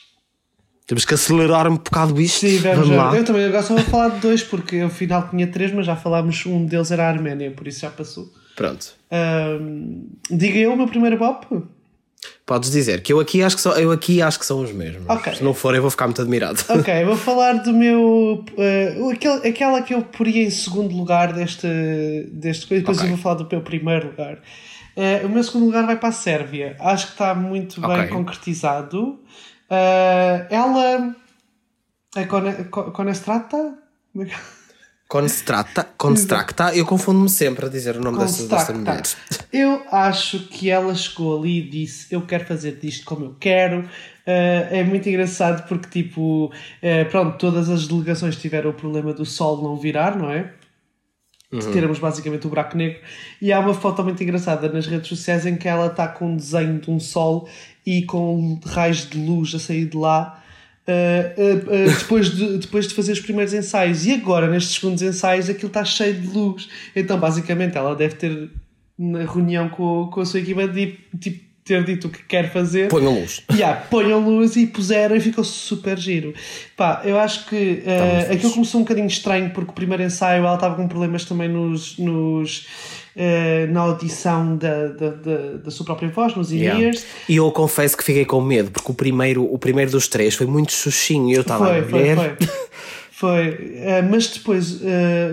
Temos 0.86 1.04
que 1.04 1.14
acelerar 1.14 1.66
um 1.66 1.76
bocado 1.76 2.20
isto. 2.20 2.40
Sim, 2.40 2.58
vamos, 2.58 2.88
vamos 2.88 2.96
lá. 2.96 3.16
Eu 3.16 3.24
também 3.24 3.44
agora 3.44 3.62
só 3.62 3.74
vou 3.74 3.84
falar 3.84 4.08
de 4.10 4.20
dois, 4.20 4.42
porque 4.42 4.80
afinal 4.80 5.28
tinha 5.28 5.46
três, 5.46 5.72
mas 5.72 5.86
já 5.86 5.96
falámos, 5.96 6.44
um 6.44 6.66
deles 6.66 6.90
era 6.90 7.04
a 7.04 7.08
Arménia, 7.08 7.50
por 7.50 7.66
isso 7.66 7.80
já 7.80 7.90
passou. 7.90 8.30
Pronto. 8.54 8.94
Um, 9.10 10.06
diga 10.30 10.58
eu 10.58 10.72
o 10.72 10.76
meu 10.76 10.86
primeiro 10.86 11.18
bop? 11.18 11.46
Podes 12.46 12.70
dizer, 12.70 13.02
que 13.02 13.12
eu 13.12 13.20
aqui 13.20 13.42
acho 13.42 13.56
que 13.56 13.62
são, 13.62 13.72
eu 13.72 13.90
aqui 13.90 14.20
acho 14.20 14.38
que 14.38 14.44
são 14.44 14.62
os 14.62 14.70
mesmos. 14.72 15.08
Okay. 15.08 15.36
Se 15.36 15.42
não 15.44 15.54
for, 15.54 15.74
eu 15.74 15.80
vou 15.80 15.90
ficar 15.90 16.06
muito 16.06 16.20
admirado. 16.20 16.62
Ok, 16.68 16.92
vou 17.04 17.16
falar 17.16 17.54
do 17.54 17.72
meu. 17.72 18.44
Uh, 18.52 19.10
aquele, 19.10 19.48
aquela 19.48 19.80
que 19.80 19.94
eu 19.94 20.02
poria 20.02 20.42
em 20.42 20.50
segundo 20.50 20.94
lugar 20.94 21.32
deste, 21.32 21.66
deste 22.30 22.66
coisa, 22.66 22.82
depois 22.82 22.98
okay. 22.98 23.10
eu 23.10 23.14
vou 23.14 23.22
falar 23.22 23.36
do 23.36 23.48
meu 23.50 23.62
primeiro 23.62 24.08
lugar. 24.08 24.34
Uh, 24.94 25.26
o 25.26 25.28
meu 25.30 25.42
segundo 25.42 25.64
lugar 25.64 25.86
vai 25.86 25.96
para 25.96 26.10
a 26.10 26.12
Sérvia. 26.12 26.76
Acho 26.78 27.06
que 27.06 27.12
está 27.12 27.34
muito 27.34 27.82
okay. 27.84 27.96
bem 27.96 28.08
concretizado. 28.08 29.18
Uh, 29.70 30.46
ela 30.50 31.16
é 32.16 32.24
Conestrata? 32.92 33.78
Constrata, 35.08 35.86
Constracta, 35.96 36.74
eu 36.74 36.84
confundo-me 36.86 37.28
sempre 37.28 37.66
a 37.66 37.68
dizer 37.68 37.96
o 37.96 38.00
nome 38.00 38.18
dessa, 38.18 38.48
dessa 38.48 38.72
mulher. 38.72 39.02
Eu 39.52 39.82
acho 39.92 40.48
que 40.48 40.70
ela 40.70 40.94
chegou 40.94 41.38
ali 41.38 41.58
e 41.60 41.68
disse: 41.68 42.12
Eu 42.12 42.22
quero 42.22 42.44
fazer 42.44 42.78
disto 42.80 43.04
como 43.04 43.26
eu 43.26 43.36
quero. 43.38 43.80
Uh, 43.80 44.70
é 44.70 44.82
muito 44.82 45.08
engraçado 45.08 45.68
porque, 45.68 46.02
tipo, 46.02 46.46
uh, 46.46 47.10
pronto, 47.10 47.36
todas 47.38 47.68
as 47.68 47.86
delegações 47.86 48.36
tiveram 48.36 48.70
o 48.70 48.74
problema 48.74 49.12
do 49.12 49.24
sol 49.24 49.62
não 49.62 49.76
virar, 49.76 50.16
não 50.16 50.30
é? 50.30 50.52
Uhum. 51.52 51.72
termos 51.72 52.00
basicamente 52.00 52.46
o 52.46 52.50
buraco 52.50 52.76
negro. 52.76 53.00
E 53.40 53.52
há 53.52 53.60
uma 53.60 53.74
foto 53.74 54.02
muito 54.02 54.20
engraçada 54.20 54.68
nas 54.68 54.86
redes 54.86 55.08
sociais 55.08 55.46
em 55.46 55.56
que 55.56 55.68
ela 55.68 55.86
está 55.86 56.08
com 56.08 56.32
um 56.32 56.36
desenho 56.36 56.80
de 56.80 56.90
um 56.90 56.98
sol 56.98 57.48
e 57.86 58.02
com 58.02 58.58
raios 58.64 59.08
de 59.08 59.18
luz 59.18 59.54
a 59.54 59.58
sair 59.58 59.86
de 59.86 59.96
lá. 59.96 60.42
Uh, 60.86 61.40
uh, 61.40 61.86
uh, 61.86 61.98
depois, 61.98 62.30
de, 62.30 62.58
depois 62.58 62.86
de 62.86 62.94
fazer 62.94 63.12
os 63.12 63.20
primeiros 63.20 63.54
ensaios 63.54 64.04
e 64.04 64.12
agora 64.12 64.46
nestes 64.50 64.74
segundos 64.74 65.00
ensaios 65.00 65.48
aquilo 65.48 65.68
está 65.68 65.82
cheio 65.82 66.12
de 66.12 66.26
luz 66.26 66.68
então 66.94 67.18
basicamente 67.18 67.78
ela 67.78 67.96
deve 67.96 68.16
ter 68.16 68.50
na 68.98 69.24
reunião 69.24 69.70
com, 69.70 70.10
com 70.12 70.20
a 70.20 70.26
sua 70.26 70.40
equipa 70.40 70.68
de 70.68 70.98
tipo 71.18 71.42
ter 71.64 71.82
dito 71.82 72.08
o 72.08 72.10
que 72.10 72.22
quer 72.24 72.52
fazer. 72.52 72.88
Ponham 72.88 73.20
luz. 73.20 73.42
Yeah, 73.50 73.80
ponham 73.88 74.20
luz 74.20 74.54
e 74.56 74.66
puseram 74.66 75.16
e 75.16 75.20
ficou 75.20 75.42
super 75.42 75.98
giro. 75.98 76.34
Pá, 76.76 77.00
eu 77.04 77.18
acho 77.18 77.46
que 77.46 77.82
uh, 77.86 78.32
aquilo 78.32 78.52
começou 78.52 78.80
um 78.80 78.84
bocadinho 78.84 79.06
estranho 79.06 79.50
porque 79.50 79.70
o 79.70 79.74
primeiro 79.74 80.02
ensaio 80.02 80.44
ela 80.44 80.54
estava 80.54 80.76
com 80.76 80.86
problemas 80.86 81.24
também 81.24 81.48
nos. 81.48 81.98
nos 81.98 82.66
uh, 83.16 83.72
na 83.72 83.80
audição 83.80 84.56
da, 84.56 84.88
da, 84.88 85.10
da, 85.10 85.36
da, 85.64 85.70
sua 85.70 85.84
própria 85.86 86.08
voz, 86.08 86.34
nos 86.34 86.52
in-ears. 86.52 86.78
Yeah. 86.78 87.00
E 87.28 87.36
eu 87.36 87.50
confesso 87.50 87.96
que 87.96 88.04
fiquei 88.04 88.24
com 88.24 88.40
medo 88.40 88.70
porque 88.70 88.90
o 88.90 88.94
primeiro, 88.94 89.44
o 89.44 89.58
primeiro 89.58 89.90
dos 89.90 90.08
três 90.08 90.34
foi 90.34 90.46
muito 90.46 90.72
xuxinho 90.72 91.30
e 91.30 91.34
eu 91.34 91.42
estava 91.42 91.76
a 91.76 91.80
ver. 91.80 92.16
Foi, 92.16 92.36
foi. 92.36 92.48
foi. 93.10 93.48
Uh, 93.48 94.10
mas 94.10 94.28
depois 94.28 94.80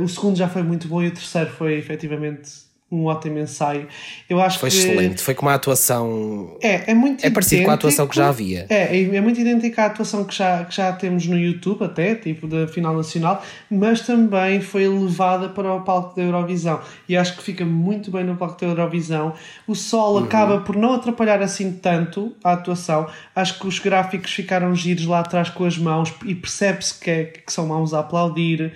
o 0.01 0.07
segundo 0.07 0.37
já 0.37 0.47
foi 0.47 0.63
muito 0.63 0.87
bom 0.87 1.01
e 1.01 1.07
o 1.07 1.11
terceiro 1.11 1.49
foi 1.51 1.77
efetivamente 1.77 2.70
um 2.91 3.05
ótimo 3.05 3.39
ensaio. 3.39 3.87
Eu 4.29 4.41
acho 4.41 4.59
foi 4.59 4.69
que... 4.69 4.77
excelente, 4.77 5.21
foi 5.21 5.33
com 5.33 5.45
uma 5.45 5.53
atuação. 5.53 6.57
É, 6.61 6.91
é 6.91 6.93
muito 6.93 7.25
É 7.25 7.29
parecido 7.29 7.63
com 7.63 7.71
a 7.71 7.75
atuação 7.75 8.05
que 8.05 8.15
já 8.15 8.27
havia. 8.27 8.65
É, 8.69 8.97
é, 8.97 9.15
é 9.15 9.21
muito 9.21 9.39
idêntica 9.39 9.83
à 9.83 9.85
atuação 9.85 10.25
que 10.25 10.35
já, 10.35 10.65
que 10.65 10.75
já 10.75 10.91
temos 10.91 11.25
no 11.25 11.37
YouTube, 11.37 11.83
até, 11.83 12.15
tipo 12.15 12.47
da 12.47 12.67
final 12.67 12.95
nacional, 12.95 13.41
mas 13.69 14.01
também 14.01 14.59
foi 14.59 14.87
levada 14.87 15.47
para 15.47 15.73
o 15.73 15.81
palco 15.81 16.15
da 16.15 16.21
Eurovisão. 16.21 16.81
E 17.07 17.15
acho 17.15 17.37
que 17.37 17.43
fica 17.43 17.63
muito 17.63 18.11
bem 18.11 18.25
no 18.25 18.35
palco 18.35 18.59
da 18.59 18.67
Eurovisão. 18.67 19.33
O 19.65 19.73
sol 19.73 20.17
uhum. 20.17 20.25
acaba 20.25 20.59
por 20.59 20.75
não 20.75 20.93
atrapalhar 20.93 21.41
assim 21.41 21.71
tanto 21.71 22.35
a 22.43 22.51
atuação. 22.51 23.07
Acho 23.33 23.57
que 23.57 23.67
os 23.67 23.79
gráficos 23.79 24.31
ficaram 24.31 24.75
giros 24.75 25.05
lá 25.05 25.19
atrás 25.19 25.49
com 25.49 25.63
as 25.63 25.77
mãos 25.77 26.13
e 26.25 26.35
percebe-se 26.35 26.99
que, 26.99 27.09
é, 27.09 27.23
que 27.23 27.53
são 27.53 27.67
mãos 27.67 27.93
a 27.93 27.99
aplaudir. 27.99 28.73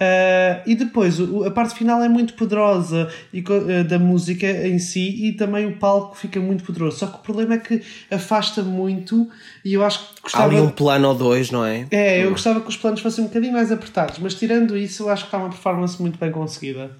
Uh, 0.00 0.62
e 0.64 0.74
depois 0.74 1.18
a 1.46 1.50
parte 1.50 1.74
final 1.74 2.02
é 2.02 2.08
muito 2.08 2.32
poderosa 2.32 3.12
e, 3.34 3.40
uh, 3.40 3.84
da 3.84 3.98
música 3.98 4.46
em 4.46 4.78
si 4.78 5.26
e 5.26 5.32
também 5.32 5.66
o 5.66 5.76
palco 5.76 6.16
fica 6.16 6.40
muito 6.40 6.64
poderoso. 6.64 6.98
Só 6.98 7.06
que 7.06 7.16
o 7.16 7.20
problema 7.20 7.54
é 7.54 7.58
que 7.58 7.82
afasta 8.10 8.62
muito 8.62 9.28
e 9.62 9.74
eu 9.74 9.84
acho 9.84 9.98
que 9.98 10.22
gostava. 10.22 10.44
Há 10.44 10.46
ali 10.46 10.60
um 10.60 10.70
plano 10.70 11.08
ou 11.08 11.14
dois, 11.14 11.50
não 11.50 11.62
é? 11.66 11.86
É, 11.90 12.24
eu 12.24 12.28
hum. 12.28 12.32
gostava 12.32 12.62
que 12.62 12.68
os 12.68 12.78
planos 12.78 13.00
fossem 13.00 13.24
um 13.24 13.26
bocadinho 13.26 13.52
mais 13.52 13.70
apertados, 13.70 14.18
mas 14.18 14.34
tirando 14.34 14.74
isso, 14.74 15.02
eu 15.02 15.10
acho 15.10 15.24
que 15.24 15.28
está 15.28 15.36
uma 15.36 15.50
performance 15.50 16.00
muito 16.00 16.18
bem 16.18 16.32
conseguida. 16.32 16.90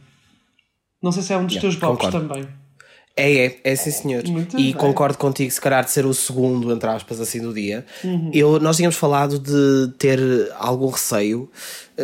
Não 1.02 1.10
sei 1.10 1.22
se 1.22 1.32
é 1.32 1.38
um 1.38 1.46
dos 1.46 1.54
yeah, 1.54 1.62
teus 1.62 1.76
blocos 1.76 2.08
também. 2.08 2.46
É, 3.16 3.46
é, 3.46 3.60
é 3.64 3.76
sim 3.76 3.90
senhor. 3.90 4.24
Muito 4.26 4.58
e 4.58 4.64
bem. 4.64 4.72
concordo 4.72 5.18
contigo, 5.18 5.50
se 5.50 5.60
calhar 5.60 5.84
de 5.84 5.90
ser 5.90 6.06
o 6.06 6.14
segundo, 6.14 6.72
entre 6.72 6.88
aspas, 6.88 7.20
assim 7.20 7.40
do 7.40 7.52
dia. 7.52 7.84
Uhum. 8.02 8.30
Eu, 8.32 8.60
nós 8.60 8.76
tínhamos 8.76 8.96
falado 8.96 9.38
de 9.38 9.92
ter 9.98 10.18
algum 10.58 10.88
receio 10.88 11.50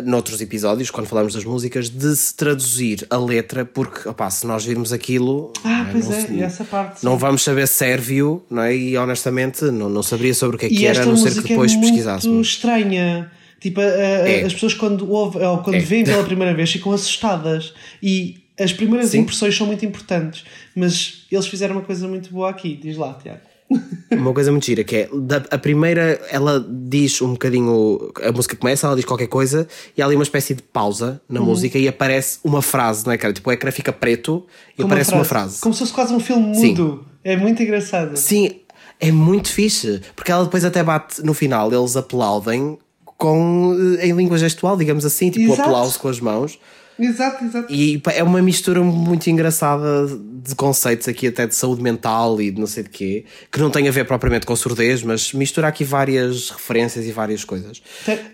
noutros 0.03 0.41
episódios, 0.41 0.91
quando 0.91 1.07
falamos 1.07 1.33
das 1.33 1.43
músicas, 1.43 1.89
de 1.89 2.15
se 2.15 2.35
traduzir 2.35 3.05
a 3.09 3.17
letra, 3.17 3.65
porque 3.65 4.07
opá, 4.07 4.29
se 4.29 4.45
nós 4.45 4.65
virmos 4.65 4.93
aquilo. 4.93 5.51
Ah, 5.63 5.87
pois 5.91 6.09
é, 6.09 6.21
se, 6.21 6.41
essa 6.41 6.63
parte. 6.63 7.03
Não 7.03 7.17
vamos 7.17 7.41
saber 7.43 7.67
sérvio, 7.67 8.43
não 8.49 8.63
é? 8.63 8.75
E 8.75 8.97
honestamente 8.97 9.65
não, 9.65 9.89
não 9.89 10.03
saberia 10.03 10.33
sobre 10.33 10.55
o 10.55 10.59
que 10.59 10.65
é 10.65 10.69
que 10.69 10.85
era, 10.85 11.01
a 11.01 11.05
não 11.05 11.17
ser 11.17 11.33
que 11.41 11.49
depois 11.49 11.73
é 11.73 11.79
pesquisássemos. 11.79 12.33
muito 12.33 12.47
estranha. 12.47 13.31
Tipo, 13.59 13.81
a, 13.81 13.85
a, 13.85 14.29
é. 14.29 14.43
as 14.43 14.53
pessoas 14.53 14.75
quando 14.75 15.09
ouvem 15.09 15.43
ou 15.43 15.57
quando 15.59 15.77
é. 15.77 15.79
veem 15.79 16.03
pela 16.03 16.21
primeira 16.25 16.53
vez 16.53 16.71
ficam 16.71 16.91
assustadas. 16.91 17.73
E 18.03 18.46
as 18.59 18.73
primeiras 18.73 19.11
Sim. 19.11 19.19
impressões 19.19 19.55
são 19.55 19.67
muito 19.67 19.85
importantes, 19.85 20.45
mas 20.75 21.25
eles 21.31 21.47
fizeram 21.47 21.75
uma 21.75 21.83
coisa 21.83 22.07
muito 22.07 22.31
boa 22.31 22.49
aqui. 22.49 22.75
Diz 22.75 22.97
lá, 22.97 23.13
Tiago. 23.13 23.41
Uma 24.11 24.33
coisa 24.33 24.49
muito 24.49 24.65
gira 24.65 24.81
que 24.81 24.95
é 24.95 25.09
a 25.51 25.57
primeira, 25.57 26.21
ela 26.31 26.65
diz 26.69 27.21
um 27.21 27.33
bocadinho. 27.33 28.13
A 28.23 28.31
música 28.31 28.55
começa, 28.55 28.87
ela 28.87 28.95
diz 28.95 29.03
qualquer 29.03 29.27
coisa 29.27 29.67
e 29.95 30.01
há 30.01 30.05
ali 30.05 30.15
uma 30.15 30.23
espécie 30.23 30.55
de 30.55 30.61
pausa 30.61 31.21
na 31.27 31.41
uhum. 31.41 31.47
música 31.47 31.77
e 31.77 31.85
aparece 31.85 32.39
uma 32.45 32.61
frase, 32.61 33.05
não 33.05 33.11
é, 33.11 33.17
cara? 33.17 33.33
Tipo, 33.33 33.49
o 33.49 33.53
ecrã 33.53 33.69
fica 33.69 33.91
preto 33.91 34.45
e 34.73 34.77
Como 34.77 34.87
aparece 34.87 35.11
uma 35.11 35.25
frase. 35.25 35.35
uma 35.35 35.49
frase. 35.49 35.61
Como 35.61 35.73
se 35.73 35.79
fosse 35.79 35.91
quase 35.91 36.13
um 36.13 36.19
filme 36.19 36.43
mudo. 36.43 37.03
Sim. 37.03 37.05
É 37.25 37.35
muito 37.35 37.61
engraçado. 37.61 38.15
Sim, 38.15 38.61
é 39.01 39.11
muito 39.11 39.51
fixe. 39.51 40.01
Porque 40.15 40.31
ela 40.31 40.45
depois 40.45 40.63
até 40.63 40.81
bate 40.81 41.21
no 41.21 41.33
final, 41.33 41.71
eles 41.73 41.97
aplaudem 41.97 42.77
com, 43.17 43.75
eh, 43.99 44.07
em 44.07 44.13
língua 44.13 44.37
gestual, 44.37 44.77
digamos 44.77 45.03
assim, 45.03 45.29
tipo 45.29 45.51
Exato. 45.51 45.63
aplauso 45.63 45.99
com 45.99 46.07
as 46.07 46.21
mãos. 46.21 46.57
Exato, 46.99 47.45
exato. 47.45 47.73
E 47.73 48.01
é 48.15 48.23
uma 48.23 48.41
mistura 48.41 48.81
muito 48.81 49.29
engraçada 49.29 50.07
de 50.07 50.55
conceitos 50.55 51.07
aqui, 51.07 51.27
até 51.27 51.45
de 51.45 51.55
saúde 51.55 51.81
mental 51.81 52.41
e 52.41 52.49
de 52.49 52.59
não 52.59 52.67
sei 52.67 52.83
de 52.83 52.89
quê, 52.89 53.25
que 53.51 53.59
não 53.59 53.69
tem 53.69 53.87
a 53.87 53.91
ver 53.91 54.05
propriamente 54.05 54.45
com 54.45 54.55
surdez, 54.55 55.03
mas 55.03 55.33
mistura 55.33 55.67
aqui 55.67 55.83
várias 55.83 56.49
referências 56.49 57.05
e 57.05 57.11
várias 57.11 57.43
coisas. 57.43 57.81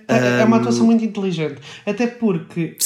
É 0.08 0.44
uma 0.44 0.58
atuação 0.58 0.86
muito 0.86 1.04
inteligente, 1.04 1.56
até 1.86 2.08
porque 2.08 2.78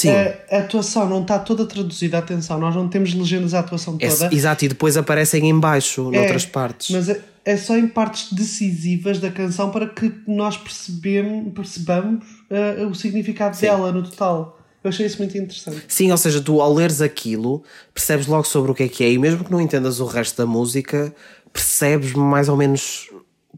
a, 0.50 0.56
a, 0.56 0.58
atuação 0.60 1.08
não 1.08 1.22
está 1.22 1.38
toda 1.38 1.66
traduzida, 1.66 2.18
atenção, 2.18 2.58
nós 2.58 2.74
não 2.74 2.88
temos 2.88 3.12
legendas 3.14 3.54
à 3.54 3.60
atuação 3.60 3.96
é, 4.00 4.08
toda. 4.08 4.26
É, 4.26 4.34
exato, 4.34 4.64
e 4.64 4.68
depois 4.68 4.96
aparecem 4.96 5.48
em 5.48 5.58
baixo, 5.58 6.10
é, 6.12 6.18
noutras 6.18 6.46
partes. 6.46 6.90
Mas 6.90 7.08
é, 7.08 7.20
é, 7.44 7.56
só 7.56 7.76
em 7.76 7.86
partes 7.86 8.32
decisivas 8.32 9.18
da 9.18 9.30
canção 9.30 9.70
para 9.70 9.86
que 9.86 10.12
nós 10.26 10.56
percebemos, 10.56 11.52
percebamos 11.52 12.24
uh, 12.50 12.86
o 12.86 12.94
significado 12.94 13.56
Sim. 13.56 13.66
dela 13.66 13.92
no 13.92 14.02
total. 14.02 14.57
Eu 14.82 14.90
achei 14.90 15.06
isso 15.06 15.18
muito 15.18 15.36
interessante. 15.36 15.82
Sim, 15.88 16.10
ou 16.10 16.16
seja, 16.16 16.40
tu 16.40 16.60
ao 16.60 16.72
leres 16.72 17.00
aquilo 17.00 17.62
percebes 17.92 18.26
logo 18.26 18.44
sobre 18.44 18.70
o 18.70 18.74
que 18.74 18.84
é 18.84 18.88
que 18.88 19.04
é 19.04 19.10
e 19.10 19.18
mesmo 19.18 19.44
que 19.44 19.50
não 19.50 19.60
entendas 19.60 20.00
o 20.00 20.06
resto 20.06 20.36
da 20.36 20.46
música, 20.46 21.14
percebes 21.52 22.12
mais 22.12 22.48
ou 22.48 22.56
menos 22.56 23.10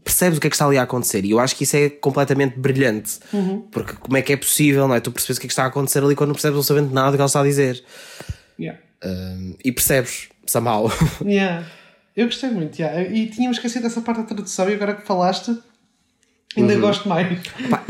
percebes 0.03 0.37
o 0.37 0.41
que 0.41 0.47
é 0.47 0.49
que 0.49 0.55
está 0.55 0.65
ali 0.65 0.77
a 0.77 0.83
acontecer. 0.83 1.23
E 1.25 1.31
eu 1.31 1.39
acho 1.39 1.55
que 1.55 1.63
isso 1.63 1.75
é 1.75 1.89
completamente 1.89 2.57
brilhante. 2.57 3.19
Uhum. 3.31 3.61
Porque 3.71 3.93
como 3.93 4.17
é 4.17 4.21
que 4.21 4.33
é 4.33 4.37
possível, 4.37 4.87
não 4.87 4.95
é? 4.95 4.99
Tu 4.99 5.11
percebes 5.11 5.37
o 5.37 5.39
que 5.39 5.45
é 5.45 5.49
que 5.49 5.53
está 5.53 5.63
a 5.63 5.67
acontecer 5.67 6.03
ali 6.03 6.15
quando 6.15 6.29
não 6.29 6.35
percebes 6.35 6.57
absolutamente 6.57 6.93
nada 6.93 7.11
do 7.11 7.17
que 7.17 7.21
ela 7.21 7.27
está 7.27 7.41
a 7.41 7.43
dizer. 7.43 7.83
Yeah. 8.59 8.79
Um, 9.03 9.55
e 9.63 9.71
percebes, 9.71 10.29
somehow. 10.45 10.91
Yeah. 11.23 11.65
Eu 12.15 12.25
gostei 12.25 12.49
muito, 12.49 12.77
yeah. 12.77 13.01
e 13.09 13.27
tínhamos 13.27 13.57
esquecido 13.57 13.83
dessa 13.83 14.01
parte 14.01 14.17
da 14.17 14.23
tradução 14.25 14.69
e 14.69 14.73
agora 14.73 14.95
que 14.95 15.07
falaste 15.07 15.57
Ainda 16.57 16.73
uhum. 16.73 16.81
gosto 16.81 17.07
mais. 17.07 17.39
Pá, 17.69 17.83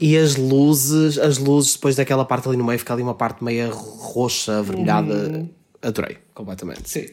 e 0.00 0.16
as 0.16 0.36
luzes, 0.36 1.18
as 1.18 1.38
luzes 1.38 1.74
depois 1.74 1.96
daquela 1.96 2.24
parte 2.24 2.48
ali 2.48 2.56
no 2.56 2.64
meio, 2.64 2.78
fica 2.78 2.92
ali 2.92 3.02
uma 3.02 3.14
parte 3.14 3.42
meio 3.42 3.70
roxa, 3.70 4.58
avermelhada. 4.58 5.14
Uhum. 5.14 5.48
Adorei, 5.80 6.18
completamente. 6.34 6.88
Sim. 6.88 7.06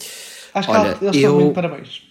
Acho 0.54 0.72
Olha, 0.72 0.96
que 0.96 1.06
eles 1.06 1.16
eu... 1.16 1.22
estão 1.22 1.40
muito 1.40 1.54
parabéns. 1.54 2.02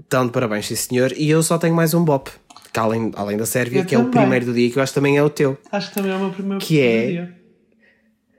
Estão 0.00 0.26
de 0.26 0.32
parabéns, 0.32 0.66
sim 0.66 0.76
senhor. 0.76 1.12
E 1.12 1.28
eu 1.28 1.42
só 1.42 1.58
tenho 1.58 1.74
mais 1.74 1.94
um 1.94 2.04
bop. 2.04 2.30
Que 2.72 2.80
além, 2.80 3.12
além 3.14 3.36
da 3.36 3.46
Sérvia, 3.46 3.80
eu 3.80 3.84
que 3.84 3.90
também. 3.90 4.06
é 4.06 4.08
o 4.08 4.10
primeiro 4.10 4.46
do 4.46 4.54
dia, 4.54 4.70
que 4.70 4.78
eu 4.78 4.82
acho 4.82 4.92
que 4.92 4.94
também 4.94 5.16
é 5.16 5.22
o 5.22 5.30
teu. 5.30 5.56
Acho 5.70 5.88
que 5.88 5.94
também 5.94 6.12
é 6.12 6.16
o 6.16 6.18
meu 6.18 6.30
primeiro 6.30 6.64
que 6.64 6.80
é... 6.80 7.06
dia. 7.06 7.38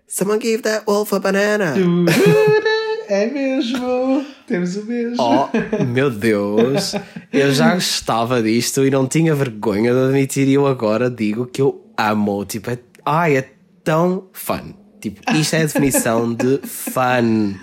Someone 0.08 0.42
give 0.42 0.64
that 0.64 0.86
wolf 0.88 1.14
a 1.14 1.20
banana. 1.20 1.76
É 3.10 3.26
mesmo! 3.26 4.24
Temos 4.46 4.76
o 4.76 4.86
mesmo. 4.86 5.18
Oh, 5.20 5.84
meu 5.84 6.12
Deus! 6.12 6.94
Eu 7.34 7.52
já 7.52 7.74
gostava 7.74 8.40
disto 8.40 8.86
e 8.86 8.92
não 8.92 9.08
tinha 9.08 9.34
vergonha 9.34 9.92
de 9.92 10.00
admitir. 10.00 10.48
E 10.48 10.54
eu 10.54 10.68
agora 10.68 11.10
digo 11.10 11.48
que 11.48 11.60
eu 11.60 11.84
amo. 11.98 12.46
Tipo, 12.46 12.70
é, 12.70 12.78
ai, 13.04 13.38
é 13.38 13.50
tão 13.84 14.28
fun. 14.32 14.76
Tipo, 15.02 15.22
isto 15.34 15.56
é 15.56 15.62
a 15.62 15.64
definição 15.64 16.32
de 16.36 16.60
fun. 16.64 17.56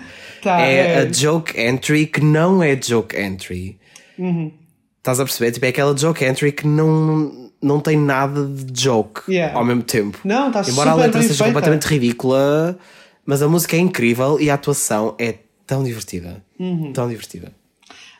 Tá, 0.43 0.59
é, 0.59 0.75
é, 0.75 0.97
a 0.99 1.11
joke 1.11 1.57
entry 1.57 2.07
que 2.07 2.19
não 2.19 2.61
é 2.61 2.75
joke 2.75 3.15
entry. 3.15 3.79
Uhum. 4.19 4.51
Estás 4.97 5.21
a 5.21 5.23
perceber? 5.23 5.51
Tipo, 5.53 5.65
é 5.65 5.69
aquela 5.69 5.97
joke 5.97 6.25
entry 6.25 6.51
que 6.51 6.67
não, 6.67 7.51
não 7.63 7.79
tem 7.79 7.95
nada 7.97 8.45
de 8.45 8.83
joke 8.83 9.21
yeah. 9.31 9.57
ao 9.57 9.63
mesmo 9.63 9.83
tempo. 9.83 10.19
Não, 10.25 10.49
está 10.49 10.69
Embora 10.69 10.91
a 10.91 10.95
letra 10.95 11.21
seja 11.21 11.45
completamente 11.45 11.85
ridícula 11.85 12.77
mas 13.27 13.41
a 13.41 13.47
música 13.47 13.75
é 13.75 13.79
incrível 13.79 14.39
e 14.39 14.49
a 14.49 14.53
atuação 14.53 15.13
é 15.19 15.35
tão 15.67 15.83
divertida. 15.83 16.41
Uhum. 16.57 16.93
Tão 16.93 17.09
divertida. 17.09 17.51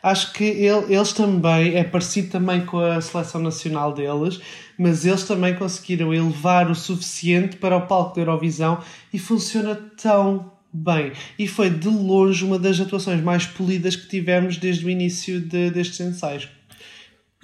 Acho 0.02 0.34
que 0.34 0.44
ele, 0.44 0.94
eles 0.94 1.12
também, 1.14 1.74
é 1.74 1.82
parecido 1.82 2.28
também 2.28 2.64
com 2.64 2.78
a 2.78 3.00
seleção 3.00 3.40
nacional 3.40 3.92
deles, 3.92 4.38
mas 4.78 5.06
eles 5.06 5.24
também 5.24 5.56
conseguiram 5.56 6.12
elevar 6.12 6.70
o 6.70 6.74
suficiente 6.74 7.56
para 7.56 7.76
o 7.76 7.86
palco 7.86 8.14
da 8.14 8.20
Eurovisão 8.20 8.78
e 9.12 9.18
funciona 9.18 9.74
tão 10.00 10.52
bem. 10.70 11.12
E 11.38 11.48
foi 11.48 11.70
de 11.70 11.88
longe 11.88 12.44
uma 12.44 12.58
das 12.58 12.78
atuações 12.78 13.22
mais 13.22 13.46
polidas 13.46 13.96
que 13.96 14.08
tivemos 14.08 14.58
desde 14.58 14.84
o 14.84 14.90
início 14.90 15.40
de, 15.40 15.70
destes 15.70 16.00
ensaios. 16.00 16.48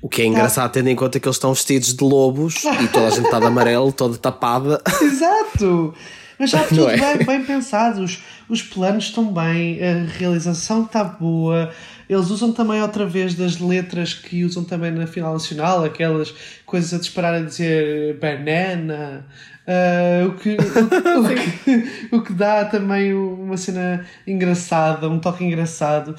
O 0.02 0.08
que 0.08 0.20
é 0.20 0.26
engraçado, 0.26 0.70
tendo 0.70 0.90
em 0.90 0.96
conta 0.96 1.18
que 1.18 1.26
eles 1.26 1.36
estão 1.36 1.54
vestidos 1.54 1.94
de 1.94 2.04
lobos 2.04 2.62
e 2.62 2.88
toda 2.88 3.06
a 3.06 3.10
gente 3.10 3.24
está 3.24 3.40
de 3.40 3.46
amarelo, 3.46 3.90
toda 3.90 4.18
tapada. 4.18 4.82
Exato! 5.00 5.94
Mas 6.38 6.50
já 6.50 6.64
tudo 6.68 6.88
é? 6.88 6.96
bem, 6.96 7.26
bem 7.26 7.44
pensado, 7.44 8.02
os, 8.02 8.22
os 8.48 8.62
planos 8.62 9.04
estão 9.04 9.32
bem, 9.32 9.78
a 9.82 10.04
realização 10.18 10.84
está 10.84 11.04
boa. 11.04 11.70
Eles 12.08 12.30
usam 12.30 12.52
também 12.52 12.82
outra 12.82 13.06
vez 13.06 13.34
das 13.34 13.58
letras 13.58 14.12
que 14.12 14.44
usam 14.44 14.62
também 14.64 14.90
na 14.90 15.06
final 15.06 15.32
nacional, 15.32 15.84
aquelas 15.84 16.34
coisas 16.66 16.92
a 16.92 16.98
disparar 16.98 17.34
a 17.34 17.40
dizer 17.40 18.18
banana, 18.18 19.26
uh, 19.66 20.28
o, 20.28 20.34
que, 20.34 20.50
o, 20.50 21.20
o, 21.24 21.34
que, 21.34 22.16
o 22.16 22.22
que 22.22 22.32
dá 22.32 22.64
também 22.66 23.14
uma 23.14 23.56
cena 23.56 24.04
engraçada, 24.26 25.08
um 25.08 25.18
toque 25.18 25.44
engraçado 25.44 26.14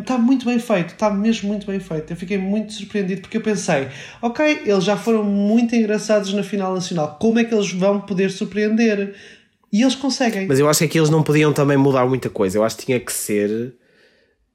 está 0.00 0.16
muito 0.18 0.46
bem 0.46 0.58
feito, 0.58 0.92
está 0.92 1.10
mesmo 1.10 1.48
muito 1.48 1.66
bem 1.66 1.80
feito. 1.80 2.12
Eu 2.12 2.16
fiquei 2.16 2.38
muito 2.38 2.72
surpreendido 2.72 3.22
porque 3.22 3.36
eu 3.36 3.40
pensei, 3.40 3.88
ok, 4.22 4.62
eles 4.64 4.84
já 4.84 4.96
foram 4.96 5.24
muito 5.24 5.74
engraçados 5.74 6.32
na 6.32 6.42
final 6.42 6.74
nacional, 6.74 7.16
como 7.20 7.38
é 7.38 7.44
que 7.44 7.54
eles 7.54 7.72
vão 7.72 8.00
poder 8.00 8.30
surpreender? 8.30 9.14
E 9.72 9.82
eles 9.82 9.94
conseguem. 9.94 10.46
Mas 10.46 10.58
eu 10.58 10.68
acho 10.68 10.80
que 10.80 10.84
aqui 10.84 10.98
eles 10.98 11.10
não 11.10 11.22
podiam 11.22 11.52
também 11.52 11.76
mudar 11.76 12.04
muita 12.06 12.28
coisa. 12.28 12.58
Eu 12.58 12.64
acho 12.64 12.76
que 12.76 12.86
tinha 12.86 12.98
que 12.98 13.12
ser. 13.12 13.74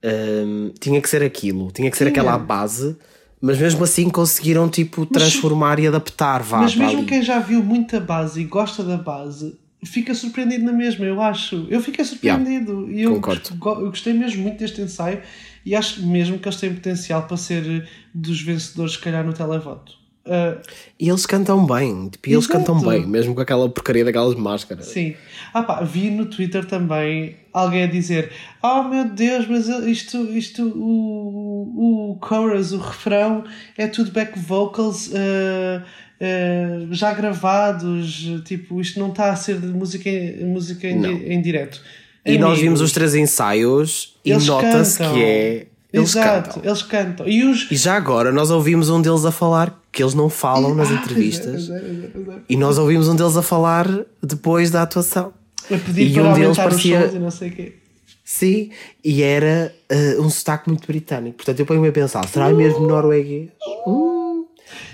Um, 0.03 0.71
tinha 0.79 1.01
que 1.01 1.09
ser 1.09 1.23
aquilo, 1.23 1.71
tinha 1.71 1.89
que 1.89 1.97
ser 1.97 2.11
tinha. 2.11 2.21
aquela 2.21 2.37
base. 2.37 2.97
Mas 3.41 3.57
mesmo 3.57 3.83
assim 3.83 4.09
conseguiram 4.09 4.67
tipo 4.67 5.05
transformar 5.05 5.77
mas, 5.77 5.85
e 5.85 5.87
adaptar. 5.87 6.43
Vá, 6.43 6.59
mas 6.59 6.75
mesmo 6.75 7.05
quem 7.05 7.21
já 7.21 7.39
viu 7.39 7.63
muita 7.63 7.99
base 7.99 8.41
e 8.41 8.43
gosta 8.43 8.83
da 8.83 8.97
base 8.97 9.57
fica 9.85 10.13
surpreendido 10.13 10.63
na 10.65 10.73
mesma, 10.73 11.05
eu 11.05 11.21
acho. 11.21 11.67
Eu 11.69 11.81
fiquei 11.81 12.03
surpreendido. 12.03 12.89
Yeah, 12.89 12.93
e 12.93 13.01
eu, 13.01 13.21
eu 13.21 13.89
gostei 13.89 14.13
mesmo 14.13 14.43
muito 14.43 14.59
deste 14.59 14.81
ensaio 14.81 15.21
e 15.65 15.75
acho 15.75 16.05
mesmo 16.05 16.37
que 16.37 16.47
eles 16.47 16.59
têm 16.59 16.73
potencial 16.73 17.27
para 17.27 17.37
ser 17.37 17.87
dos 18.13 18.41
vencedores, 18.41 18.93
se 18.93 18.99
calhar, 18.99 19.25
no 19.25 19.33
televoto. 19.33 20.04
Uh, 20.25 20.59
e 20.99 21.07
eles 21.07 21.23
cantam 21.27 21.67
bem, 21.67 22.09
tipo, 22.09 22.31
eles 22.31 22.47
cantam 22.47 22.81
bem, 22.81 23.05
mesmo 23.05 23.35
com 23.35 23.41
aquela 23.41 23.69
porcaria 23.69 24.03
daquelas 24.03 24.33
máscaras. 24.33 24.87
Sim. 24.87 25.13
Ah 25.53 25.61
pá, 25.61 25.83
vi 25.83 26.09
no 26.09 26.25
Twitter 26.25 26.65
também 26.65 27.35
alguém 27.53 27.83
a 27.83 27.87
dizer: 27.87 28.31
Oh 28.63 28.83
meu 28.83 29.05
Deus, 29.05 29.47
mas 29.47 29.67
isto, 29.67 30.17
isto 30.35 30.63
o, 30.67 32.15
o 32.15 32.27
chorus, 32.27 32.71
o 32.71 32.79
refrão, 32.79 33.43
é 33.77 33.85
tudo 33.85 34.11
back 34.11 34.39
vocals. 34.39 35.09
Uh, 35.09 35.83
uh, 36.19 36.87
já 36.91 37.13
gravados, 37.13 38.27
tipo, 38.45 38.81
isto 38.81 38.99
não 38.99 39.09
está 39.09 39.31
a 39.31 39.35
ser 39.35 39.59
de 39.59 39.67
música, 39.67 40.09
música 40.41 40.87
em, 40.87 41.33
em 41.33 41.39
direto. 41.39 41.79
E 42.25 42.29
Amigos, 42.29 42.49
nós 42.49 42.59
vimos 42.59 42.81
os 42.81 42.91
três 42.91 43.13
ensaios 43.13 44.17
e 44.25 44.33
nota-se 44.33 44.97
que 44.97 45.23
é. 45.23 45.67
Eles 45.93 46.09
Exato, 46.09 46.49
cantam. 46.49 46.69
eles 46.69 46.81
cantam. 46.81 47.27
E, 47.27 47.43
os... 47.45 47.71
e 47.71 47.75
já 47.77 47.95
agora 47.95 48.29
nós 48.29 48.51
ouvimos 48.51 48.89
um 48.89 49.01
deles 49.01 49.23
a 49.23 49.31
falar 49.31 49.79
que 49.95 50.03
eles 50.03 50.13
não 50.13 50.29
falam 50.29 50.75
nas 50.75 50.91
ah, 50.91 50.95
entrevistas. 50.95 51.69
É, 51.69 51.73
é, 51.73 51.77
é, 51.77 52.39
e 52.49 52.57
nós 52.57 52.77
ouvimos 52.77 53.07
um 53.07 53.15
deles 53.15 53.37
a 53.37 53.41
falar 53.41 53.87
depois 54.21 54.69
da 54.69 54.81
atuação. 54.81 55.33
A 55.71 55.77
pedir 55.77 56.11
e 56.11 56.13
para 56.13 56.23
um 56.23 56.33
deles 56.33 56.57
parecia. 56.57 57.05
e 57.07 57.17
não 57.17 57.31
sei 57.31 57.49
quê. 57.49 57.75
Sim, 58.23 58.71
e 59.03 59.23
era 59.23 59.73
uh, 59.91 60.21
um 60.21 60.29
sotaque 60.29 60.67
muito 60.67 60.85
britânico. 60.85 61.37
Portanto, 61.37 61.59
eu 61.59 61.65
ponho-me 61.65 61.87
a 61.87 61.91
pensar: 61.91 62.27
será 62.27 62.49
uh, 62.49 62.55
mesmo 62.55 62.85
norueguês? 62.85 63.49
Uh. 63.87 64.45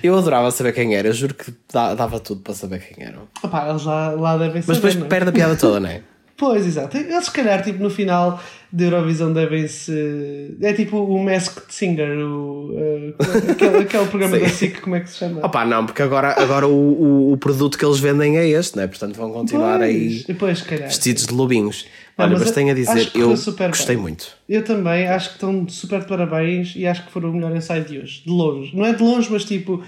Eu 0.03 0.17
adorava 0.17 0.51
saber 0.51 0.73
quem 0.73 0.95
era, 0.95 1.11
juro 1.13 1.33
que 1.33 1.51
dava 1.71 2.19
tudo 2.19 2.41
para 2.41 2.53
saber 2.53 2.79
quem 2.79 3.05
eram. 3.05 3.23
Opa, 3.41 3.69
eles 3.69 3.83
lá, 3.83 4.11
lá 4.11 4.37
devem 4.37 4.61
saber. 4.61 4.65
Mas 4.67 4.77
depois 4.77 4.95
não? 4.95 5.05
É? 5.05 5.09
perde 5.09 5.29
a 5.29 5.31
piada 5.31 5.55
toda, 5.55 5.79
não 5.79 5.89
é? 5.89 6.01
Pois, 6.41 6.65
exato. 6.65 6.97
Eles, 6.97 7.25
se 7.25 7.31
calhar, 7.31 7.61
tipo, 7.61 7.83
no 7.83 7.89
final 7.91 8.41
da 8.71 8.85
Eurovisão 8.85 9.31
devem-se. 9.31 10.57
É 10.59 10.73
tipo 10.73 10.97
o 10.97 11.23
Masked 11.23 11.65
Singer, 11.69 12.17
o, 12.17 12.71
uh, 12.71 13.15
aquele, 13.51 13.77
aquele 13.77 14.05
programa 14.07 14.39
da 14.41 14.49
SIC, 14.49 14.81
como 14.81 14.95
é 14.95 15.01
que 15.01 15.11
se 15.11 15.17
chama? 15.17 15.45
Opa, 15.45 15.63
não, 15.65 15.85
porque 15.85 16.01
agora, 16.01 16.33
agora 16.41 16.67
o, 16.67 17.33
o, 17.33 17.37
produto 17.37 17.77
que 17.77 17.85
eles 17.85 17.99
vendem 17.99 18.39
é 18.39 18.47
este, 18.47 18.75
né? 18.75 18.87
portanto 18.87 19.15
vão 19.17 19.31
continuar 19.31 19.77
pois, 19.77 20.25
aí 20.27 20.33
pois, 20.33 20.61
vestidos 20.61 21.27
de 21.27 21.33
lobinhos. 21.35 21.85
Olha, 22.17 22.31
mas, 22.31 22.39
mas 22.39 22.51
tenho 22.51 22.71
a 22.71 22.73
dizer, 22.73 23.11
eu 23.13 23.35
gostei 23.69 23.95
bem. 23.95 23.97
muito. 23.97 24.35
Eu 24.49 24.63
também, 24.63 25.07
acho 25.07 25.29
que 25.29 25.35
estão 25.35 25.69
super 25.69 25.99
de 25.99 26.07
parabéns 26.07 26.73
e 26.75 26.87
acho 26.87 27.05
que 27.05 27.11
foram 27.11 27.29
o 27.29 27.33
melhor 27.33 27.55
ensaio 27.55 27.85
de 27.85 27.99
hoje. 27.99 28.23
De 28.25 28.31
longe. 28.31 28.75
Não 28.75 28.83
é 28.83 28.93
de 28.93 29.03
longe, 29.03 29.27
mas 29.29 29.45
tipo, 29.45 29.83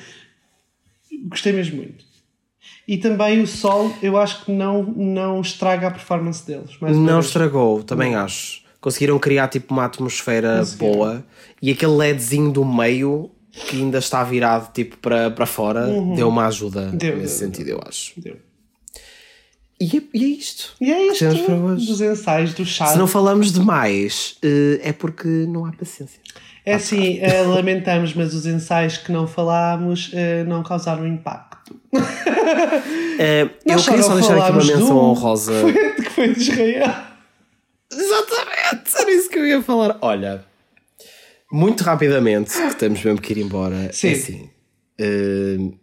gostei 1.27 1.51
mesmo 1.51 1.77
muito. 1.77 2.12
E 2.88 2.97
também 2.97 3.41
o 3.41 3.47
sol, 3.47 3.93
eu 4.01 4.17
acho 4.17 4.45
que 4.45 4.51
não, 4.51 4.84
não 4.84 5.41
estraga 5.41 5.88
a 5.88 5.91
performance 5.91 6.45
deles. 6.45 6.71
não 6.81 7.19
estragou, 7.19 7.81
também 7.84 8.11
não. 8.11 8.19
acho. 8.19 8.61
Conseguiram 8.81 9.17
criar 9.17 9.47
tipo 9.47 9.73
uma 9.73 9.86
atmosfera 9.86 10.61
boa 10.77 11.23
e 11.61 11.71
aquele 11.71 11.93
LEDzinho 11.93 12.51
do 12.51 12.65
meio 12.65 13.31
que 13.53 13.77
ainda 13.77 13.99
está 13.99 14.23
virado 14.23 14.73
tipo 14.73 14.97
para, 14.97 15.31
para 15.31 15.45
fora 15.45 15.86
uhum. 15.86 16.15
deu 16.15 16.27
uma 16.27 16.47
ajuda 16.47 16.88
deu, 16.88 17.17
nesse 17.17 17.39
deu, 17.39 17.47
sentido, 17.47 17.65
deu. 17.67 17.77
eu 17.77 17.84
acho. 17.88 18.19
Deu. 18.19 18.36
E 19.79 19.97
é, 19.97 20.01
e 20.13 20.23
é 20.23 20.27
isto. 20.27 20.73
E 20.79 20.91
é 20.91 21.07
isto 21.07 21.25
dos 21.75 22.01
ensaios 22.01 22.53
do 22.53 22.65
chá. 22.65 22.88
Se 22.88 22.97
não 22.97 23.07
falamos 23.07 23.51
demais, 23.51 24.38
uh, 24.43 24.79
é 24.81 24.93
porque 24.93 25.27
não 25.27 25.65
há 25.65 25.71
paciência. 25.71 26.21
É 26.65 26.75
assim, 26.75 27.19
uh, 27.19 27.49
lamentamos, 27.49 28.13
mas 28.13 28.34
os 28.34 28.45
ensaios 28.45 28.97
que 28.97 29.11
não 29.11 29.27
falámos 29.27 30.09
uh, 30.13 30.47
não 30.47 30.63
causaram 30.63 31.05
impacto. 31.05 31.52
É, 33.20 33.43
eu 33.66 33.78
queria 33.78 34.03
só 34.03 34.16
deixar 34.16 34.38
aqui 34.38 34.51
uma 34.51 34.64
menção 34.64 34.97
honrosa. 34.97 35.53
Que 35.95 36.09
foi 36.09 36.34
de 36.34 36.39
Israel. 36.41 36.93
Exatamente, 37.91 38.97
era 38.97 39.11
isso 39.11 39.30
que 39.30 39.39
eu 39.39 39.45
ia 39.45 39.61
falar. 39.61 39.97
Olha, 40.01 40.43
muito 41.51 41.84
rapidamente, 41.84 42.51
que 42.51 42.76
temos 42.76 43.03
mesmo 43.03 43.22
que 43.22 43.34
ir 43.34 43.38
embora. 43.39 43.91
Sim. 43.93 44.07
É 44.07 44.11
assim, 44.14 44.49
uh, 44.99 45.78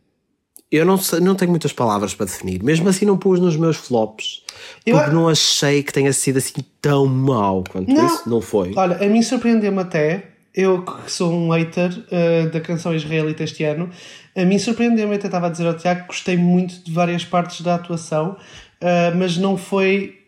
eu 0.70 0.84
não, 0.84 0.96
sei, 0.96 1.20
não 1.20 1.34
tenho 1.34 1.50
muitas 1.50 1.72
palavras 1.72 2.14
para 2.14 2.26
definir. 2.26 2.62
Mesmo 2.62 2.88
assim, 2.88 3.04
não 3.04 3.16
pus 3.18 3.40
nos 3.40 3.56
meus 3.56 3.76
flops. 3.76 4.44
Porque 4.84 4.90
eu... 4.90 5.12
não 5.12 5.28
achei 5.28 5.82
que 5.82 5.92
tenha 5.92 6.12
sido 6.12 6.38
assim 6.38 6.54
tão 6.80 7.06
mau 7.06 7.64
quanto 7.68 7.92
não. 7.92 8.06
isso. 8.06 8.28
Não 8.28 8.40
foi. 8.40 8.72
Olha, 8.76 8.96
a 8.96 9.08
mim 9.08 9.22
surpreendeu-me 9.22 9.80
até. 9.80 10.26
Eu 10.52 10.82
que 10.82 11.10
sou 11.10 11.32
um 11.32 11.50
hater 11.50 11.90
uh, 11.90 12.50
da 12.50 12.60
canção 12.60 12.92
israelita 12.92 13.44
este 13.44 13.62
ano, 13.62 13.88
a 14.36 14.44
mim 14.44 14.58
surpreendeu-me, 14.58 15.16
até 15.16 15.26
estava 15.26 15.46
a 15.46 15.50
dizer 15.50 15.66
ao 15.66 15.74
Tiago 15.74 16.02
que 16.02 16.06
gostei 16.08 16.36
muito 16.36 16.84
de 16.84 16.92
várias 16.92 17.24
partes 17.24 17.60
da 17.62 17.74
atuação, 17.74 18.36
uh, 18.80 19.16
mas 19.16 19.36
não 19.36 19.56
foi, 19.56 20.18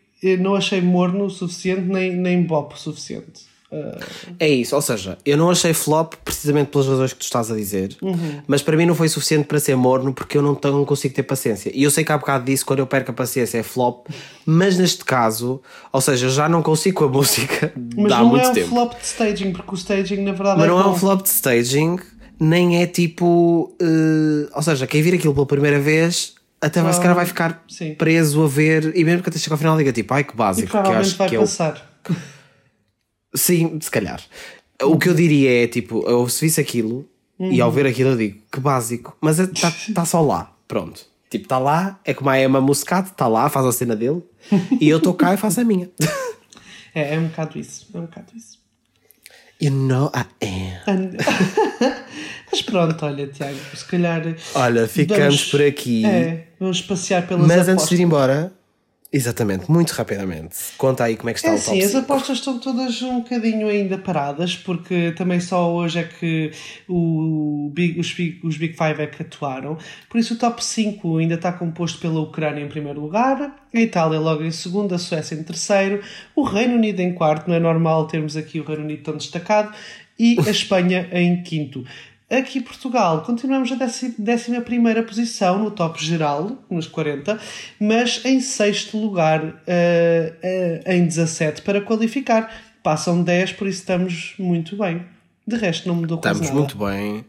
não 0.41 0.55
achei 0.55 0.81
morno 0.81 1.25
o 1.27 1.31
suficiente, 1.31 1.83
nem, 1.83 2.15
nem 2.15 2.43
bop 2.43 2.75
o 2.75 2.79
suficiente. 2.79 3.53
Uh... 3.73 3.99
É 4.39 4.49
isso, 4.49 4.77
ou 4.77 4.83
seja, 4.83 5.17
eu 5.25 5.35
não 5.35 5.49
achei 5.49 5.73
flop 5.73 6.15
precisamente 6.23 6.69
pelas 6.69 6.87
razões 6.87 7.15
que 7.15 7.21
tu 7.21 7.23
estás 7.23 7.51
a 7.51 7.55
dizer, 7.55 7.97
uhum. 8.03 8.43
mas 8.47 8.61
para 8.61 8.77
mim 8.77 8.85
não 8.85 8.95
foi 8.95 9.09
suficiente 9.09 9.47
para 9.47 9.59
ser 9.59 9.75
morno 9.77 10.13
porque 10.13 10.37
eu 10.37 10.43
não, 10.43 10.59
não 10.63 10.85
consigo 10.85 11.15
ter 11.15 11.23
paciência. 11.23 11.71
E 11.75 11.83
eu 11.83 11.91
sei 11.91 12.05
que 12.05 12.13
há 12.13 12.19
bocado 12.19 12.45
disso, 12.45 12.67
quando 12.67 12.81
eu 12.81 12.87
perco 12.87 13.13
a 13.13 13.15
paciência 13.15 13.57
é 13.57 13.63
flop, 13.63 14.09
mas 14.45 14.77
neste 14.77 15.05
caso, 15.07 15.63
ou 15.91 16.01
seja, 16.03 16.29
já 16.29 16.51
não 16.51 16.61
consigo 16.61 16.99
com 16.99 17.05
a 17.05 17.09
música 17.17 17.73
mas 17.97 18.13
há 18.13 18.23
muito 18.23 18.53
tempo. 18.53 18.69
Mas 18.69 18.71
não 18.71 18.83
é 18.83 18.85
um 18.85 18.89
flop 18.89 19.01
de 19.01 19.07
staging, 19.07 19.53
porque 19.53 19.71
o 19.71 19.75
staging 19.75 20.21
na 20.23 20.33
verdade 20.33 20.59
mas 20.59 20.67
é 20.67 20.69
não 20.69 20.83
bom. 20.83 20.83
é 20.83 20.93
um 20.93 20.97
flop 20.97 21.23
de 21.23 21.29
staging 21.31 21.97
nem 22.43 22.83
é 22.83 22.87
tipo. 22.87 23.75
Uh, 23.81 24.51
ou 24.53 24.63
seja, 24.63 24.87
quem 24.87 25.01
vir 25.01 25.15
aquilo 25.15 25.33
pela 25.33 25.47
primeira 25.47 25.79
vez 25.79 26.35
até 26.61 26.81
vai, 26.83 26.93
calhar 26.95 27.15
vai 27.15 27.27
ficar 27.27 27.65
sim. 27.69 27.95
preso 27.95 28.43
a 28.43 28.49
ver 28.49 28.97
e 28.97 29.05
mesmo 29.05 29.23
que 29.23 29.29
até 29.29 29.39
chegue 29.39 29.53
ao 29.53 29.59
final 29.59 29.77
diga 29.77 29.93
tipo, 29.93 30.13
ai 30.13 30.25
que 30.25 30.37
básico. 30.37 30.71
Que 30.71 30.77
acho 30.77 31.17
vai 31.17 31.29
que 31.29 31.39
passar. 31.39 32.01
É 32.05 32.13
o... 32.13 32.17
Sim, 33.35 33.79
se 33.81 33.91
calhar. 33.91 34.21
O 34.83 34.99
que 34.99 35.09
eu 35.09 35.15
diria 35.15 35.65
é 35.65 35.67
tipo, 35.67 36.07
eu 36.07 36.29
se 36.29 36.45
visse 36.45 36.61
aquilo 36.61 37.09
uhum. 37.39 37.51
e 37.51 37.61
ao 37.61 37.73
ver 37.73 37.87
aquilo 37.87 38.11
eu 38.11 38.17
digo, 38.17 38.39
que 38.53 38.61
básico, 38.61 39.17
mas 39.21 39.39
está 39.39 39.69
é, 39.69 39.73
tá 39.95 40.05
só 40.05 40.21
lá, 40.21 40.55
pronto. 40.69 41.07
Tipo, 41.31 41.47
está 41.47 41.59
lá, 41.59 41.99
é 42.05 42.13
como 42.13 42.29
a 42.29 42.39
Emma 42.39 42.61
Muscat, 42.61 43.09
está 43.09 43.27
lá, 43.27 43.49
faz 43.49 43.65
a 43.65 43.73
cena 43.73 43.97
dele 43.97 44.23
e 44.79 44.89
eu 44.89 44.99
estou 44.99 45.15
cá 45.15 45.33
e 45.33 45.37
faço 45.37 45.61
a 45.61 45.65
minha. 45.65 45.89
É, 46.95 47.15
é 47.15 47.19
um 47.19 47.29
bocado 47.29 47.59
isso, 47.59 47.87
é 47.95 47.99
um 47.99 48.03
bocado 48.03 48.27
isso. 48.37 48.62
You 49.63 49.71
know 49.71 50.11
I 50.13 50.25
am. 50.89 51.17
Mas 52.51 52.63
pronto, 52.63 53.07
olha, 53.07 53.29
Tiago, 53.29 53.57
se 53.73 53.85
calhar. 53.87 54.35
Olha, 54.57 54.89
ficamos 54.89 55.25
vamos, 55.25 55.45
por 55.45 55.63
aqui. 55.63 56.05
É, 56.05 56.49
vamos 56.59 56.83
passear 56.83 57.25
pelas 57.29 57.47
Mas 57.47 57.53
apostas. 57.53 57.75
antes 57.75 57.89
de 57.89 57.95
ir 57.95 58.01
embora, 58.01 58.53
Exatamente, 59.13 59.71
muito 59.71 59.91
rapidamente. 59.91 60.57
Conta 60.79 61.05
aí 61.05 61.17
como 61.17 61.29
é 61.29 61.35
que 61.35 61.39
está 61.39 61.51
é, 61.51 61.55
o 61.55 61.63
top 61.63 61.79
Sim, 61.79 61.83
as 61.83 61.95
apostas 61.95 62.39
estão 62.39 62.59
todas 62.59 63.03
um 63.03 63.19
bocadinho 63.19 63.69
ainda 63.69 63.99
paradas, 63.99 64.57
porque 64.57 65.13
também 65.13 65.39
só 65.39 65.71
hoje 65.71 65.99
é 65.99 66.05
que 66.05 66.51
o 66.89 67.71
Big, 67.75 68.01
os, 68.01 68.11
Big, 68.15 68.41
os 68.43 68.57
Big 68.57 68.75
Five 68.75 69.03
é 69.03 69.07
que 69.07 69.23
atuaram. 69.23 69.77
Por 70.09 70.19
isso 70.19 70.33
o 70.33 70.39
top 70.39 70.65
5 70.65 71.19
ainda 71.19 71.35
está 71.35 71.53
composto 71.53 71.99
pela 71.99 72.21
Ucrânia 72.21 72.63
em 72.63 72.69
primeiro 72.69 73.03
lugar, 73.03 73.55
a 73.75 73.81
Itália 73.81 74.19
logo 74.19 74.43
em 74.45 74.51
segundo, 74.51 74.95
a 74.95 74.99
Suécia 74.99 75.35
em 75.35 75.43
terceiro, 75.43 76.01
o 76.35 76.43
Reino 76.43 76.75
Unido 76.75 77.01
em 77.01 77.13
quarto, 77.13 77.49
não 77.49 77.55
é 77.55 77.61
normal 77.61 78.07
termos 78.07 78.35
aqui 78.35 78.61
o 78.61 78.65
Reino 78.65 78.85
Unido 78.85 79.03
tão 79.03 79.17
destacado, 79.19 79.75
e 80.19 80.37
a 80.47 80.51
Espanha 80.51 81.09
em 81.13 81.43
quinto. 81.43 81.85
Aqui 82.33 82.63
Portugal, 82.63 83.21
continuamos 83.27 83.71
a 83.71 83.75
11 83.75 84.15
posição 85.07 85.59
no 85.59 85.71
top 85.71 86.03
geral, 86.03 86.57
nos 86.71 86.87
40, 86.87 87.39
mas 87.79 88.25
em 88.25 88.41
sexto 88.41 88.97
lugar 88.97 89.45
uh, 89.45 89.51
uh, 89.53 90.91
em 90.91 91.05
17 91.05 91.61
para 91.61 91.83
qualificar. 91.83 92.51
Passam 92.83 93.23
10, 93.23 93.53
por 93.53 93.69
isso 93.69 93.81
estamos 93.81 94.35
muito 94.39 94.77
bem. 94.77 95.05
De 95.47 95.57
resto, 95.57 95.87
não 95.87 95.95
mudou 95.95 96.17
quase 96.17 96.41
Estamos 96.41 96.59
muito 96.59 96.79
bem. 96.79 97.23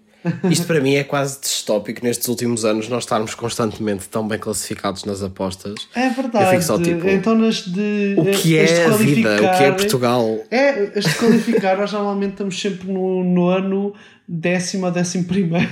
Isto 0.49 0.65
para 0.65 0.79
mim 0.79 0.95
é 0.95 1.03
quase 1.03 1.41
distópico 1.41 2.03
nestes 2.03 2.27
últimos 2.29 2.63
anos 2.63 2.87
nós 2.87 3.03
estarmos 3.03 3.35
constantemente 3.35 4.07
tão 4.07 4.25
bem 4.25 4.39
classificados 4.39 5.03
nas 5.03 5.21
apostas. 5.21 5.75
É 5.93 6.09
verdade. 6.09 6.45
Eu 6.45 6.51
fico 6.51 6.63
só 6.63 6.79
tipo. 6.79 7.07
Então, 7.09 7.35
nas 7.35 7.65
de. 7.65 8.15
O 8.17 8.25
que 8.31 8.57
é 8.57 8.85
a 8.85 8.89
vida? 8.91 9.35
O 9.35 9.57
que 9.57 9.63
é 9.63 9.71
Portugal? 9.71 10.39
É, 10.49 10.93
as 10.95 11.03
de 11.03 11.15
qualificar, 11.15 11.77
nós 11.77 11.91
normalmente 11.91 12.31
estamos 12.31 12.59
sempre 12.59 12.89
no 12.89 13.23
nono 13.23 13.93
décimo 14.27 14.87
a 14.87 14.89
décimo 14.89 15.25
primeiro. 15.25 15.71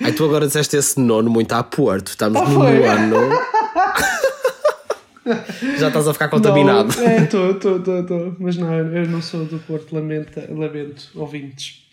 Ai, 0.00 0.12
tu 0.12 0.24
agora 0.24 0.46
disseste 0.46 0.76
esse 0.76 1.00
nono 1.00 1.30
muito 1.30 1.52
a 1.52 1.62
Porto. 1.62 2.08
Estamos 2.08 2.40
ah, 2.40 2.48
no 2.48 2.62
ano. 2.62 3.30
Já 5.78 5.88
estás 5.88 6.08
a 6.08 6.12
ficar 6.12 6.28
contaminado. 6.28 6.96
Não, 6.96 7.06
é, 7.06 7.24
estou, 7.24 7.50
estou, 7.50 7.78
estou. 7.78 8.36
Mas 8.38 8.56
não, 8.56 8.72
eu 8.72 9.06
não 9.08 9.20
sou 9.20 9.44
do 9.44 9.58
Porto, 9.58 9.94
lamento, 9.94 10.40
lamento 10.50 11.10
ouvintes. 11.14 11.86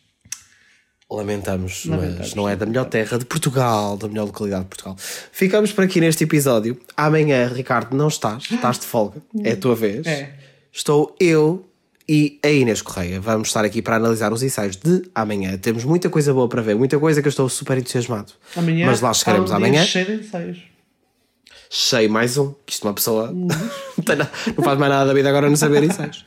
Lamentamos, 1.10 1.86
Lamentamos, 1.86 2.18
mas 2.20 2.34
não 2.34 2.50
é 2.50 2.56
da 2.56 2.66
melhor 2.66 2.86
terra 2.86 3.20
de 3.20 3.26
Portugal, 3.26 3.96
da 3.96 4.08
melhor 4.08 4.26
localidade 4.26 4.64
de 4.64 4.70
Portugal. 4.70 4.96
Ficamos 4.98 5.72
por 5.72 5.84
aqui 5.84 6.02
neste 6.02 6.24
episódio. 6.24 6.80
Amanhã, 6.98 7.48
Ricardo, 7.48 7.96
não 7.96 8.08
estás, 8.08 8.46
estás 8.50 8.80
de 8.80 8.86
folga, 8.88 9.22
é 9.44 9.52
a 9.52 9.58
tua 9.58 9.76
vez. 9.76 10.08
É. 10.08 10.34
Estou 10.74 11.16
eu 11.20 11.64
e 12.08 12.40
a 12.44 12.50
Inês 12.50 12.82
Correia. 12.82 13.20
Vamos 13.20 13.50
estar 13.50 13.66
aqui 13.66 13.82
para 13.82 13.96
analisar 13.96 14.32
os 14.32 14.44
ensaios 14.44 14.76
de 14.76 15.04
amanhã. 15.14 15.58
Temos 15.58 15.84
muita 15.84 16.10
coisa 16.10 16.34
boa 16.34 16.48
para 16.48 16.62
ver, 16.62 16.76
muita 16.76 17.00
coisa 17.00 17.22
que 17.22 17.28
eu 17.28 17.30
estou 17.30 17.50
super 17.50 17.78
entusiasmado. 17.78 18.34
Amanhã, 18.56 18.86
Mas 18.86 19.02
lá 19.02 19.14
chegaremos 19.14 19.52
um 19.52 19.56
amanhã. 19.56 19.86
Cheio 19.86 20.06
de 20.06 20.14
ensaios. 20.14 20.60
Cheio, 21.70 22.10
mais 22.10 22.38
um. 22.38 22.54
Que 22.66 22.74
isto 22.74 22.86
é 22.86 22.90
uma 22.90 22.94
pessoa 22.94 23.32
não 23.36 24.64
faz 24.64 24.80
mais 24.80 24.92
nada 24.92 25.06
da 25.06 25.14
vida 25.14 25.30
agora 25.30 25.50
não 25.50 25.56
saber 25.56 25.84
ensaios. 25.84 26.26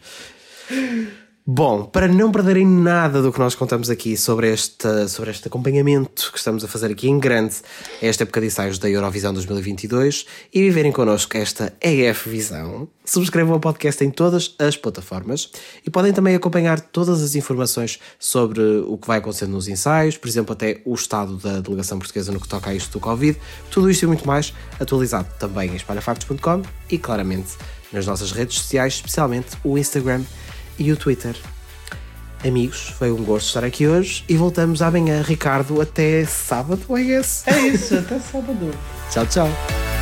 Bom, 1.51 1.85
para 1.85 2.07
não 2.07 2.31
perderem 2.31 2.67
nada 2.67 3.23
do 3.23 3.33
que 3.33 3.39
nós 3.39 3.55
contamos 3.55 3.89
aqui 3.89 4.19
sobre 4.19 4.53
este, 4.53 5.09
sobre 5.09 5.31
este 5.31 5.49
acompanhamento 5.49 6.31
que 6.31 6.37
estamos 6.37 6.63
a 6.63 6.69
fazer 6.69 6.91
aqui 6.91 7.09
em 7.09 7.19
grande 7.19 7.55
esta 8.03 8.25
época 8.25 8.43
de 8.43 8.49
ensaios 8.49 8.79
da 8.79 8.87
Eurovisão 8.87 9.33
2022 9.33 10.27
e 10.53 10.61
viverem 10.61 10.93
connosco 10.93 11.39
esta 11.39 11.73
EF 11.81 12.29
Visão, 12.29 12.87
subscrevam 13.03 13.57
o 13.57 13.61
podcast 13.61 14.05
em 14.05 14.11
todas 14.11 14.55
as 14.59 14.77
plataformas 14.77 15.51
e 15.87 15.89
podem 15.89 16.13
também 16.13 16.35
acompanhar 16.35 16.81
todas 16.81 17.23
as 17.23 17.35
informações 17.35 17.99
sobre 18.19 18.61
o 18.61 18.99
que 18.99 19.07
vai 19.07 19.17
acontecendo 19.17 19.53
nos 19.53 19.69
ensaios, 19.69 20.19
por 20.19 20.29
exemplo, 20.29 20.53
até 20.53 20.83
o 20.85 20.93
estado 20.93 21.39
da 21.39 21.61
delegação 21.61 21.99
portuguesa 21.99 22.31
no 22.31 22.41
que 22.41 22.47
toca 22.47 22.69
a 22.69 22.75
isto 22.75 22.93
do 22.93 23.01
Covid, 23.01 23.39
tudo 23.71 23.91
isto 23.91 24.03
e 24.03 24.07
muito 24.07 24.27
mais 24.27 24.53
atualizado 24.79 25.31
também 25.39 25.71
em 25.71 25.77
espalhafactos.com 25.77 26.61
e 26.91 26.99
claramente 26.99 27.57
nas 27.91 28.07
nossas 28.07 28.33
redes 28.33 28.59
sociais, 28.59 28.97
especialmente 28.97 29.57
o 29.65 29.79
Instagram 29.79 30.23
e 30.79 30.93
o 30.93 30.97
Twitter. 30.97 31.37
Amigos, 32.47 32.91
foi 32.97 33.11
um 33.11 33.25
gosto 33.25 33.49
estar 33.49 33.65
aqui 33.65 33.87
hoje 33.89 34.25
e 34.29 34.37
voltamos 34.37 34.81
amanhã, 34.81 35.23
Ricardo, 35.23 35.81
até 35.81 36.25
sábado, 36.25 36.97
I 36.97 37.05
guess. 37.05 37.43
É 37.47 37.67
isso, 37.67 37.97
até 37.97 38.19
sábado. 38.21 38.71
tchau, 39.11 39.27
tchau. 39.27 39.98